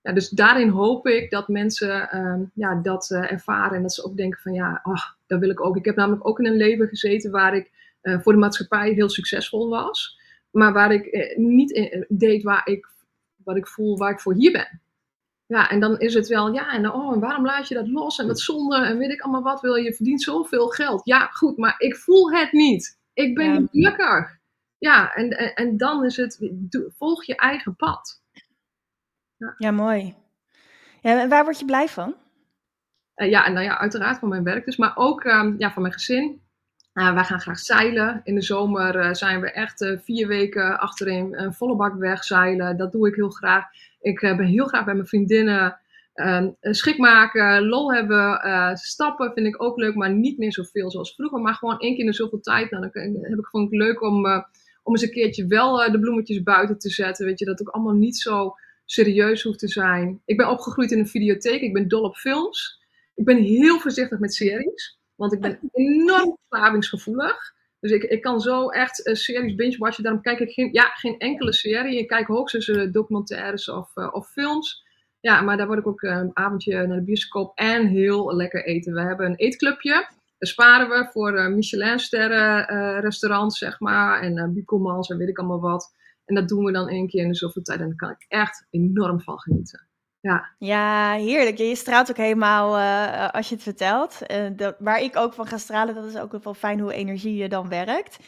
Ja, 0.00 0.12
dus 0.12 0.28
daarin 0.28 0.68
hoop 0.68 1.06
ik 1.06 1.30
dat 1.30 1.48
mensen 1.48 2.08
uh, 2.14 2.46
ja, 2.54 2.74
dat 2.74 3.10
uh, 3.10 3.32
ervaren 3.32 3.76
en 3.76 3.82
dat 3.82 3.92
ze 3.92 4.04
ook 4.04 4.16
denken 4.16 4.40
van, 4.40 4.52
ja, 4.52 4.80
oh, 4.82 5.04
dat 5.26 5.40
wil 5.40 5.50
ik 5.50 5.64
ook. 5.64 5.76
Ik 5.76 5.84
heb 5.84 5.96
namelijk 5.96 6.28
ook 6.28 6.38
in 6.38 6.46
een 6.46 6.56
leven 6.56 6.88
gezeten 6.88 7.30
waar 7.30 7.54
ik 7.56 7.70
eh, 8.00 8.20
voor 8.20 8.32
de 8.32 8.38
maatschappij 8.38 8.92
heel 8.92 9.08
succesvol 9.08 9.68
was, 9.68 10.18
maar 10.50 10.72
waar 10.72 10.92
ik 10.92 11.34
niet 11.36 12.04
deed 12.08 12.42
waar 12.42 12.68
ik, 12.68 12.88
wat 13.44 13.56
ik 13.56 13.66
voel 13.66 13.96
waar 13.96 14.12
ik 14.12 14.20
voor 14.20 14.34
hier 14.34 14.52
ben. 14.52 14.80
Ja, 15.48 15.70
en 15.70 15.80
dan 15.80 15.98
is 15.98 16.14
het 16.14 16.28
wel, 16.28 16.52
ja, 16.52 16.72
en, 16.72 16.92
oh, 16.92 17.12
en 17.12 17.20
waarom 17.20 17.44
laat 17.44 17.68
je 17.68 17.74
dat 17.74 17.88
los? 17.88 18.18
En 18.18 18.26
wat 18.26 18.40
zonde, 18.40 18.76
en 18.76 18.98
weet 18.98 19.10
ik 19.10 19.20
allemaal 19.20 19.42
wat 19.42 19.60
wil 19.60 19.74
je, 19.74 19.94
verdient 19.94 20.22
zoveel 20.22 20.68
geld. 20.68 21.00
Ja, 21.04 21.26
goed, 21.26 21.56
maar 21.56 21.74
ik 21.78 21.96
voel 21.96 22.32
het 22.32 22.52
niet. 22.52 22.98
Ik 23.12 23.34
ben 23.34 23.52
ja. 23.52 23.58
niet 23.58 23.70
gelukkig. 23.70 24.38
Ja, 24.78 25.14
en, 25.14 25.30
en, 25.30 25.54
en, 25.54 25.76
dan 25.76 26.04
is 26.04 26.16
het, 26.16 26.50
volg 26.96 27.24
je 27.24 27.36
eigen 27.36 27.76
pad. 27.76 28.22
Ja, 29.36 29.54
ja 29.56 29.70
mooi. 29.70 30.14
Ja, 31.00 31.20
en 31.20 31.28
waar 31.28 31.44
word 31.44 31.58
je 31.58 31.64
blij 31.64 31.88
van? 31.88 32.14
Uh, 33.16 33.30
ja, 33.30 33.48
nou 33.48 33.64
ja, 33.64 33.78
uiteraard 33.78 34.18
van 34.18 34.28
mijn 34.28 34.44
werk 34.44 34.64
dus, 34.64 34.76
maar 34.76 34.92
ook 34.94 35.24
um, 35.24 35.54
ja, 35.58 35.72
van 35.72 35.82
mijn 35.82 35.94
gezin. 35.94 36.42
Uh, 36.94 37.14
wij 37.14 37.24
gaan 37.24 37.40
graag 37.40 37.58
zeilen. 37.58 38.20
In 38.24 38.34
de 38.34 38.42
zomer 38.42 38.96
uh, 38.96 39.12
zijn 39.12 39.40
we 39.40 39.50
echt 39.50 39.96
vier 40.02 40.26
weken 40.26 40.78
achterin 40.78 41.34
een 41.34 41.54
volle 41.54 41.76
bak 41.76 41.94
wegzeilen. 41.94 42.76
Dat 42.76 42.92
doe 42.92 43.08
ik 43.08 43.14
heel 43.14 43.30
graag. 43.30 43.64
Ik 44.08 44.20
ben 44.20 44.46
heel 44.46 44.66
graag 44.66 44.84
bij 44.84 44.94
mijn 44.94 45.06
vriendinnen 45.06 45.78
ehm, 46.14 46.50
schik 46.60 46.98
maken, 46.98 47.66
lol 47.66 47.92
hebben. 47.92 48.40
stappen 48.76 49.32
vind 49.32 49.46
ik 49.46 49.62
ook 49.62 49.76
leuk, 49.76 49.94
maar 49.94 50.14
niet 50.14 50.38
meer 50.38 50.52
zoveel 50.52 50.90
zoals 50.90 51.14
vroeger. 51.14 51.40
Maar 51.40 51.54
gewoon 51.54 51.78
één 51.78 51.96
keer 51.96 52.04
in 52.04 52.12
zoveel 52.12 52.40
tijd. 52.40 52.70
Nou, 52.70 52.90
dan 52.92 53.22
heb 53.22 53.38
ik 53.38 53.46
gewoon 53.46 53.66
het 53.66 53.74
leuk 53.74 54.02
om, 54.02 54.26
om 54.82 54.92
eens 54.92 55.02
een 55.02 55.10
keertje 55.10 55.46
wel 55.46 55.90
de 55.92 56.00
bloemetjes 56.00 56.42
buiten 56.42 56.78
te 56.78 56.90
zetten. 56.90 57.26
Weet 57.26 57.38
je, 57.38 57.44
dat 57.44 57.60
ook 57.60 57.68
allemaal 57.68 57.94
niet 57.94 58.16
zo 58.16 58.54
serieus 58.90 59.42
hoeft 59.42 59.58
te 59.58 59.68
zijn. 59.68 60.22
Ik 60.24 60.36
ben 60.36 60.50
opgegroeid 60.50 60.90
in 60.90 60.98
een 60.98 61.08
videotheek. 61.08 61.60
Ik 61.60 61.72
ben 61.72 61.88
dol 61.88 62.02
op 62.02 62.16
films. 62.16 62.80
Ik 63.14 63.24
ben 63.24 63.36
heel 63.36 63.78
voorzichtig 63.78 64.18
met 64.18 64.34
series. 64.34 64.98
Want 65.14 65.32
ik 65.32 65.40
ben 65.40 65.58
enorm 65.72 66.36
verslavingsgevoelig. 66.48 67.54
Dus 67.80 67.90
ik, 67.90 68.02
ik 68.02 68.22
kan 68.22 68.40
zo 68.40 68.68
echt 68.68 69.06
uh, 69.06 69.14
series 69.14 69.54
binge-watchen. 69.54 70.02
Daarom 70.02 70.22
kijk 70.22 70.38
ik 70.38 70.50
geen, 70.50 70.72
ja, 70.72 70.84
geen 70.84 71.18
enkele 71.18 71.52
serie. 71.52 71.98
Ik 71.98 72.08
kijk 72.08 72.26
hoogstens 72.26 72.68
uh, 72.68 72.92
documentaires 72.92 73.68
of, 73.68 73.96
uh, 73.96 74.08
of 74.12 74.28
films. 74.28 74.86
Ja, 75.20 75.40
maar 75.40 75.56
daar 75.56 75.66
word 75.66 75.78
ik 75.78 75.86
ook 75.86 76.02
een 76.02 76.30
avondje 76.34 76.86
naar 76.86 76.96
de 76.96 77.02
bioscoop 77.02 77.52
en 77.54 77.86
heel 77.86 78.36
lekker 78.36 78.64
eten. 78.64 78.92
We 78.92 79.00
hebben 79.00 79.26
een 79.26 79.36
eetclubje. 79.36 79.92
Daar 80.38 80.48
sparen 80.48 80.88
we 80.88 81.08
voor 81.10 81.50
Michelin-sterren 81.50 82.66
restaurants, 83.00 83.58
zeg 83.58 83.80
maar. 83.80 84.20
En 84.20 84.36
uh, 84.36 84.42
en 84.42 85.16
weet 85.16 85.28
ik 85.28 85.38
allemaal 85.38 85.60
wat. 85.60 85.94
En 86.24 86.34
dat 86.34 86.48
doen 86.48 86.64
we 86.64 86.72
dan 86.72 86.88
één 86.88 87.08
keer 87.08 87.22
in 87.22 87.28
de 87.28 87.34
zoveel 87.34 87.62
tijd. 87.62 87.80
En 87.80 87.86
daar 87.86 87.96
kan 87.96 88.10
ik 88.10 88.24
echt 88.28 88.66
enorm 88.70 89.20
van 89.20 89.38
genieten. 89.38 89.87
Ja. 90.20 90.54
ja, 90.58 91.12
heerlijk. 91.12 91.58
Je 91.58 91.74
straalt 91.74 92.10
ook 92.10 92.16
helemaal 92.16 92.78
uh, 92.78 93.28
als 93.28 93.48
je 93.48 93.54
het 93.54 93.64
vertelt. 93.64 94.18
Uh, 94.30 94.48
dat, 94.56 94.76
waar 94.78 95.00
ik 95.00 95.16
ook 95.16 95.34
van 95.34 95.46
ga 95.46 95.58
stralen, 95.58 95.94
dat 95.94 96.04
is 96.04 96.18
ook 96.18 96.44
wel 96.44 96.54
fijn 96.54 96.80
hoe 96.80 96.92
energie 96.92 97.34
je 97.34 97.48
dan 97.48 97.68
werkt. 97.68 98.18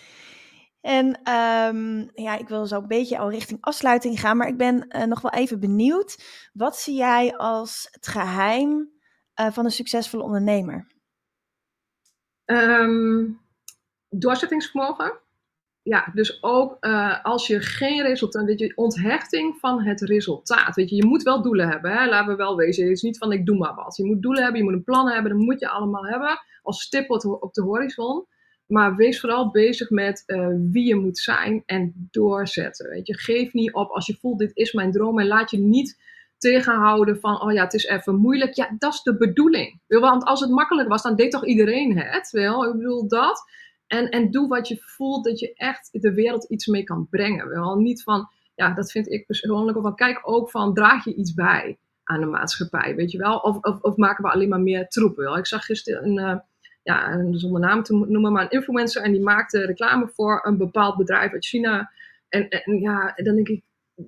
En 0.81 1.07
um, 1.07 2.11
ja, 2.15 2.39
ik 2.39 2.49
wil 2.49 2.67
zo 2.67 2.81
een 2.81 2.87
beetje 2.87 3.19
al 3.19 3.31
richting 3.31 3.61
afsluiting 3.61 4.21
gaan, 4.21 4.37
maar 4.37 4.49
ik 4.49 4.57
ben 4.57 4.87
uh, 4.89 5.05
nog 5.05 5.21
wel 5.21 5.33
even 5.33 5.61
benieuwd. 5.61 6.25
Wat 6.53 6.77
zie 6.77 6.95
jij 6.95 7.37
als 7.37 7.89
het 7.91 8.07
geheim 8.07 8.91
van 9.35 9.65
een 9.65 9.71
succesvolle 9.71 10.23
ondernemer? 10.23 10.87
Um, 12.45 13.41
doorzettingsvermogen 14.09 15.21
ja, 15.83 16.11
dus 16.15 16.43
ook 16.43 16.77
uh, 16.81 17.25
als 17.25 17.47
je 17.47 17.61
geen 17.61 18.03
resultaat, 18.03 18.45
weet 18.45 18.59
je, 18.59 18.73
onthechting 18.77 19.57
van 19.57 19.83
het 19.83 20.01
resultaat. 20.01 20.75
Weet 20.75 20.91
je, 20.91 20.97
je 20.97 21.07
moet 21.07 21.23
wel 21.23 21.43
doelen 21.43 21.69
hebben, 21.69 21.93
hè? 21.93 22.09
laten 22.09 22.31
we 22.31 22.37
wel 22.37 22.57
wezen. 22.57 22.85
Het 22.85 22.93
is 22.93 23.03
niet 23.03 23.19
van 23.19 23.33
ik 23.33 23.47
doe 23.47 23.59
maar 23.59 23.75
wat. 23.75 23.97
Je 23.97 24.05
moet 24.05 24.23
doelen 24.23 24.43
hebben, 24.43 24.61
je 24.61 24.67
moet 24.67 24.77
een 24.77 24.85
plan 24.85 25.09
hebben, 25.09 25.33
dat 25.33 25.41
moet 25.41 25.61
je 25.61 25.69
allemaal 25.69 26.07
hebben 26.07 26.41
als 26.63 26.83
stip 26.83 27.11
op 27.41 27.55
de 27.55 27.63
horizon. 27.63 28.27
maar 28.67 28.97
wees 28.97 29.21
vooral 29.21 29.51
bezig 29.51 29.91
met 29.91 30.23
eh, 30.27 30.49
wie 30.71 30.87
je 30.87 30.95
moet 30.95 31.19
zijn 31.19 31.63
en 31.67 32.09
doorzetten. 32.11 32.91
Weet 32.91 33.07
je, 33.07 33.19
geef 33.19 33.53
niet 33.53 33.73
op 33.73 33.91
als 33.91 34.07
je 34.07 34.17
voelt 34.21 34.39
dit 34.39 34.57
is 34.57 34.73
mijn 34.73 34.93
droom 34.93 35.21
en 35.21 35.27
laat 35.27 35.51
je 35.51 35.59
niet 35.59 35.99
tegenhouden 36.39 37.21
van 37.21 37.41
oh 37.43 37.53
ja, 37.53 37.65
het 37.65 37.75
is 37.75 37.85
even 37.85 38.17
moeilijk. 38.17 38.55
Ja, 38.55 38.75
dat 38.79 38.93
is 38.93 39.03
de 39.03 39.17
bedoeling. 39.17 39.81
Want 39.87 40.25
als 40.25 40.41
het 40.41 40.51
makkelijk 40.51 40.89
was, 40.89 41.03
dan 41.03 41.17
deed 41.17 41.31
toch 41.31 41.47
iedereen 41.47 41.99
het, 41.99 42.31
wel? 42.31 42.65
Ik 42.65 42.73
bedoel 42.73 43.09
dat. 43.09 43.43
En, 43.91 44.09
en 44.09 44.31
doe 44.31 44.49
wat 44.49 44.69
je 44.69 44.77
voelt 44.81 45.25
dat 45.25 45.39
je 45.39 45.55
echt 45.55 45.89
de 45.93 46.15
wereld 46.15 46.45
iets 46.45 46.67
mee 46.67 46.83
kan 46.83 47.07
brengen. 47.11 47.49
Wel 47.49 47.77
niet 47.77 48.03
van, 48.03 48.29
ja, 48.55 48.75
dat 48.75 48.91
vind 48.91 49.11
ik 49.11 49.27
persoonlijk. 49.27 49.85
Of 49.85 49.95
kijk 49.95 50.21
ook 50.23 50.51
van, 50.51 50.75
draag 50.75 51.05
je 51.05 51.15
iets 51.15 51.35
bij 51.35 51.79
aan 52.05 52.21
de 52.21 52.27
maatschappij, 52.27 52.95
weet 52.95 53.11
je 53.11 53.19
wel? 53.19 53.37
Of, 53.39 53.57
of, 53.57 53.81
of 53.81 53.97
maken 53.97 54.25
we 54.25 54.31
alleen 54.31 54.49
maar 54.49 54.61
meer 54.61 54.89
troep, 54.89 55.17
wel? 55.17 55.37
Ik 55.37 55.47
zag 55.47 55.65
gisteren 55.65 56.05
een, 56.05 56.19
uh, 56.19 56.39
ja, 56.83 57.23
zonder 57.33 57.61
naam 57.61 57.83
te 57.83 57.95
noemen, 57.95 58.33
maar 58.33 58.43
een 58.43 58.51
influencer. 58.51 59.03
En 59.03 59.13
die 59.13 59.23
maakte 59.23 59.67
reclame 59.67 60.09
voor 60.09 60.41
een 60.47 60.57
bepaald 60.57 60.97
bedrijf 60.97 61.33
uit 61.33 61.47
China. 61.47 61.91
En, 62.29 62.49
en 62.49 62.81
ja, 62.81 63.13
dan 63.17 63.35
denk 63.35 63.49
ik, 63.49 63.63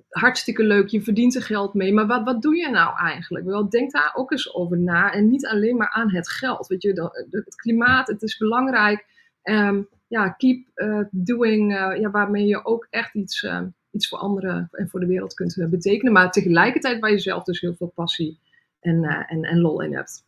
hartstikke 0.09 0.63
leuk, 0.63 0.87
je 0.87 1.01
verdient 1.01 1.35
er 1.35 1.43
geld 1.43 1.73
mee. 1.73 1.93
Maar 1.93 2.07
wat, 2.07 2.23
wat 2.23 2.41
doe 2.41 2.55
je 2.55 2.69
nou 2.69 2.97
eigenlijk? 2.97 3.45
Wel, 3.45 3.69
denk 3.69 3.91
daar 3.91 4.11
ook 4.15 4.31
eens 4.31 4.53
over 4.53 4.77
na. 4.77 5.11
En 5.11 5.29
niet 5.29 5.47
alleen 5.47 5.77
maar 5.77 5.89
aan 5.89 6.11
het 6.11 6.29
geld. 6.29 6.67
Weet 6.67 6.81
je, 6.81 7.11
het 7.29 7.55
klimaat, 7.55 8.07
het 8.07 8.21
is 8.21 8.37
belangrijk. 8.37 9.05
Um, 9.43 9.87
ja, 10.07 10.29
keep 10.29 10.67
uh, 10.75 11.03
doing, 11.11 11.71
uh, 11.71 11.99
ja, 11.99 12.11
waarmee 12.11 12.45
je 12.45 12.65
ook 12.65 12.87
echt 12.89 13.13
iets, 13.13 13.41
uh, 13.41 13.61
iets 13.91 14.07
voor 14.07 14.19
anderen 14.19 14.67
en 14.71 14.89
voor 14.89 14.99
de 14.99 15.05
wereld 15.05 15.33
kunt 15.33 15.69
betekenen. 15.69 16.13
Maar 16.13 16.31
tegelijkertijd 16.31 16.99
waar 16.99 17.11
je 17.11 17.19
zelf 17.19 17.43
dus 17.43 17.61
heel 17.61 17.75
veel 17.75 17.91
passie 17.95 18.39
en, 18.79 19.03
en, 19.03 19.43
en 19.43 19.59
lol 19.59 19.81
in 19.81 19.95
hebt. 19.95 20.25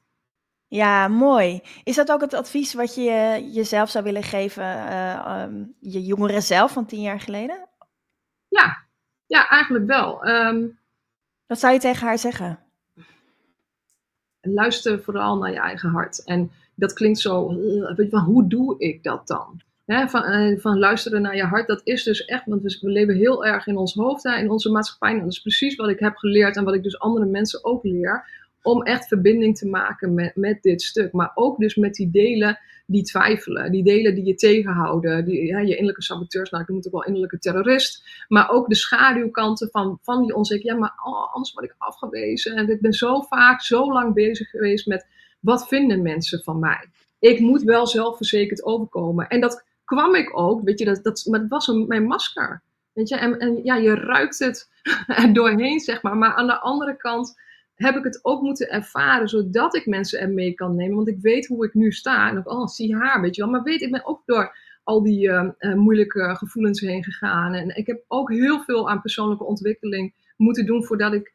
Ja, 0.67 1.07
mooi. 1.07 1.61
Is 1.83 1.95
dat 1.95 2.11
ook 2.11 2.21
het 2.21 2.33
advies 2.33 2.73
wat 2.73 2.95
je 2.95 3.49
jezelf 3.53 3.89
zou 3.89 4.03
willen 4.03 4.23
geven, 4.23 4.97
um, 5.41 5.75
je 5.79 6.03
jongeren 6.03 6.41
zelf 6.41 6.71
van 6.71 6.85
tien 6.85 7.01
jaar 7.01 7.19
geleden? 7.19 7.67
Ja, 8.47 8.85
ja 9.25 9.49
eigenlijk 9.49 9.85
wel. 9.85 10.27
Um, 10.27 10.79
wat 11.47 11.59
zou 11.59 11.73
je 11.73 11.79
tegen 11.79 12.07
haar 12.07 12.17
zeggen? 12.17 12.59
Luister 14.41 15.03
vooral 15.03 15.37
naar 15.37 15.51
je 15.51 15.59
eigen 15.59 15.89
hart. 15.89 16.23
En 16.23 16.51
dat 16.75 16.93
klinkt 16.93 17.19
zo, 17.19 17.47
weet 17.95 17.95
je, 17.97 18.09
van, 18.09 18.23
hoe 18.23 18.47
doe 18.47 18.75
ik 18.77 19.03
dat 19.03 19.27
dan? 19.27 19.61
van, 19.85 20.31
uh, 20.31 20.59
van, 20.59 20.79
luisteren 20.79 21.21
naar 21.21 21.35
je 21.35 21.43
hart, 21.43 21.67
dat 21.67 21.81
is 21.83 22.03
dus 22.03 22.25
echt, 22.25 22.45
want 22.45 22.61
we, 22.61 22.89
leven 22.89 23.15
heel 23.15 23.45
erg 23.45 23.67
in 23.67 23.77
ons 23.77 23.93
hoofd, 23.93 24.23
hè, 24.23 24.37
in 24.37 24.49
onze 24.49 24.71
maatschappij. 24.71 25.11
En 25.11 25.19
dat 25.19 25.31
is 25.31 25.41
precies 25.41 25.75
wat 25.75 25.89
ik 25.89 25.99
heb 25.99 26.15
geleerd 26.15 26.55
en 26.55 26.63
wat 26.63 26.73
ik 26.73 26.83
dus 26.83 26.99
andere 26.99 27.25
mensen 27.25 27.65
ook 27.65 27.83
leer. 27.83 28.43
Om 28.61 28.83
echt 28.83 29.07
verbinding 29.07 29.57
te 29.57 29.67
maken 29.67 30.31
met, 30.35 30.61
dit 30.61 30.81
stuk. 30.81 31.11
Maar 31.11 31.31
ook 31.33 31.57
dus 31.57 31.75
met 31.75 31.93
die 31.93 32.09
delen 32.11 32.59
die 32.85 33.03
twijfelen. 33.03 33.71
Die 33.71 33.83
delen 33.83 34.15
die 34.15 34.25
je 34.25 34.35
tegenhouden. 34.35 35.25
Die, 35.25 35.45
je 35.45 35.69
innerlijke 35.69 36.03
saboteurs, 36.03 36.49
nou 36.49 36.63
ik 36.63 36.69
noem 36.69 36.77
het 36.77 36.87
ook 36.87 36.93
wel 36.93 37.03
innerlijke 37.03 37.39
terrorist. 37.39 38.03
Maar 38.27 38.49
ook 38.49 38.69
de 38.69 38.75
schaduwkanten 38.75 39.69
van, 39.71 39.99
van 40.01 40.21
die 40.21 40.35
onzekerheid. 40.35 40.75
Ja, 40.75 40.81
maar 40.81 40.93
anders 41.31 41.53
word 41.53 41.65
ik 41.65 41.75
afgewezen. 41.77 42.55
En 42.55 42.69
ik 42.69 42.81
ben 42.81 42.93
zo 42.93 43.21
vaak, 43.21 43.61
zo 43.61 43.93
lang 43.93 44.13
bezig 44.13 44.49
geweest 44.49 44.87
met 44.87 45.05
wat 45.45 45.67
vinden 45.67 46.01
mensen 46.01 46.43
van 46.43 46.59
mij? 46.59 46.85
Ik 47.19 47.39
moet 47.39 47.63
wel 47.63 47.87
zelfverzekerd 47.87 48.63
overkomen. 48.63 49.27
En 49.27 49.41
dat 49.41 49.63
kwam 49.85 50.15
ik 50.15 50.37
ook, 50.37 50.61
weet 50.63 50.79
je, 50.79 50.85
dat, 50.85 51.03
dat, 51.03 51.25
maar 51.29 51.39
dat 51.39 51.49
was 51.49 51.67
een, 51.67 51.87
mijn 51.87 52.05
masker. 52.05 52.61
Weet 52.93 53.09
je, 53.09 53.15
en, 53.15 53.39
en 53.39 53.63
ja, 53.63 53.75
je 53.75 53.95
ruikt 53.95 54.39
het 54.39 54.69
er 55.07 55.33
doorheen, 55.33 55.79
zeg 55.79 56.01
maar. 56.01 56.17
Maar 56.17 56.33
aan 56.33 56.47
de 56.47 56.59
andere 56.59 56.97
kant 56.97 57.39
heb 57.75 57.95
ik 57.95 58.03
het 58.03 58.19
ook 58.21 58.41
moeten 58.41 58.69
ervaren, 58.69 59.27
zodat 59.27 59.75
ik 59.75 59.85
mensen 59.85 60.19
er 60.19 60.29
mee 60.29 60.53
kan 60.53 60.75
nemen. 60.75 60.95
Want 60.95 61.07
ik 61.07 61.21
weet 61.21 61.47
hoe 61.47 61.65
ik 61.65 61.73
nu 61.73 61.91
sta. 61.91 62.29
En 62.29 62.37
ook, 62.37 62.51
oh, 62.51 62.67
zie 62.67 62.95
haar, 62.95 63.21
weet 63.21 63.35
je 63.35 63.41
wel. 63.41 63.51
Maar 63.51 63.63
weet, 63.63 63.81
ik 63.81 63.91
ben 63.91 64.05
ook 64.05 64.21
door 64.25 64.57
al 64.83 65.03
die 65.03 65.27
uh, 65.27 65.49
uh, 65.59 65.73
moeilijke 65.73 66.35
gevoelens 66.37 66.79
heen 66.79 67.03
gegaan. 67.03 67.53
En 67.53 67.75
ik 67.75 67.87
heb 67.87 68.03
ook 68.07 68.31
heel 68.31 68.63
veel 68.63 68.89
aan 68.89 69.01
persoonlijke 69.01 69.43
ontwikkeling 69.43 70.13
moeten 70.37 70.65
doen 70.65 70.85
voordat 70.85 71.13
ik 71.13 71.33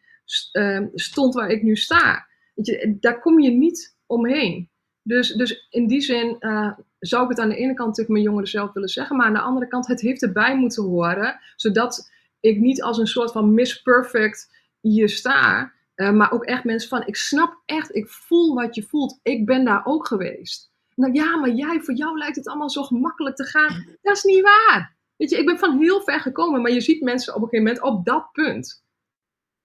uh, 0.53 0.81
stond 0.95 1.35
waar 1.35 1.51
ik 1.51 1.63
nu 1.63 1.77
sta. 1.77 2.27
Weet 2.55 2.67
je, 2.67 2.97
daar 3.01 3.21
kom 3.21 3.41
je 3.41 3.51
niet 3.51 3.97
omheen. 4.11 4.69
Dus, 5.03 5.33
dus 5.33 5.67
in 5.71 5.87
die 5.87 6.01
zin 6.01 6.37
uh, 6.41 6.73
zou 6.99 7.23
ik 7.23 7.29
het 7.29 7.39
aan 7.39 7.49
de 7.49 7.57
ene 7.57 7.75
kant 7.75 7.95
tegen 7.95 8.13
mijn 8.13 8.25
jongeren 8.25 8.49
zelf 8.49 8.73
willen 8.73 8.89
zeggen, 8.89 9.17
maar 9.17 9.27
aan 9.27 9.33
de 9.33 9.41
andere 9.41 9.69
kant, 9.69 9.87
het 9.87 10.01
heeft 10.01 10.23
erbij 10.23 10.57
moeten 10.57 10.85
horen, 10.85 11.41
zodat 11.57 12.11
ik 12.41 12.59
niet 12.59 12.83
als 12.83 12.99
een 12.99 13.07
soort 13.07 13.33
van 13.33 13.55
Miss 13.55 13.83
Perfect 13.83 14.59
hier 14.81 15.09
sta, 15.09 15.73
uh, 15.97 16.11
maar 16.11 16.33
ook 16.33 16.45
echt 16.45 16.65
mensen 16.65 16.89
van, 16.89 17.07
ik 17.07 17.17
snap 17.17 17.63
echt, 17.65 17.95
ik 17.95 18.09
voel 18.09 18.55
wat 18.55 18.75
je 18.75 18.83
voelt, 18.83 19.21
ik 19.23 19.47
ben 19.47 19.65
daar 19.65 19.83
ook 19.85 20.07
geweest. 20.07 20.73
Nou 20.95 21.13
ja, 21.13 21.37
maar 21.37 21.51
jij, 21.51 21.81
voor 21.81 21.95
jou 21.95 22.19
lijkt 22.19 22.37
het 22.37 22.49
allemaal 22.49 22.71
zo 22.71 22.83
gemakkelijk 22.83 23.37
te 23.37 23.45
gaan. 23.45 23.87
Dat 24.03 24.17
is 24.17 24.23
niet 24.23 24.43
waar. 24.43 24.97
Weet 25.17 25.31
je, 25.31 25.39
ik 25.39 25.47
ben 25.47 25.59
van 25.59 25.79
heel 25.79 26.03
ver 26.03 26.21
gekomen, 26.21 26.63
maar 26.63 26.73
je 26.73 26.81
ziet 26.81 27.03
mensen 27.03 27.35
op 27.35 27.43
een 27.43 27.49
gegeven 27.49 27.75
moment 27.75 27.85
op 27.85 28.05
dat 28.05 28.29
punt. 28.33 28.85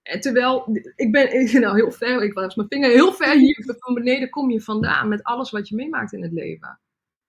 En 0.06 0.22
terwijl, 0.22 0.78
ik 0.96 1.12
ben 1.12 1.52
nou 1.62 1.76
heel 1.76 1.92
ver, 1.92 2.24
ik 2.24 2.34
was 2.34 2.56
mijn 2.56 2.68
vinger 2.68 2.90
heel 2.90 3.14
ver 3.14 3.38
hier 3.38 3.76
van 3.80 3.94
beneden 3.94 4.30
kom 4.30 4.52
je 4.52 4.62
vandaan 4.62 5.08
met 5.08 5.24
alles 5.24 5.52
wat 5.52 5.70
je 5.70 5.76
meemaakt 5.76 6.14
in 6.14 6.24
het 6.24 6.32
leven. 6.32 6.80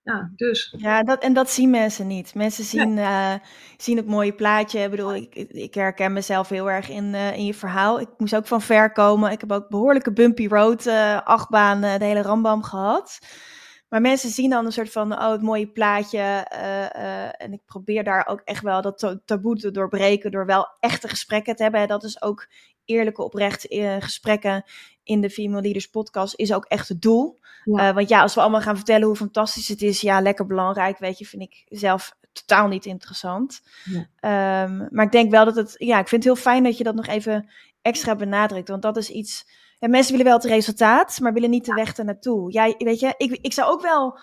Ja, 0.03 0.31
dus. 0.37 0.75
Ja, 0.77 1.03
dat, 1.03 1.23
en 1.23 1.33
dat 1.33 1.51
zien 1.51 1.71
mensen 1.71 2.07
niet. 2.07 2.35
Mensen 2.35 2.65
zien, 2.65 2.99
eh, 2.99 3.35
zien 3.77 3.97
het 3.97 4.07
mooie 4.07 4.33
plaatje. 4.33 4.81
Ik 4.81 4.91
bedoel, 4.91 5.15
ik, 5.15 5.35
ik 5.35 5.75
herken 5.75 6.13
mezelf 6.13 6.49
heel 6.49 6.71
erg 6.71 6.89
in, 6.89 7.05
uh, 7.05 7.37
in 7.37 7.45
je 7.45 7.55
verhaal. 7.55 8.01
Ik 8.01 8.09
moest 8.17 8.37
ook 8.37 8.47
van 8.47 8.63
ver 8.63 8.93
komen. 8.93 9.31
Ik 9.31 9.41
heb 9.41 9.53
ook 9.53 9.69
behoorlijke 9.69 10.13
bumpy 10.13 10.47
road, 10.49 10.87
uh, 10.87 11.21
achtbaan, 11.23 11.81
de 11.81 12.05
hele 12.05 12.23
rambam 12.23 12.63
gehad. 12.63 13.19
Maar 13.89 14.01
mensen 14.01 14.31
zien 14.31 14.51
dan 14.51 14.67
een 14.67 14.73
soort 14.73 14.91
van, 14.91 15.13
oh, 15.13 15.31
het 15.31 15.43
mooie 15.43 15.69
plaatje. 15.69 16.21
en 17.39 17.53
ik 17.53 17.61
probeer 17.67 18.05
daar 18.05 18.27
ook 18.27 18.41
echt 18.45 18.63
wel 18.63 18.83
dat 18.83 19.17
taboe 19.25 19.57
te 19.57 19.71
doorbreken 19.71 20.31
door 20.31 20.47
wel 20.47 20.69
echte 20.81 21.09
gesprekken 21.09 21.57
te 21.57 21.63
hebben. 21.63 21.89
Dat 21.89 22.05
is 22.05 22.23
ook 22.23 22.49
eerlijke, 22.85 23.23
oprechte 23.23 23.97
gesprekken 24.01 24.65
in 25.07 25.21
de 25.21 25.31
Female 25.31 25.63
Leaders 25.63 25.87
podcast 25.87 26.35
is 26.35 26.53
ook 26.53 26.65
echt 26.65 26.89
het 26.89 27.03
doel. 27.03 27.39
Uh, 27.65 27.93
want 27.93 28.09
ja, 28.09 28.21
als 28.23 28.35
we 28.35 28.41
allemaal 28.41 28.61
gaan 28.61 28.77
vertellen 28.77 29.07
hoe 29.07 29.17
fantastisch 29.17 29.69
het 29.69 29.83
is, 29.83 30.01
ja, 30.01 30.21
lekker 30.21 30.47
belangrijk, 30.47 30.99
weet 30.99 31.19
je, 31.19 31.27
vind 31.27 31.43
ik 31.43 31.65
zelf 31.69 32.17
totaal 32.33 32.69
niet 32.69 32.87
interessant. 32.87 33.63
Ja. 33.85 34.65
Um, 34.65 34.89
maar 34.91 35.05
ik 35.05 35.13
denk 35.13 35.31
wel 35.31 35.45
dat 35.45 35.57
het, 35.57 35.75
ja, 35.79 35.99
ik 35.99 36.09
vind 36.09 36.25
het 36.25 36.33
heel 36.33 36.43
fijn 36.43 36.63
dat 36.63 36.79
je 36.79 36.85
dat 36.85 36.95
nog 36.95 37.07
even 37.07 37.51
extra 37.83 38.17
benadrukt, 38.17 38.69
want 38.69 38.83
dat 38.83 38.97
is 38.97 39.11
iets. 39.11 39.65
Ja, 39.79 39.89
mensen 39.89 40.11
willen 40.11 40.27
wel 40.27 40.37
het 40.37 40.45
resultaat, 40.45 41.21
maar 41.21 41.33
willen 41.33 41.51
niet 41.51 41.65
de 41.65 41.75
weg 41.75 41.97
ernaartoe. 41.97 42.53
Ja, 42.53 42.75
weet 42.79 43.01
je, 43.01 43.15
ik, 43.17 43.39
ik 43.41 43.53
zou 43.53 43.71
ook 43.71 43.83
wel 43.83 44.19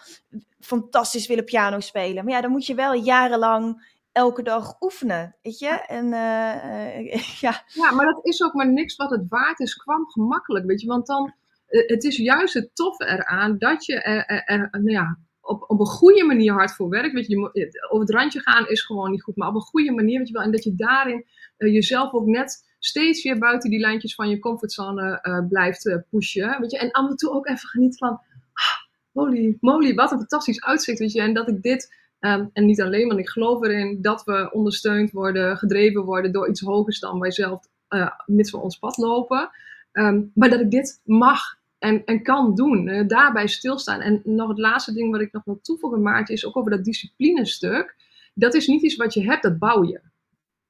fantastisch 0.60 1.28
willen 1.28 1.44
piano 1.44 1.80
spelen. 1.80 2.24
Maar 2.24 2.34
ja, 2.34 2.42
dan 2.42 2.52
moet 2.52 2.66
je 2.66 2.76
wel 2.76 2.94
jarenlang 2.94 3.92
elke 4.12 4.44
dag 4.44 4.82
oefenen, 4.82 5.36
weet 5.42 5.60
je? 5.60 5.86
En 5.88 6.06
uh, 6.06 7.14
ja. 7.46 7.64
Ja, 7.68 7.92
maar 7.92 8.06
dat 8.06 8.26
is 8.26 8.44
ook 8.44 8.54
maar 8.54 8.72
niks 8.72 8.96
wat 8.96 9.10
het 9.10 9.26
waard 9.30 9.60
is, 9.60 9.76
kwam 9.76 10.10
gemakkelijk, 10.10 10.66
weet 10.66 10.82
je? 10.82 10.88
Want 10.88 11.06
dan, 11.08 11.34
uh, 11.70 11.88
het 11.88 12.04
is 12.04 12.18
juist 12.18 12.54
het 12.54 12.76
toffe 12.76 13.06
eraan 13.06 13.58
dat 13.58 13.86
je 13.86 14.02
er, 14.02 14.26
er, 14.26 14.46
er 14.46 14.70
nou 14.72 14.90
ja, 14.90 15.18
op, 15.42 15.64
op 15.68 15.80
een 15.80 15.86
goede 15.86 16.24
manier 16.24 16.54
hard 16.54 16.72
voor 16.72 16.90
werkt. 16.90 17.14
Weet 17.14 17.28
je, 17.28 17.50
je 17.54 17.88
over 17.90 18.06
het 18.06 18.16
randje 18.16 18.40
gaan 18.40 18.68
is 18.68 18.82
gewoon 18.82 19.12
niet 19.12 19.24
goed, 19.24 19.36
maar 19.36 19.48
op 19.48 19.56
een 19.56 19.62
goede 19.62 19.92
manier, 19.92 20.18
weet 20.18 20.28
je 20.28 20.34
wel. 20.34 20.44
En 20.44 20.52
dat 20.52 20.64
je 20.64 20.76
daarin 20.76 21.26
uh, 21.58 21.74
jezelf 21.74 22.14
ook 22.14 22.26
net 22.26 22.73
steeds 22.86 23.24
weer 23.24 23.40
buiten 23.40 23.70
die 23.70 23.80
lijntjes 23.80 24.16
van 24.16 24.30
je 24.30 24.40
comfortzone 24.40 25.46
blijft 25.50 26.00
pushen, 26.10 26.60
weet 26.60 26.72
je? 26.72 26.78
En 26.78 26.92
af 26.92 27.10
en 27.10 27.16
toe 27.16 27.32
ook 27.32 27.48
even 27.48 27.70
genieten 27.70 27.98
van, 27.98 28.10
ah, 28.54 28.82
holy 29.12 29.58
moly, 29.60 29.94
wat 29.94 30.12
een 30.12 30.18
fantastisch 30.18 30.64
uitzicht, 30.64 31.00
weet 31.00 31.12
je? 31.12 31.22
En 31.22 31.34
dat 31.34 31.50
ik 31.50 31.62
dit 31.62 32.02
Um, 32.26 32.50
en 32.54 32.66
niet 32.66 32.82
alleen, 32.82 33.08
want 33.08 33.20
ik 33.20 33.30
geloof 33.30 33.64
erin 33.64 34.02
dat 34.02 34.24
we 34.24 34.50
ondersteund 34.52 35.12
worden, 35.12 35.58
gedreven 35.58 36.04
worden 36.04 36.32
door 36.32 36.50
iets 36.50 36.62
hogers 36.62 37.00
dan 37.00 37.20
wij 37.20 37.32
zelf, 37.32 37.68
uh, 37.90 38.10
mits 38.26 38.52
we 38.52 38.58
ons 38.58 38.78
pad 38.78 38.98
lopen. 38.98 39.50
Um, 39.92 40.32
maar 40.34 40.50
dat 40.50 40.60
ik 40.60 40.72
dit 40.72 41.02
mag 41.04 41.42
en, 41.80 42.06
en 42.06 42.24
kan 42.24 42.56
doen, 42.56 43.08
daarbij 43.08 43.48
stilstaan. 43.48 44.02
En 44.02 44.22
nog 44.24 44.48
het 44.48 44.58
laatste 44.58 44.94
ding 44.94 45.12
wat 45.12 45.22
ik 45.22 45.32
nog 45.32 45.44
wil 45.44 45.60
toevoegen, 45.62 46.02
Maartje, 46.02 46.34
is 46.34 46.46
ook 46.46 46.58
over 46.58 46.72
dat 46.72 46.84
disciplinestuk. 46.84 47.96
Dat 48.34 48.54
is 48.54 48.68
niet 48.68 48.82
iets 48.82 48.96
wat 48.96 49.14
je 49.14 49.24
hebt, 49.24 49.44
dat 49.44 49.60
bouw 49.60 49.84
je. 49.84 50.02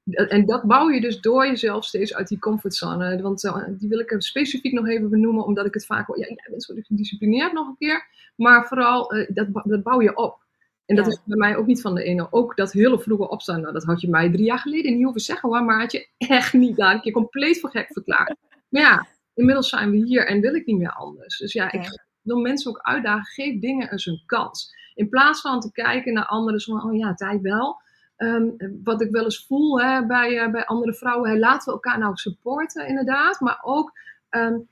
En 0.04 0.46
dat 0.46 0.62
bouw 0.62 0.90
je 0.90 1.00
dus 1.00 1.20
door 1.20 1.46
jezelf 1.46 1.84
steeds 1.84 2.14
uit 2.14 2.28
die 2.28 2.38
comfortzone. 2.38 3.22
Want 3.22 3.44
uh, 3.44 3.64
die 3.68 3.88
wil 3.88 3.98
ik 3.98 4.14
specifiek 4.18 4.72
nog 4.72 4.88
even 4.88 5.10
benoemen, 5.10 5.44
omdat 5.44 5.66
ik 5.66 5.74
het 5.74 5.86
vaak 5.86 6.06
hoor. 6.06 6.18
Ja, 6.18 6.26
jij 6.26 6.46
bent 6.50 6.62
zo 6.62 6.74
gedisciplineerd 6.76 7.52
nog 7.52 7.66
een 7.66 7.76
keer. 7.78 8.06
Maar 8.36 8.66
vooral, 8.66 9.14
uh, 9.14 9.26
dat, 9.28 9.48
dat 9.64 9.82
bouw 9.82 10.02
je 10.02 10.16
op. 10.16 10.42
En 10.86 10.96
dat 10.96 11.06
is 11.06 11.20
bij 11.24 11.36
mij 11.36 11.56
ook 11.56 11.66
niet 11.66 11.80
van 11.80 11.94
de 11.94 12.02
ene. 12.02 12.32
Ook 12.32 12.56
dat 12.56 12.72
hele 12.72 12.98
vroege 12.98 13.28
opstaan, 13.28 13.60
nou, 13.60 13.72
dat 13.72 13.84
had 13.84 14.00
je 14.00 14.08
mij 14.08 14.30
drie 14.30 14.44
jaar 14.44 14.58
geleden 14.58 14.92
niet 14.92 15.02
hoeven 15.02 15.20
zeggen 15.20 15.48
hoor, 15.48 15.64
maar 15.64 15.80
had 15.80 15.92
je 15.92 16.08
echt 16.18 16.52
niet 16.52 16.76
daar 16.76 16.94
een 16.94 17.00
keer 17.00 17.12
compleet 17.12 17.60
voor 17.60 17.70
gek 17.70 17.88
verklaard. 17.92 18.34
Maar 18.68 18.82
ja, 18.82 19.06
inmiddels 19.34 19.68
zijn 19.68 19.90
we 19.90 19.96
hier 19.96 20.26
en 20.26 20.40
wil 20.40 20.54
ik 20.54 20.66
niet 20.66 20.78
meer 20.78 20.92
anders. 20.92 21.38
Dus 21.38 21.52
ja, 21.52 21.72
ik 21.72 22.06
wil 22.20 22.38
mensen 22.38 22.70
ook 22.70 22.78
uitdagen, 22.78 23.24
geef 23.24 23.60
dingen 23.60 23.90
eens 23.90 24.06
een 24.06 24.22
kans. 24.26 24.74
In 24.94 25.08
plaats 25.08 25.40
van 25.40 25.60
te 25.60 25.72
kijken 25.72 26.12
naar 26.12 26.26
anderen, 26.26 26.60
zo 26.60 26.78
van, 26.78 26.90
oh 26.90 26.96
ja, 26.96 27.14
tijd 27.14 27.40
wel. 27.40 27.80
Ehm, 28.16 28.50
wat 28.84 29.00
ik 29.00 29.10
wel 29.10 29.24
eens 29.24 29.46
voel 29.46 29.80
hè, 29.80 30.06
bij, 30.06 30.30
uh, 30.46 30.50
bij 30.50 30.64
andere 30.66 30.94
vrouwen, 30.94 31.38
laten 31.38 31.66
we 31.66 31.72
elkaar 31.72 31.98
nou 31.98 32.16
supporten 32.16 32.86
inderdaad, 32.86 33.40
maar 33.40 33.58
ook 33.62 33.92
um, 34.30 34.68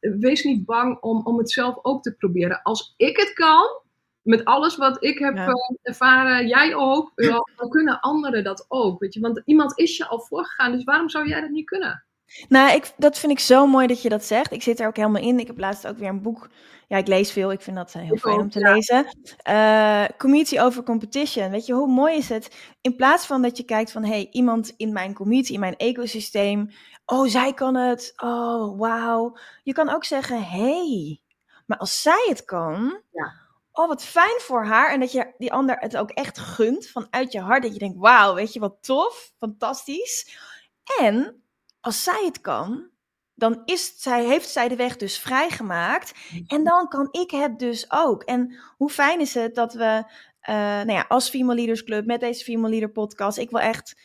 wees 0.00 0.44
niet 0.44 0.64
bang 0.64 1.00
om, 1.00 1.26
om 1.26 1.38
het 1.38 1.50
zelf 1.50 1.78
ook 1.82 2.02
te 2.02 2.14
proberen. 2.14 2.62
Als 2.62 2.94
ik 2.96 3.16
het 3.16 3.32
kan, 3.32 3.80
met 4.22 4.44
alles 4.44 4.76
wat 4.76 5.04
ik 5.04 5.18
heb 5.18 5.36
Ja. 5.36 5.54
ervaren, 5.82 6.46
jij 6.48 6.74
ook, 6.74 7.12
dan 7.56 7.68
kunnen 7.68 8.00
anderen 8.00 8.44
dat 8.44 8.64
ook. 8.68 9.00
Weet 9.00 9.14
je? 9.14 9.20
Want 9.20 9.42
iemand 9.44 9.78
is 9.78 9.96
je 9.96 10.06
al 10.06 10.20
voorgegaan, 10.20 10.72
dus 10.72 10.84
waarom 10.84 11.08
zou 11.08 11.28
jij 11.28 11.40
dat 11.40 11.50
niet 11.50 11.66
kunnen? 11.66 12.04
Nou, 12.48 12.74
ik, 12.74 12.92
dat 12.96 13.18
vind 13.18 13.32
ik 13.32 13.38
zo 13.38 13.66
mooi 13.66 13.86
dat 13.86 14.02
je 14.02 14.08
dat 14.08 14.24
zegt. 14.24 14.52
Ik 14.52 14.62
zit 14.62 14.80
er 14.80 14.86
ook 14.86 14.96
helemaal 14.96 15.22
in. 15.22 15.38
Ik 15.38 15.46
heb 15.46 15.58
laatst 15.58 15.86
ook 15.86 15.98
weer 15.98 16.08
een 16.08 16.22
boek. 16.22 16.48
Ja, 16.88 16.96
ik 16.96 17.06
lees 17.06 17.32
veel. 17.32 17.52
Ik 17.52 17.60
vind 17.60 17.76
dat 17.76 17.92
heel 17.92 18.14
Ik 18.14 18.20
fijn 18.20 18.40
om 18.40 18.50
te 18.50 18.58
ja. 18.58 18.72
lezen. 18.72 19.06
Eh 19.42 20.04
community 20.18 20.60
over 20.60 20.82
competition. 20.82 21.50
Weet 21.50 21.66
je, 21.66 21.72
hoe 21.72 21.88
mooi 21.88 22.16
is 22.16 22.28
het? 22.28 22.56
In 22.80 22.96
plaats 22.96 23.26
van 23.26 23.42
dat 23.42 23.56
je 23.56 23.62
kijkt 23.62 23.92
van, 23.92 24.04
hey, 24.04 24.28
iemand 24.30 24.74
in 24.76 24.92
mijn 24.92 25.14
community, 25.14 25.52
in 25.52 25.60
mijn 25.60 25.76
ecosysteem. 25.76 26.70
Oh, 27.04 27.28
zij 27.28 27.54
kan 27.54 27.74
het. 27.74 28.12
Oh, 28.16 28.78
wauw. 28.78 29.36
Je 29.62 29.72
kan 29.72 29.88
ook 29.88 30.04
zeggen, 30.04 30.42
hey, 30.42 31.20
maar 31.66 31.78
als 31.78 32.02
zij 32.02 32.26
het 32.28 32.44
kan. 32.44 33.00
Ja. 33.12 33.32
Oh, 33.72 33.88
wat 33.88 34.04
fijn 34.04 34.40
voor 34.40 34.64
haar. 34.64 34.92
En 34.92 35.00
dat 35.00 35.12
je 35.12 35.34
die 35.38 35.52
ander 35.52 35.76
het 35.78 35.96
ook 35.96 36.10
echt 36.10 36.38
gunt 36.38 36.88
vanuit 36.88 37.32
je 37.32 37.40
hart. 37.40 37.62
Dat 37.62 37.72
je 37.72 37.78
denkt, 37.78 37.98
wauw, 37.98 38.34
weet 38.34 38.52
je 38.52 38.60
wat 38.60 38.76
tof. 38.80 39.32
Fantastisch. 39.38 40.38
En 41.00 41.42
als 41.80 42.02
zij 42.02 42.22
het 42.24 42.40
kan, 42.40 42.88
dan 43.34 43.62
is 43.64 44.02
zij, 44.02 44.24
heeft 44.24 44.48
zij 44.48 44.68
de 44.68 44.76
weg 44.76 44.96
dus 44.96 45.18
vrijgemaakt. 45.18 46.12
En 46.46 46.64
dan 46.64 46.88
kan 46.88 47.08
ik 47.10 47.30
het 47.30 47.58
dus 47.58 47.90
ook. 47.90 48.22
En 48.22 48.58
hoe 48.76 48.90
fijn 48.90 49.20
is 49.20 49.34
het 49.34 49.54
dat 49.54 49.74
we, 49.74 50.04
eh, 50.40 50.54
nou 50.54 50.92
ja, 50.92 51.04
als 51.08 51.28
Female 51.28 51.54
Leaders 51.54 51.84
Club, 51.84 52.06
met 52.06 52.20
deze 52.20 52.44
Female 52.44 52.68
Leader 52.68 52.90
podcast, 52.90 53.38
ik 53.38 53.50
wil 53.50 53.60
echt 53.60 53.96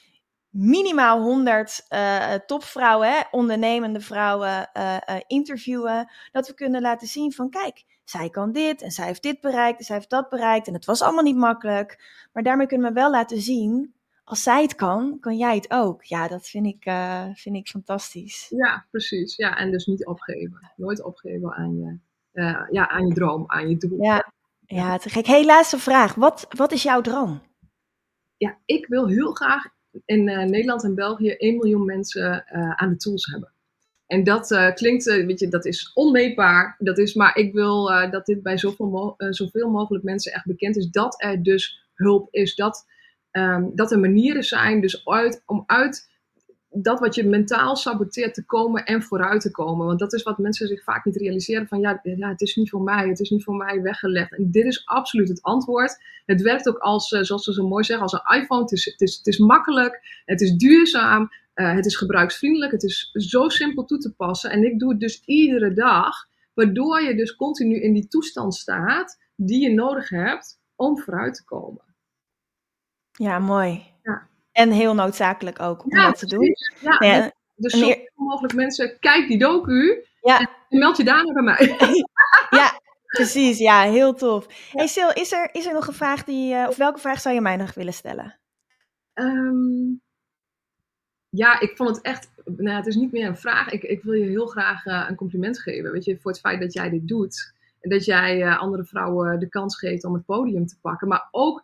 minimaal 0.49 1.21
100 1.21 1.85
eh, 1.87 2.33
topvrouwen, 2.33 3.27
ondernemende 3.31 4.01
vrouwen 4.01 4.71
eh, 4.71 4.97
interviewen. 5.27 6.11
Dat 6.31 6.47
we 6.47 6.53
kunnen 6.53 6.81
laten 6.81 7.07
zien 7.07 7.31
van, 7.31 7.49
kijk, 7.49 7.83
zij 8.03 8.29
kan 8.29 8.51
dit 8.51 8.81
en 8.81 8.91
zij 8.91 9.05
heeft 9.05 9.23
dit 9.23 9.41
bereikt 9.41 9.79
en 9.79 9.85
zij 9.85 9.95
heeft 9.95 10.09
dat 10.09 10.29
bereikt. 10.29 10.67
En 10.67 10.73
het 10.73 10.85
was 10.85 11.01
allemaal 11.01 11.23
niet 11.23 11.35
makkelijk. 11.35 12.03
Maar 12.33 12.43
daarmee 12.43 12.67
kunnen 12.67 12.87
we 12.87 12.99
wel 12.99 13.09
laten 13.09 13.41
zien, 13.41 13.94
als 14.25 14.43
zij 14.43 14.61
het 14.61 14.75
kan, 14.75 15.17
kan 15.19 15.37
jij 15.37 15.55
het 15.55 15.71
ook. 15.71 16.03
Ja, 16.03 16.27
dat 16.27 16.47
vind 16.47 16.65
ik, 16.65 16.85
eh, 16.85 17.25
vind 17.33 17.55
ik 17.55 17.67
fantastisch. 17.67 18.47
Ja, 18.49 18.85
precies. 18.91 19.35
Ja, 19.35 19.57
en 19.57 19.71
dus 19.71 19.85
niet 19.85 20.05
opgeven. 20.05 20.71
Nooit 20.75 21.03
opgeven 21.03 21.53
aan 21.53 21.77
je, 21.77 21.97
eh, 22.31 22.61
ja, 22.71 22.89
aan 22.89 23.07
je 23.07 23.13
droom, 23.13 23.43
aan 23.47 23.69
je 23.69 23.77
doel. 23.77 24.03
Ja, 24.03 24.31
ja 24.65 24.97
te 24.97 25.09
gek. 25.09 25.25
Hey, 25.25 25.45
laatste 25.45 25.79
vraag. 25.79 26.15
Wat, 26.15 26.45
wat 26.49 26.71
is 26.71 26.83
jouw 26.83 27.01
droom? 27.01 27.41
Ja, 28.37 28.57
ik 28.65 28.87
wil 28.87 29.07
heel 29.07 29.31
graag 29.31 29.63
in 30.05 30.27
eh, 30.29 30.45
Nederland 30.45 30.83
en 30.83 30.95
België 30.95 31.29
1 31.37 31.55
miljoen 31.55 31.85
mensen 31.85 32.47
aan 32.77 32.89
de 32.89 32.97
tools 32.97 33.25
hebben. 33.25 33.49
En 34.07 34.23
dat 34.23 34.71
klinkt, 34.73 35.03
weet 35.03 35.39
je, 35.39 35.47
dat 35.47 35.65
is 35.65 35.91
onmeetbaar. 35.93 36.75
Dat 36.79 36.97
is, 36.97 37.13
maar 37.13 37.37
ik 37.37 37.53
wil 37.53 37.85
dat 38.11 38.25
dit 38.25 38.43
bij 38.43 38.57
zoveel, 38.57 38.87
mo- 38.87 39.15
zoveel 39.17 39.69
mogelijk 39.69 40.03
mensen 40.03 40.31
echt 40.33 40.45
bekend 40.45 40.75
is. 40.75 40.89
Dat 40.89 41.21
er 41.23 41.43
dus 41.43 41.87
hulp 41.93 42.27
is. 42.31 42.55
Dat, 42.55 42.85
ehm, 43.35 43.65
dat 43.73 43.91
er 43.91 43.99
manieren 43.99 44.43
zijn 44.43 44.81
dus 44.81 45.05
uit, 45.05 45.43
om 45.45 45.63
uit 45.65 46.09
dat 46.69 46.99
wat 46.99 47.15
je 47.15 47.27
mentaal 47.27 47.75
saboteert 47.75 48.33
te 48.33 48.45
komen 48.45 48.85
en 48.85 49.01
vooruit 49.03 49.41
te 49.41 49.51
komen. 49.51 49.85
Want 49.85 49.99
dat 49.99 50.13
is 50.13 50.23
wat 50.23 50.37
mensen 50.37 50.67
zich 50.67 50.83
vaak 50.83 51.05
niet 51.05 51.15
realiseren. 51.15 51.67
Van 51.67 51.79
ja, 51.79 51.99
ja 52.03 52.29
het 52.29 52.41
is 52.41 52.55
niet 52.55 52.69
voor 52.69 52.81
mij. 52.81 53.07
Het 53.07 53.19
is 53.19 53.29
niet 53.29 53.43
voor 53.43 53.55
mij 53.55 53.81
weggelegd. 53.81 54.37
En 54.37 54.51
dit 54.51 54.65
is 54.65 54.85
absoluut 54.85 55.27
het 55.27 55.41
antwoord. 55.41 55.97
Het 56.25 56.41
werkt 56.41 56.67
ook 56.67 56.77
als, 56.77 57.11
eh, 57.11 57.21
zoals 57.21 57.43
ze 57.43 57.53
zo 57.53 57.67
mooi 57.67 57.83
zeggen, 57.83 58.03
als 58.03 58.13
een 58.13 58.41
iPhone. 58.41 58.61
Het 58.61 58.71
is, 58.71 58.85
het 58.85 59.01
is, 59.01 59.17
het 59.17 59.27
is 59.27 59.37
makkelijk. 59.37 60.21
Het 60.25 60.41
is 60.41 60.51
duurzaam. 60.51 61.29
eh, 61.53 61.73
het 61.73 61.85
is 61.85 61.95
gebruiksvriendelijk. 61.95 62.71
Het 62.71 62.83
is 62.83 63.09
zo 63.13 63.49
simpel 63.49 63.85
toe 63.85 63.97
te 63.97 64.13
passen. 64.15 64.51
En 64.51 64.63
ik 64.63 64.79
doe 64.79 64.89
het 64.89 64.99
dus 64.99 65.21
iedere 65.25 65.73
dag. 65.73 66.15
Waardoor 66.53 67.01
je 67.01 67.15
dus 67.15 67.35
continu 67.35 67.81
in 67.81 67.93
die 67.93 68.07
toestand 68.07 68.55
staat 68.55 69.17
die 69.35 69.61
je 69.61 69.73
nodig 69.73 70.09
hebt 70.09 70.59
om 70.75 70.99
vooruit 70.99 71.35
te 71.35 71.43
komen. 71.43 71.81
Ja, 73.17 73.39
mooi. 73.39 73.83
Ja. 74.03 74.27
En 74.51 74.71
heel 74.71 74.93
noodzakelijk 74.93 75.59
ook 75.59 75.83
om 75.83 75.89
dat 75.89 76.19
te 76.19 76.25
doen. 76.25 76.55
Ja, 76.81 76.97
ja, 76.99 77.21
dus- 77.21 77.31
dus 77.55 77.71
zoveel 77.71 78.09
mogelijk 78.15 78.53
mensen, 78.53 78.99
kijk 78.99 79.27
die 79.27 79.37
docu 79.37 80.05
Ja. 80.21 80.39
en 80.69 80.79
meld 80.79 80.97
je 80.97 81.03
daarna 81.03 81.33
bij 81.33 81.43
mij. 81.43 81.75
ja, 82.59 82.79
precies. 83.07 83.57
Ja, 83.57 83.81
heel 83.81 84.13
tof. 84.13 84.47
Hey 84.71 84.87
Sil, 84.95 85.11
is 85.13 85.31
er, 85.31 85.49
is 85.51 85.65
er 85.65 85.73
nog 85.73 85.87
een 85.87 85.93
vraag 85.93 86.23
die, 86.23 86.53
eh, 86.53 86.67
of 86.69 86.75
welke 86.77 86.99
vraag 86.99 87.19
zou 87.21 87.35
je 87.35 87.41
mij 87.41 87.55
nog 87.55 87.73
willen 87.73 87.93
stellen? 87.93 88.39
Ehm, 89.13 89.93
ja, 91.29 91.59
ik 91.59 91.75
vond 91.75 91.89
het 91.95 92.01
echt, 92.05 92.31
nou, 92.45 92.77
het 92.77 92.87
is 92.87 92.95
niet 92.95 93.11
meer 93.11 93.27
een 93.27 93.37
vraag. 93.37 93.69
Ik, 93.69 93.83
ik 93.83 94.03
wil 94.03 94.13
je 94.13 94.25
heel 94.29 94.47
graag 94.47 94.85
eh, 94.85 95.05
een 95.09 95.15
compliment 95.15 95.59
geven, 95.59 95.91
weet 95.91 96.05
je, 96.05 96.19
voor 96.19 96.31
het 96.31 96.39
feit 96.39 96.59
dat 96.61 96.73
jij 96.73 96.89
dit 96.89 97.07
doet. 97.07 97.53
En 97.81 97.89
dat 97.89 98.05
jij 98.05 98.41
eh, 98.43 98.59
andere 98.59 98.85
vrouwen 98.85 99.39
de 99.39 99.49
kans 99.49 99.77
geeft 99.79 100.03
om 100.03 100.13
het 100.13 100.25
podium 100.25 100.65
te 100.67 100.79
pakken. 100.81 101.07
Maar 101.07 101.27
ook, 101.31 101.63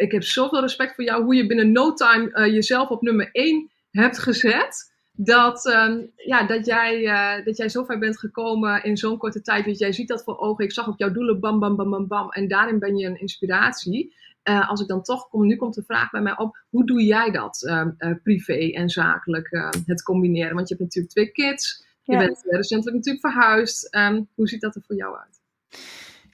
ik 0.00 0.12
heb 0.12 0.22
zoveel 0.22 0.60
respect 0.60 0.94
voor 0.94 1.04
jou, 1.04 1.24
hoe 1.24 1.34
je 1.34 1.46
binnen 1.46 1.72
no 1.72 1.92
time 1.92 2.32
eh, 2.32 2.52
jezelf 2.52 2.88
op 2.88 3.02
nummer 3.02 3.28
1 3.32 3.70
hebt 3.90 4.18
gezet. 4.18 4.92
Dat, 5.12 5.66
ehm, 5.66 6.00
ja, 6.16 6.46
dat, 6.46 6.66
jij, 6.66 7.06
eh, 7.06 7.44
dat 7.44 7.56
jij 7.56 7.68
zo 7.68 7.84
ver 7.84 7.98
bent 7.98 8.18
gekomen 8.18 8.84
in 8.84 8.96
zo'n 8.96 9.18
korte 9.18 9.42
tijd. 9.42 9.64
Want 9.64 9.78
jij 9.78 9.92
ziet 9.92 10.08
dat 10.08 10.22
voor 10.22 10.38
ogen. 10.38 10.64
Ik 10.64 10.72
zag 10.72 10.88
ook 10.88 10.98
jouw 10.98 11.12
doelen, 11.12 11.40
bam, 11.40 11.58
bam, 11.58 11.76
bam, 11.76 11.90
bam, 11.90 12.06
bam. 12.06 12.30
En 12.30 12.48
daarin 12.48 12.78
ben 12.78 12.96
je 12.96 13.06
een 13.06 13.20
inspiratie. 13.20 14.14
Eh, 14.42 14.68
als 14.68 14.80
ik 14.80 14.86
dan 14.86 15.02
toch 15.02 15.28
kom, 15.28 15.46
nu 15.46 15.56
komt 15.56 15.74
de 15.74 15.82
vraag 15.82 16.10
bij 16.10 16.20
mij 16.20 16.38
op, 16.38 16.58
hoe 16.68 16.86
doe 16.86 17.04
jij 17.04 17.30
dat 17.30 17.64
ehm, 17.66 17.90
eh, 17.98 18.12
privé 18.22 18.72
en 18.72 18.88
zakelijk, 18.88 19.46
eh, 19.50 19.68
het 19.86 20.02
combineren? 20.02 20.54
Want 20.54 20.68
je 20.68 20.74
hebt 20.74 20.86
natuurlijk 20.86 21.14
twee 21.14 21.30
kids, 21.32 21.84
je 22.02 22.16
bent 22.16 22.42
recentelijk 22.44 22.96
natuurlijk 22.96 23.26
verhuisd. 23.26 23.94
Ehm, 23.94 24.22
hoe 24.34 24.48
ziet 24.48 24.60
dat 24.60 24.74
er 24.74 24.82
voor 24.86 24.96
jou 24.96 25.18
uit? 25.18 25.40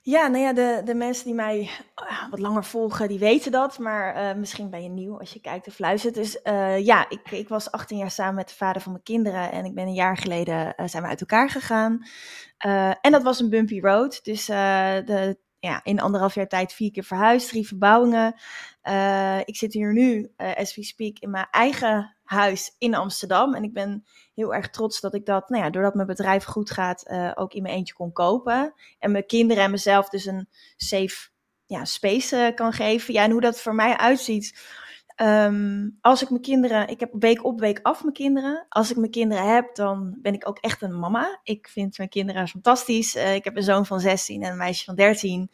Ja, 0.09 0.26
nou 0.26 0.42
ja, 0.44 0.52
de, 0.52 0.82
de 0.84 0.94
mensen 0.94 1.24
die 1.24 1.34
mij 1.34 1.70
ah, 1.94 2.30
wat 2.30 2.38
langer 2.38 2.64
volgen, 2.64 3.09
die 3.09 3.18
weten 3.18 3.52
dat. 3.52 3.78
Maar 3.78 4.14
eh, 4.14 4.36
misschien 4.36 4.70
ben 4.70 4.82
je 4.82 4.88
nieuw 4.88 5.18
als 5.18 5.32
je 5.32 5.40
kijkt 5.40 5.66
of 5.66 5.78
luistert. 5.78 6.14
Dus 6.14 6.42
eh, 6.42 6.84
ja, 6.84 7.09
ik, 7.09 7.30
ik 7.30 7.48
was 7.48 7.70
18 7.70 7.98
jaar 7.98 8.11
samen 8.11 8.34
met 8.34 8.48
de 8.48 8.54
vader 8.54 8.82
van 8.82 8.92
mijn 8.92 9.04
kinderen. 9.04 9.52
En 9.52 9.64
ik 9.64 9.74
ben 9.74 9.86
een 9.86 9.94
jaar 9.94 10.16
geleden 10.16 10.74
eh, 10.74 10.88
zijn 10.88 11.02
we 11.02 11.09
uit 11.09 11.20
elkaar 11.20 11.50
gegaan. 11.50 12.07
En 13.00 13.12
dat 13.12 13.22
was 13.22 13.40
een 13.40 13.50
bumpy 13.50 13.80
road. 13.80 14.24
Dus 14.24 14.46
de, 14.46 15.38
ja, 15.59 15.80
in 15.84 16.00
anderhalf 16.00 16.34
jaar 16.34 16.48
tijd 16.48 16.72
vier 16.72 16.90
keer 16.90 17.04
verhuisd, 17.04 17.48
drie 17.48 17.66
verbouwingen. 17.66 18.34
Eh, 18.82 19.38
ik 19.44 19.57
zit 19.57 19.72
hier 19.72 19.92
nu, 19.92 20.32
eh, 20.36 20.54
as 20.54 20.74
we 20.74 20.84
speak, 20.84 21.18
in 21.18 21.30
mijn 21.30 21.48
eigen 21.50 22.16
huis 22.24 22.74
in 22.78 22.94
Amsterdam. 22.94 23.54
En 23.54 23.62
ik 23.62 23.72
ben 23.72 24.04
heel 24.34 24.54
erg 24.54 24.70
trots 24.70 25.00
dat 25.00 25.14
ik 25.14 25.26
dat, 25.26 25.48
nou 25.48 25.64
ja, 25.64 25.70
doordat 25.70 25.94
mijn 25.94 26.07
bedrijf 26.07 26.44
goed 26.44 26.70
gaat, 26.70 27.07
eh, 27.07 27.32
ook 27.34 27.54
in 27.54 27.62
mijn 27.62 27.74
eentje 27.74 27.94
kon 27.94 28.12
kopen. 28.12 28.74
En 28.98 29.11
mijn 29.11 29.26
kinderen 29.26 29.64
en 29.64 29.70
mezelf 29.70 30.09
dus 30.09 30.24
een 30.24 30.48
safe 30.76 31.28
ja, 31.66 31.84
space 31.84 32.52
kan 32.54 32.72
geven. 32.72 33.14
Ja, 33.14 33.22
en 33.22 33.30
hoe 33.30 33.40
dat 33.40 33.61
voor 33.61 33.74
mij 33.74 33.96
uitziet. 33.96 34.74
Ehm, 35.17 35.89
als 36.01 36.23
ik 36.23 36.31
mijn 36.31 36.43
kinderen, 36.43 36.89
ik 36.89 37.01
heb 37.01 37.11
week 37.19 37.45
op 37.45 37.61
week 37.61 37.79
af 37.83 38.03
mijn 38.03 38.14
kinderen. 38.14 38.67
Als 38.69 38.91
ik 38.91 38.97
mijn 38.97 39.11
kinderen 39.11 39.55
heb, 39.55 39.75
dan 39.75 40.19
ben 40.23 40.35
ik 40.35 40.49
ook 40.49 40.59
echt 40.59 40.83
een 40.83 40.99
mama. 40.99 41.41
Ik 41.43 41.69
vind 41.69 41.99
mijn 41.99 42.09
kinderen 42.09 42.49
fantastisch. 42.49 43.14
Eh, 43.14 43.35
ik 43.35 43.45
heb 43.45 43.57
een 43.57 43.62
zoon 43.62 43.87
van 43.87 44.01
16 44.01 44.43
en 44.43 44.51
een 44.51 44.57
meisje 44.57 44.85
van 44.85 44.95
13. 44.95 45.51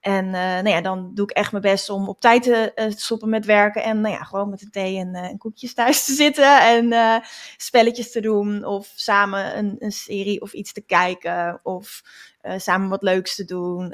En 0.00 0.26
eh, 0.26 0.32
nou 0.32 0.68
ja, 0.68 0.80
dan 0.80 1.14
doe 1.14 1.24
ik 1.24 1.36
echt 1.36 1.50
mijn 1.50 1.62
best 1.62 1.90
om 1.90 2.08
op 2.08 2.20
tijd 2.20 2.42
te, 2.42 2.72
eh, 2.74 2.86
te 2.86 3.00
stoppen 3.00 3.28
met 3.28 3.44
werken. 3.44 3.82
En 3.82 4.00
nou 4.00 4.14
ja, 4.14 4.22
gewoon 4.22 4.50
met 4.50 4.58
de 4.58 4.70
thee 4.70 4.98
en, 4.98 5.38
koekjes 5.38 5.74
thuis 5.74 6.04
te 6.04 6.12
zitten. 6.12 6.60
En 6.60 7.22
spelletjes 7.56 8.12
te 8.12 8.20
doen. 8.20 8.64
Of 8.64 8.92
samen 8.94 9.58
een, 9.58 9.76
een 9.78 9.92
serie 9.92 10.40
of 10.40 10.52
iets 10.52 10.72
te 10.72 10.80
kijken. 10.80 11.60
Of 11.62 12.02
samen 12.56 12.88
wat 12.88 13.02
leuks 13.02 13.34
te 13.34 13.44
doen. 13.44 13.92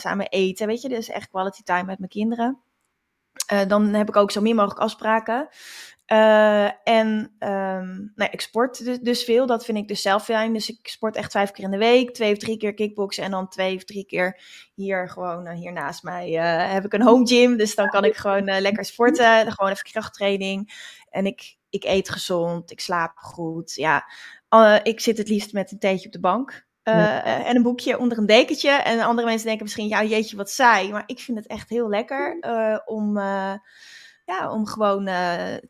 samen 0.00 0.28
eten. 0.28 0.66
Weet 0.66 0.82
je, 0.82 0.88
dus 0.88 1.08
echt 1.08 1.28
quality 1.30 1.62
time 1.62 1.84
met 1.84 1.98
mijn 1.98 2.10
kinderen. 2.10 2.65
Eh, 3.46 3.68
dan 3.68 3.94
heb 3.94 4.08
ik 4.08 4.16
ook 4.16 4.30
zo 4.30 4.40
min 4.40 4.56
mogelijk 4.56 4.80
afspraken. 4.80 5.48
Eh, 6.06 6.88
en 6.88 7.34
ehm, 7.38 7.94
nou, 8.14 8.30
ik 8.30 8.40
sport 8.40 9.04
dus, 9.04 9.24
veel. 9.24 9.46
Dat 9.46 9.64
vind 9.64 9.78
ik 9.78 9.88
dus 9.88 10.02
zelf 10.02 10.24
fijn. 10.24 10.52
Dus 10.52 10.70
ik 10.70 10.88
sport 10.88 11.16
echt 11.16 11.32
vijf 11.32 11.50
keer 11.50 11.64
in 11.64 11.70
de 11.70 11.78
week. 11.78 12.14
Twee 12.14 12.32
of 12.32 12.38
drie 12.38 12.56
keer 12.56 12.74
kickboksen. 12.74 13.24
En 13.24 13.30
dan 13.30 13.48
twee 13.48 13.76
of 13.76 13.84
drie 13.84 14.06
keer 14.06 14.40
hier 14.74 15.08
gewoon, 15.08 15.46
eh, 15.46 15.54
hier 15.54 15.72
naast 15.72 16.02
mij 16.02 16.30
heb 16.72 16.84
ik 16.84 16.92
een 16.92 17.02
home 17.02 17.26
gym. 17.26 17.56
Dus 17.56 17.74
dan 17.74 17.88
kan 17.88 18.04
ik 18.04 18.16
gewoon 18.16 18.44
lekker 18.44 18.84
sporten. 18.84 19.52
Gewoon 19.52 19.70
even 19.70 19.90
krachttraining. 19.90 20.72
En 21.10 21.26
ik, 21.26 21.56
ik 21.70 21.84
eet 21.84 22.10
gezond. 22.10 22.70
Ik 22.70 22.80
slaap 22.80 23.16
goed. 23.16 23.74
Ja, 23.74 24.04
ik 24.82 25.00
zit 25.00 25.18
het 25.18 25.28
liefst 25.28 25.52
met 25.52 25.72
een 25.72 25.78
theetje 25.78 26.06
op 26.06 26.12
de 26.12 26.20
bank. 26.20 26.65
Eh, 26.86 26.94
Ja. 26.94 27.44
en 27.44 27.56
een 27.56 27.62
boekje 27.62 27.98
onder 27.98 28.18
een 28.18 28.26
dekentje. 28.26 28.70
En 28.70 29.00
andere 29.00 29.26
mensen 29.26 29.46
denken 29.46 29.64
misschien, 29.64 29.88
ja, 29.88 30.04
jeetje, 30.04 30.36
wat 30.36 30.50
saai. 30.50 30.90
Maar 30.90 31.02
ik 31.06 31.20
vind 31.20 31.38
het 31.38 31.46
echt 31.46 31.68
heel 31.68 31.88
lekker 31.88 32.38
eh, 32.40 32.78
om, 32.84 33.16
eh, 33.16 33.52
ja, 34.24 34.50
om 34.52 34.66
gewoon 34.66 35.04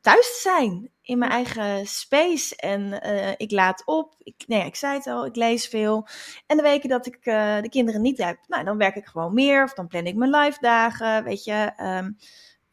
thuis 0.00 0.26
te 0.26 0.38
zijn. 0.42 0.90
In 1.02 1.18
mijn 1.18 1.30
eigen 1.30 1.86
space. 1.86 2.56
En 2.56 3.00
ik 3.36 3.50
laat 3.50 3.82
op. 3.84 4.14
Ik, 4.18 4.44
nee, 4.46 4.64
ik 4.64 4.76
zei 4.76 4.94
het 4.94 5.06
al, 5.06 5.26
ik 5.26 5.36
lees 5.36 5.66
veel. 5.68 6.06
En 6.46 6.56
de 6.56 6.62
weken 6.62 6.88
dat 6.88 7.06
ik 7.06 7.24
de 7.62 7.68
kinderen 7.68 8.02
niet 8.02 8.18
heb, 8.18 8.38
nou, 8.46 8.64
dan 8.64 8.78
werk 8.78 8.96
ik 8.96 9.06
gewoon 9.06 9.34
meer. 9.34 9.62
Of 9.62 9.72
dan 9.72 9.86
plan 9.86 10.04
ik 10.06 10.14
mijn 10.16 10.30
live 10.36 10.58
dagen, 10.60 11.24
weet 11.24 11.44
je. 11.44 11.72
Ehm, 11.76 12.10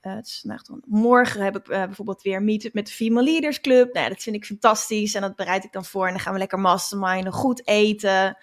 eh, 0.03 0.15
het 0.15 0.25
is 0.27 0.39
vandaag 0.41 0.61
dan- 0.61 0.83
morgen 0.85 1.41
heb 1.43 1.55
ik 1.57 1.67
eh, 1.67 1.83
bijvoorbeeld 1.83 2.21
weer 2.21 2.35
een 2.35 2.43
meet-up 2.43 2.73
met 2.73 2.85
de 2.87 2.93
Female 2.93 3.31
Leaders 3.31 3.61
Club. 3.61 3.93
Nou, 3.93 4.05
ja, 4.05 4.11
dat 4.11 4.21
vind 4.23 4.35
ik 4.35 4.45
fantastisch. 4.45 5.13
En 5.15 5.21
dat 5.21 5.35
bereid 5.35 5.63
ik 5.63 5.71
dan 5.71 5.85
voor. 5.85 6.05
En 6.05 6.11
dan 6.11 6.19
gaan 6.21 6.33
we 6.33 6.39
lekker 6.39 6.59
masterminden, 6.59 7.33
goed 7.33 7.67
eten. 7.67 8.37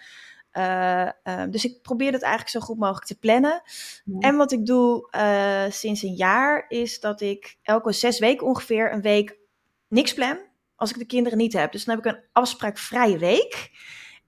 Uh, 0.53 1.09
dus 1.49 1.65
ik 1.65 1.81
probeer 1.81 2.11
dat 2.11 2.21
eigenlijk 2.21 2.51
zo 2.51 2.59
goed 2.59 2.77
mogelijk 2.79 3.05
te 3.05 3.19
plannen. 3.19 3.61
En 4.19 4.35
wat 4.35 4.51
ik 4.51 4.65
doe 4.65 5.07
uh, 5.15 5.71
sinds 5.71 6.01
een 6.01 6.15
jaar 6.15 6.65
is 6.67 6.99
dat 6.99 7.21
ik 7.21 7.57
elke 7.61 7.91
zes 7.91 8.19
weken 8.19 8.47
ongeveer 8.47 8.93
een 8.93 9.01
week 9.01 9.37
niks 9.87 10.13
plan. 10.13 10.37
Als 10.75 10.89
ik 10.91 10.97
de 10.97 11.05
kinderen 11.05 11.37
niet 11.37 11.53
heb. 11.53 11.71
Dus 11.71 11.85
dan 11.85 11.95
heb 11.95 12.05
ik 12.05 12.11
een 12.11 12.23
afspraakvrije 12.31 13.17
week. 13.17 13.71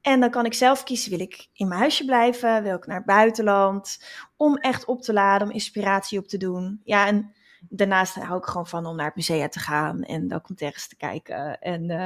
En 0.03 0.19
dan 0.19 0.29
kan 0.29 0.45
ik 0.45 0.53
zelf 0.53 0.83
kiezen, 0.83 1.09
wil 1.09 1.19
ik 1.19 1.47
in 1.53 1.67
mijn 1.67 1.79
huisje 1.79 2.05
blijven? 2.05 2.63
Wil 2.63 2.75
ik 2.75 2.85
naar 2.85 2.97
het 2.97 3.05
buitenland? 3.05 4.03
Om 4.37 4.57
echt 4.57 4.85
op 4.85 5.01
te 5.01 5.13
laden, 5.13 5.47
om 5.47 5.53
inspiratie 5.53 6.19
op 6.19 6.27
te 6.27 6.37
doen. 6.37 6.81
Ja, 6.83 7.07
en 7.07 7.33
daarnaast 7.69 8.15
hou 8.15 8.37
ik 8.37 8.45
gewoon 8.45 8.67
van 8.67 8.85
om 8.85 8.95
naar 8.95 9.05
het 9.05 9.15
museum 9.15 9.49
te 9.49 9.59
gaan 9.59 10.03
en 10.03 10.27
documentaires 10.27 10.87
te 10.87 10.95
kijken. 10.95 11.59
En 11.59 11.81
uh, 11.81 11.97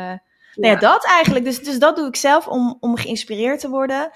nou 0.55 0.73
ja, 0.73 0.75
dat 0.75 1.05
eigenlijk. 1.05 1.45
Dus, 1.45 1.63
dus 1.63 1.79
dat 1.79 1.95
doe 1.95 2.07
ik 2.07 2.15
zelf 2.15 2.47
om, 2.47 2.77
om 2.79 2.95
geïnspireerd 2.95 3.59
te 3.59 3.69
worden. 3.69 4.11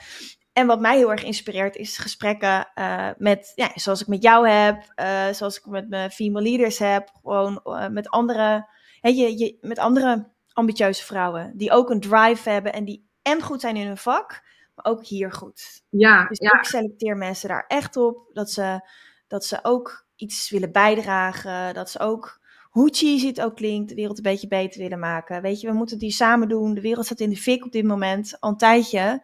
En 0.53 0.67
wat 0.67 0.79
mij 0.79 0.97
heel 0.97 1.11
erg 1.11 1.23
inspireert 1.23 1.75
is 1.75 1.97
gesprekken 1.97 2.67
uh, 2.75 3.09
met, 3.17 3.51
ja, 3.55 3.71
zoals 3.75 4.01
ik 4.01 4.07
met 4.07 4.23
jou 4.23 4.49
heb, 4.49 4.93
uh, 4.95 5.27
zoals 5.31 5.57
ik 5.57 5.65
met 5.65 5.89
mijn 5.89 6.11
female 6.11 6.49
leaders 6.49 6.77
heb, 6.77 7.11
gewoon 7.21 7.61
met 7.91 8.09
andere, 8.09 8.67
hè, 8.99 9.09
je, 9.09 9.37
je, 9.37 9.57
met 9.61 9.79
andere 9.79 10.29
ambitieuze 10.53 11.03
vrouwen 11.03 11.51
die 11.55 11.71
ook 11.71 11.89
een 11.89 11.99
drive 11.99 12.49
hebben 12.49 12.73
en 12.73 12.85
die 12.85 13.09
en 13.21 13.41
goed 13.41 13.61
zijn 13.61 13.75
in 13.75 13.87
hun 13.87 13.97
vak, 13.97 14.43
maar 14.75 14.85
ook 14.85 15.05
hier 15.05 15.31
goed. 15.31 15.83
Ja, 15.89 16.27
dus 16.27 16.39
ja. 16.39 16.59
ik 16.59 16.65
selecteer 16.65 17.17
mensen 17.17 17.49
daar 17.49 17.65
echt 17.67 17.97
op 17.97 18.29
dat 18.33 18.51
ze, 18.51 18.89
dat 19.27 19.45
ze 19.45 19.59
ook 19.61 20.05
iets 20.15 20.49
willen 20.49 20.71
bijdragen, 20.71 21.73
dat 21.73 21.89
ze 21.89 21.99
ook 21.99 22.39
hoe 22.71 22.89
cheesy 22.89 23.27
het 23.27 23.41
ook 23.41 23.55
klinkt, 23.55 23.89
de 23.89 23.95
wereld 23.95 24.17
een 24.17 24.23
beetje 24.23 24.47
beter 24.47 24.81
willen 24.81 24.99
maken. 24.99 25.41
Weet 25.41 25.61
je, 25.61 25.67
we 25.67 25.73
moeten 25.73 25.97
die 25.97 26.11
samen 26.11 26.47
doen. 26.47 26.73
De 26.73 26.81
wereld 26.81 27.05
staat 27.05 27.19
in 27.19 27.29
de 27.29 27.37
fik 27.37 27.65
op 27.65 27.71
dit 27.71 27.83
moment, 27.83 28.37
al 28.39 28.49
een 28.49 28.57
tijdje. 28.57 29.23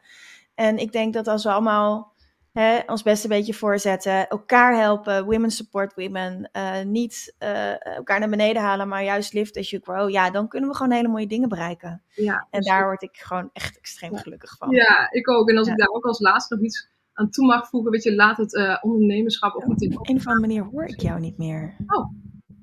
En 0.56 0.78
ik 0.78 0.92
denk 0.92 1.14
dat 1.14 1.28
als 1.28 1.44
we 1.44 1.52
allemaal 1.52 2.14
hè, 2.60 2.80
ons 2.86 3.04
best 3.04 3.24
een 3.24 3.30
beetje 3.30 3.54
voorzetten, 3.54 4.28
elkaar 4.28 4.76
helpen, 4.78 5.26
women 5.26 5.52
support 5.52 5.94
women, 5.94 6.50
uh, 6.54 6.82
niet 6.82 7.36
uh, 7.40 7.86
elkaar 7.86 8.20
naar 8.20 8.30
beneden 8.30 8.62
halen, 8.62 8.88
maar 8.88 9.04
juist 9.04 9.34
lift 9.34 9.58
as 9.58 9.70
you 9.70 9.82
grow, 9.84 10.10
ja, 10.10 10.32
dan 10.32 10.48
kunnen 10.48 10.70
we 10.70 10.76
gewoon 10.76 10.92
hele 10.92 11.08
mooie 11.08 11.28
dingen 11.28 11.50
bereiken. 11.50 12.02
Ja, 12.10 12.48
en 12.50 12.62
daar 12.62 12.84
word 12.84 13.02
ik 13.02 13.18
gewoon 13.18 13.50
echt 13.54 13.78
extreem 13.78 14.14
ja. 14.14 14.18
gelukkig 14.18 14.58
van. 14.58 14.70
Ja, 14.70 15.12
ik 15.12 15.30
ook. 15.30 15.50
En 15.50 15.58
als 15.58 15.68
ja. 15.68 15.72
ik 15.74 15.80
daar 15.80 15.88
ook 15.88 16.06
als 16.06 16.20
laatste 16.20 16.56
nog 16.56 16.64
iets 16.64 16.90
aan 17.14 17.30
toe 17.30 17.46
mag 17.46 17.70
voegen, 17.70 17.92
weet 17.92 18.04
je, 18.04 18.16
laat 18.16 18.38
het 18.38 18.54
uh, 18.54 18.78
ondernemerschap 18.82 19.56
ook 19.56 19.68
niet 19.68 19.82
in. 19.82 20.00
Op 20.00 20.10
een 20.10 20.16
of 20.16 20.28
andere 20.28 20.48
manier 20.48 20.64
hoor 20.64 20.86
ik 20.86 21.02
jou 21.02 21.20
niet 21.20 21.38
meer. 21.38 21.76
Oh, 21.88 22.10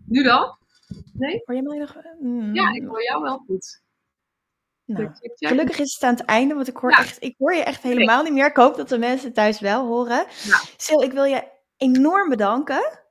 nu 0.07 0.23
dan? 0.23 0.57
Nee? 1.13 1.43
Hoor 1.45 1.57
je 1.57 1.63
mij 1.63 1.79
nog? 1.79 1.97
Mm. 2.21 2.55
Ja, 2.55 2.75
ik 2.75 2.85
hoor 2.87 3.03
jou 3.03 3.23
wel 3.23 3.39
goed. 3.47 3.83
Nou, 4.87 5.11
gelukkig 5.35 5.79
is 5.79 5.93
het 5.95 6.03
aan 6.03 6.15
het 6.15 6.25
einde, 6.25 6.55
want 6.55 6.69
ik 6.69 6.77
hoor, 6.77 6.91
ja. 6.91 6.99
echt, 6.99 7.23
ik 7.23 7.35
hoor 7.39 7.55
je 7.55 7.63
echt 7.63 7.83
helemaal 7.83 8.23
nee. 8.23 8.25
niet 8.25 8.41
meer. 8.41 8.51
Ik 8.51 8.57
hoop 8.57 8.77
dat 8.77 8.89
de 8.89 8.99
mensen 8.99 9.33
thuis 9.33 9.61
wel 9.61 9.87
horen. 9.87 10.27
Ja. 10.43 10.61
Sil, 10.85 11.03
ik 11.03 11.13
wil 11.13 11.25
je 11.25 11.49
enorm 11.77 12.29
bedanken. 12.29 13.03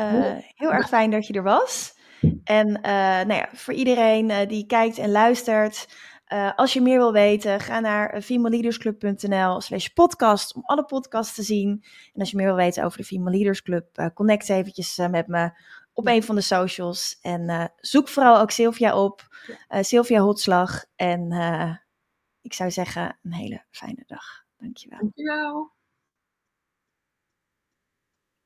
Uh, 0.00 0.36
heel 0.54 0.72
erg 0.72 0.88
fijn 0.88 1.10
dat 1.10 1.26
je 1.26 1.32
er 1.32 1.42
was. 1.42 1.94
En 2.44 2.68
uh, 2.68 2.82
nou 2.82 3.34
ja, 3.34 3.48
voor 3.52 3.74
iedereen 3.74 4.30
uh, 4.30 4.36
die 4.48 4.66
kijkt 4.66 4.98
en 4.98 5.10
luistert, 5.10 5.88
als 6.56 6.72
je 6.72 6.80
meer 6.80 6.98
wil 6.98 7.12
weten, 7.12 7.60
ga 7.60 7.80
naar 7.80 8.22
femaleleadersclub.nl 8.22 9.60
slash 9.60 9.86
podcast 9.86 10.54
om 10.54 10.62
alle 10.64 10.84
podcasts 10.84 11.34
te 11.34 11.42
zien. 11.42 11.84
En 12.14 12.20
als 12.20 12.30
je 12.30 12.36
meer 12.36 12.46
wil 12.46 12.56
weten 12.56 12.84
over 12.84 12.98
de 12.98 13.04
Female 13.04 13.36
Leaders 13.36 13.62
Club, 13.62 14.10
connect 14.14 14.48
eventjes 14.48 14.96
met 15.10 15.26
me 15.26 15.50
op 15.96 16.06
een 16.06 16.22
van 16.22 16.34
de 16.34 16.40
socials. 16.40 17.18
En 17.20 17.50
uh, 17.50 17.64
zoek 17.76 18.08
vooral 18.08 18.40
ook 18.40 18.50
Sylvia 18.50 19.02
op. 19.02 19.26
Uh, 19.68 19.82
Sylvia 19.82 20.20
Hotslag. 20.20 20.84
En 20.96 21.32
uh, 21.32 21.76
ik 22.40 22.52
zou 22.52 22.70
zeggen, 22.70 23.18
een 23.22 23.32
hele 23.32 23.64
fijne 23.70 24.02
dag. 24.06 24.44
Dankjewel. 24.56 24.98
Dankjewel. 24.98 25.75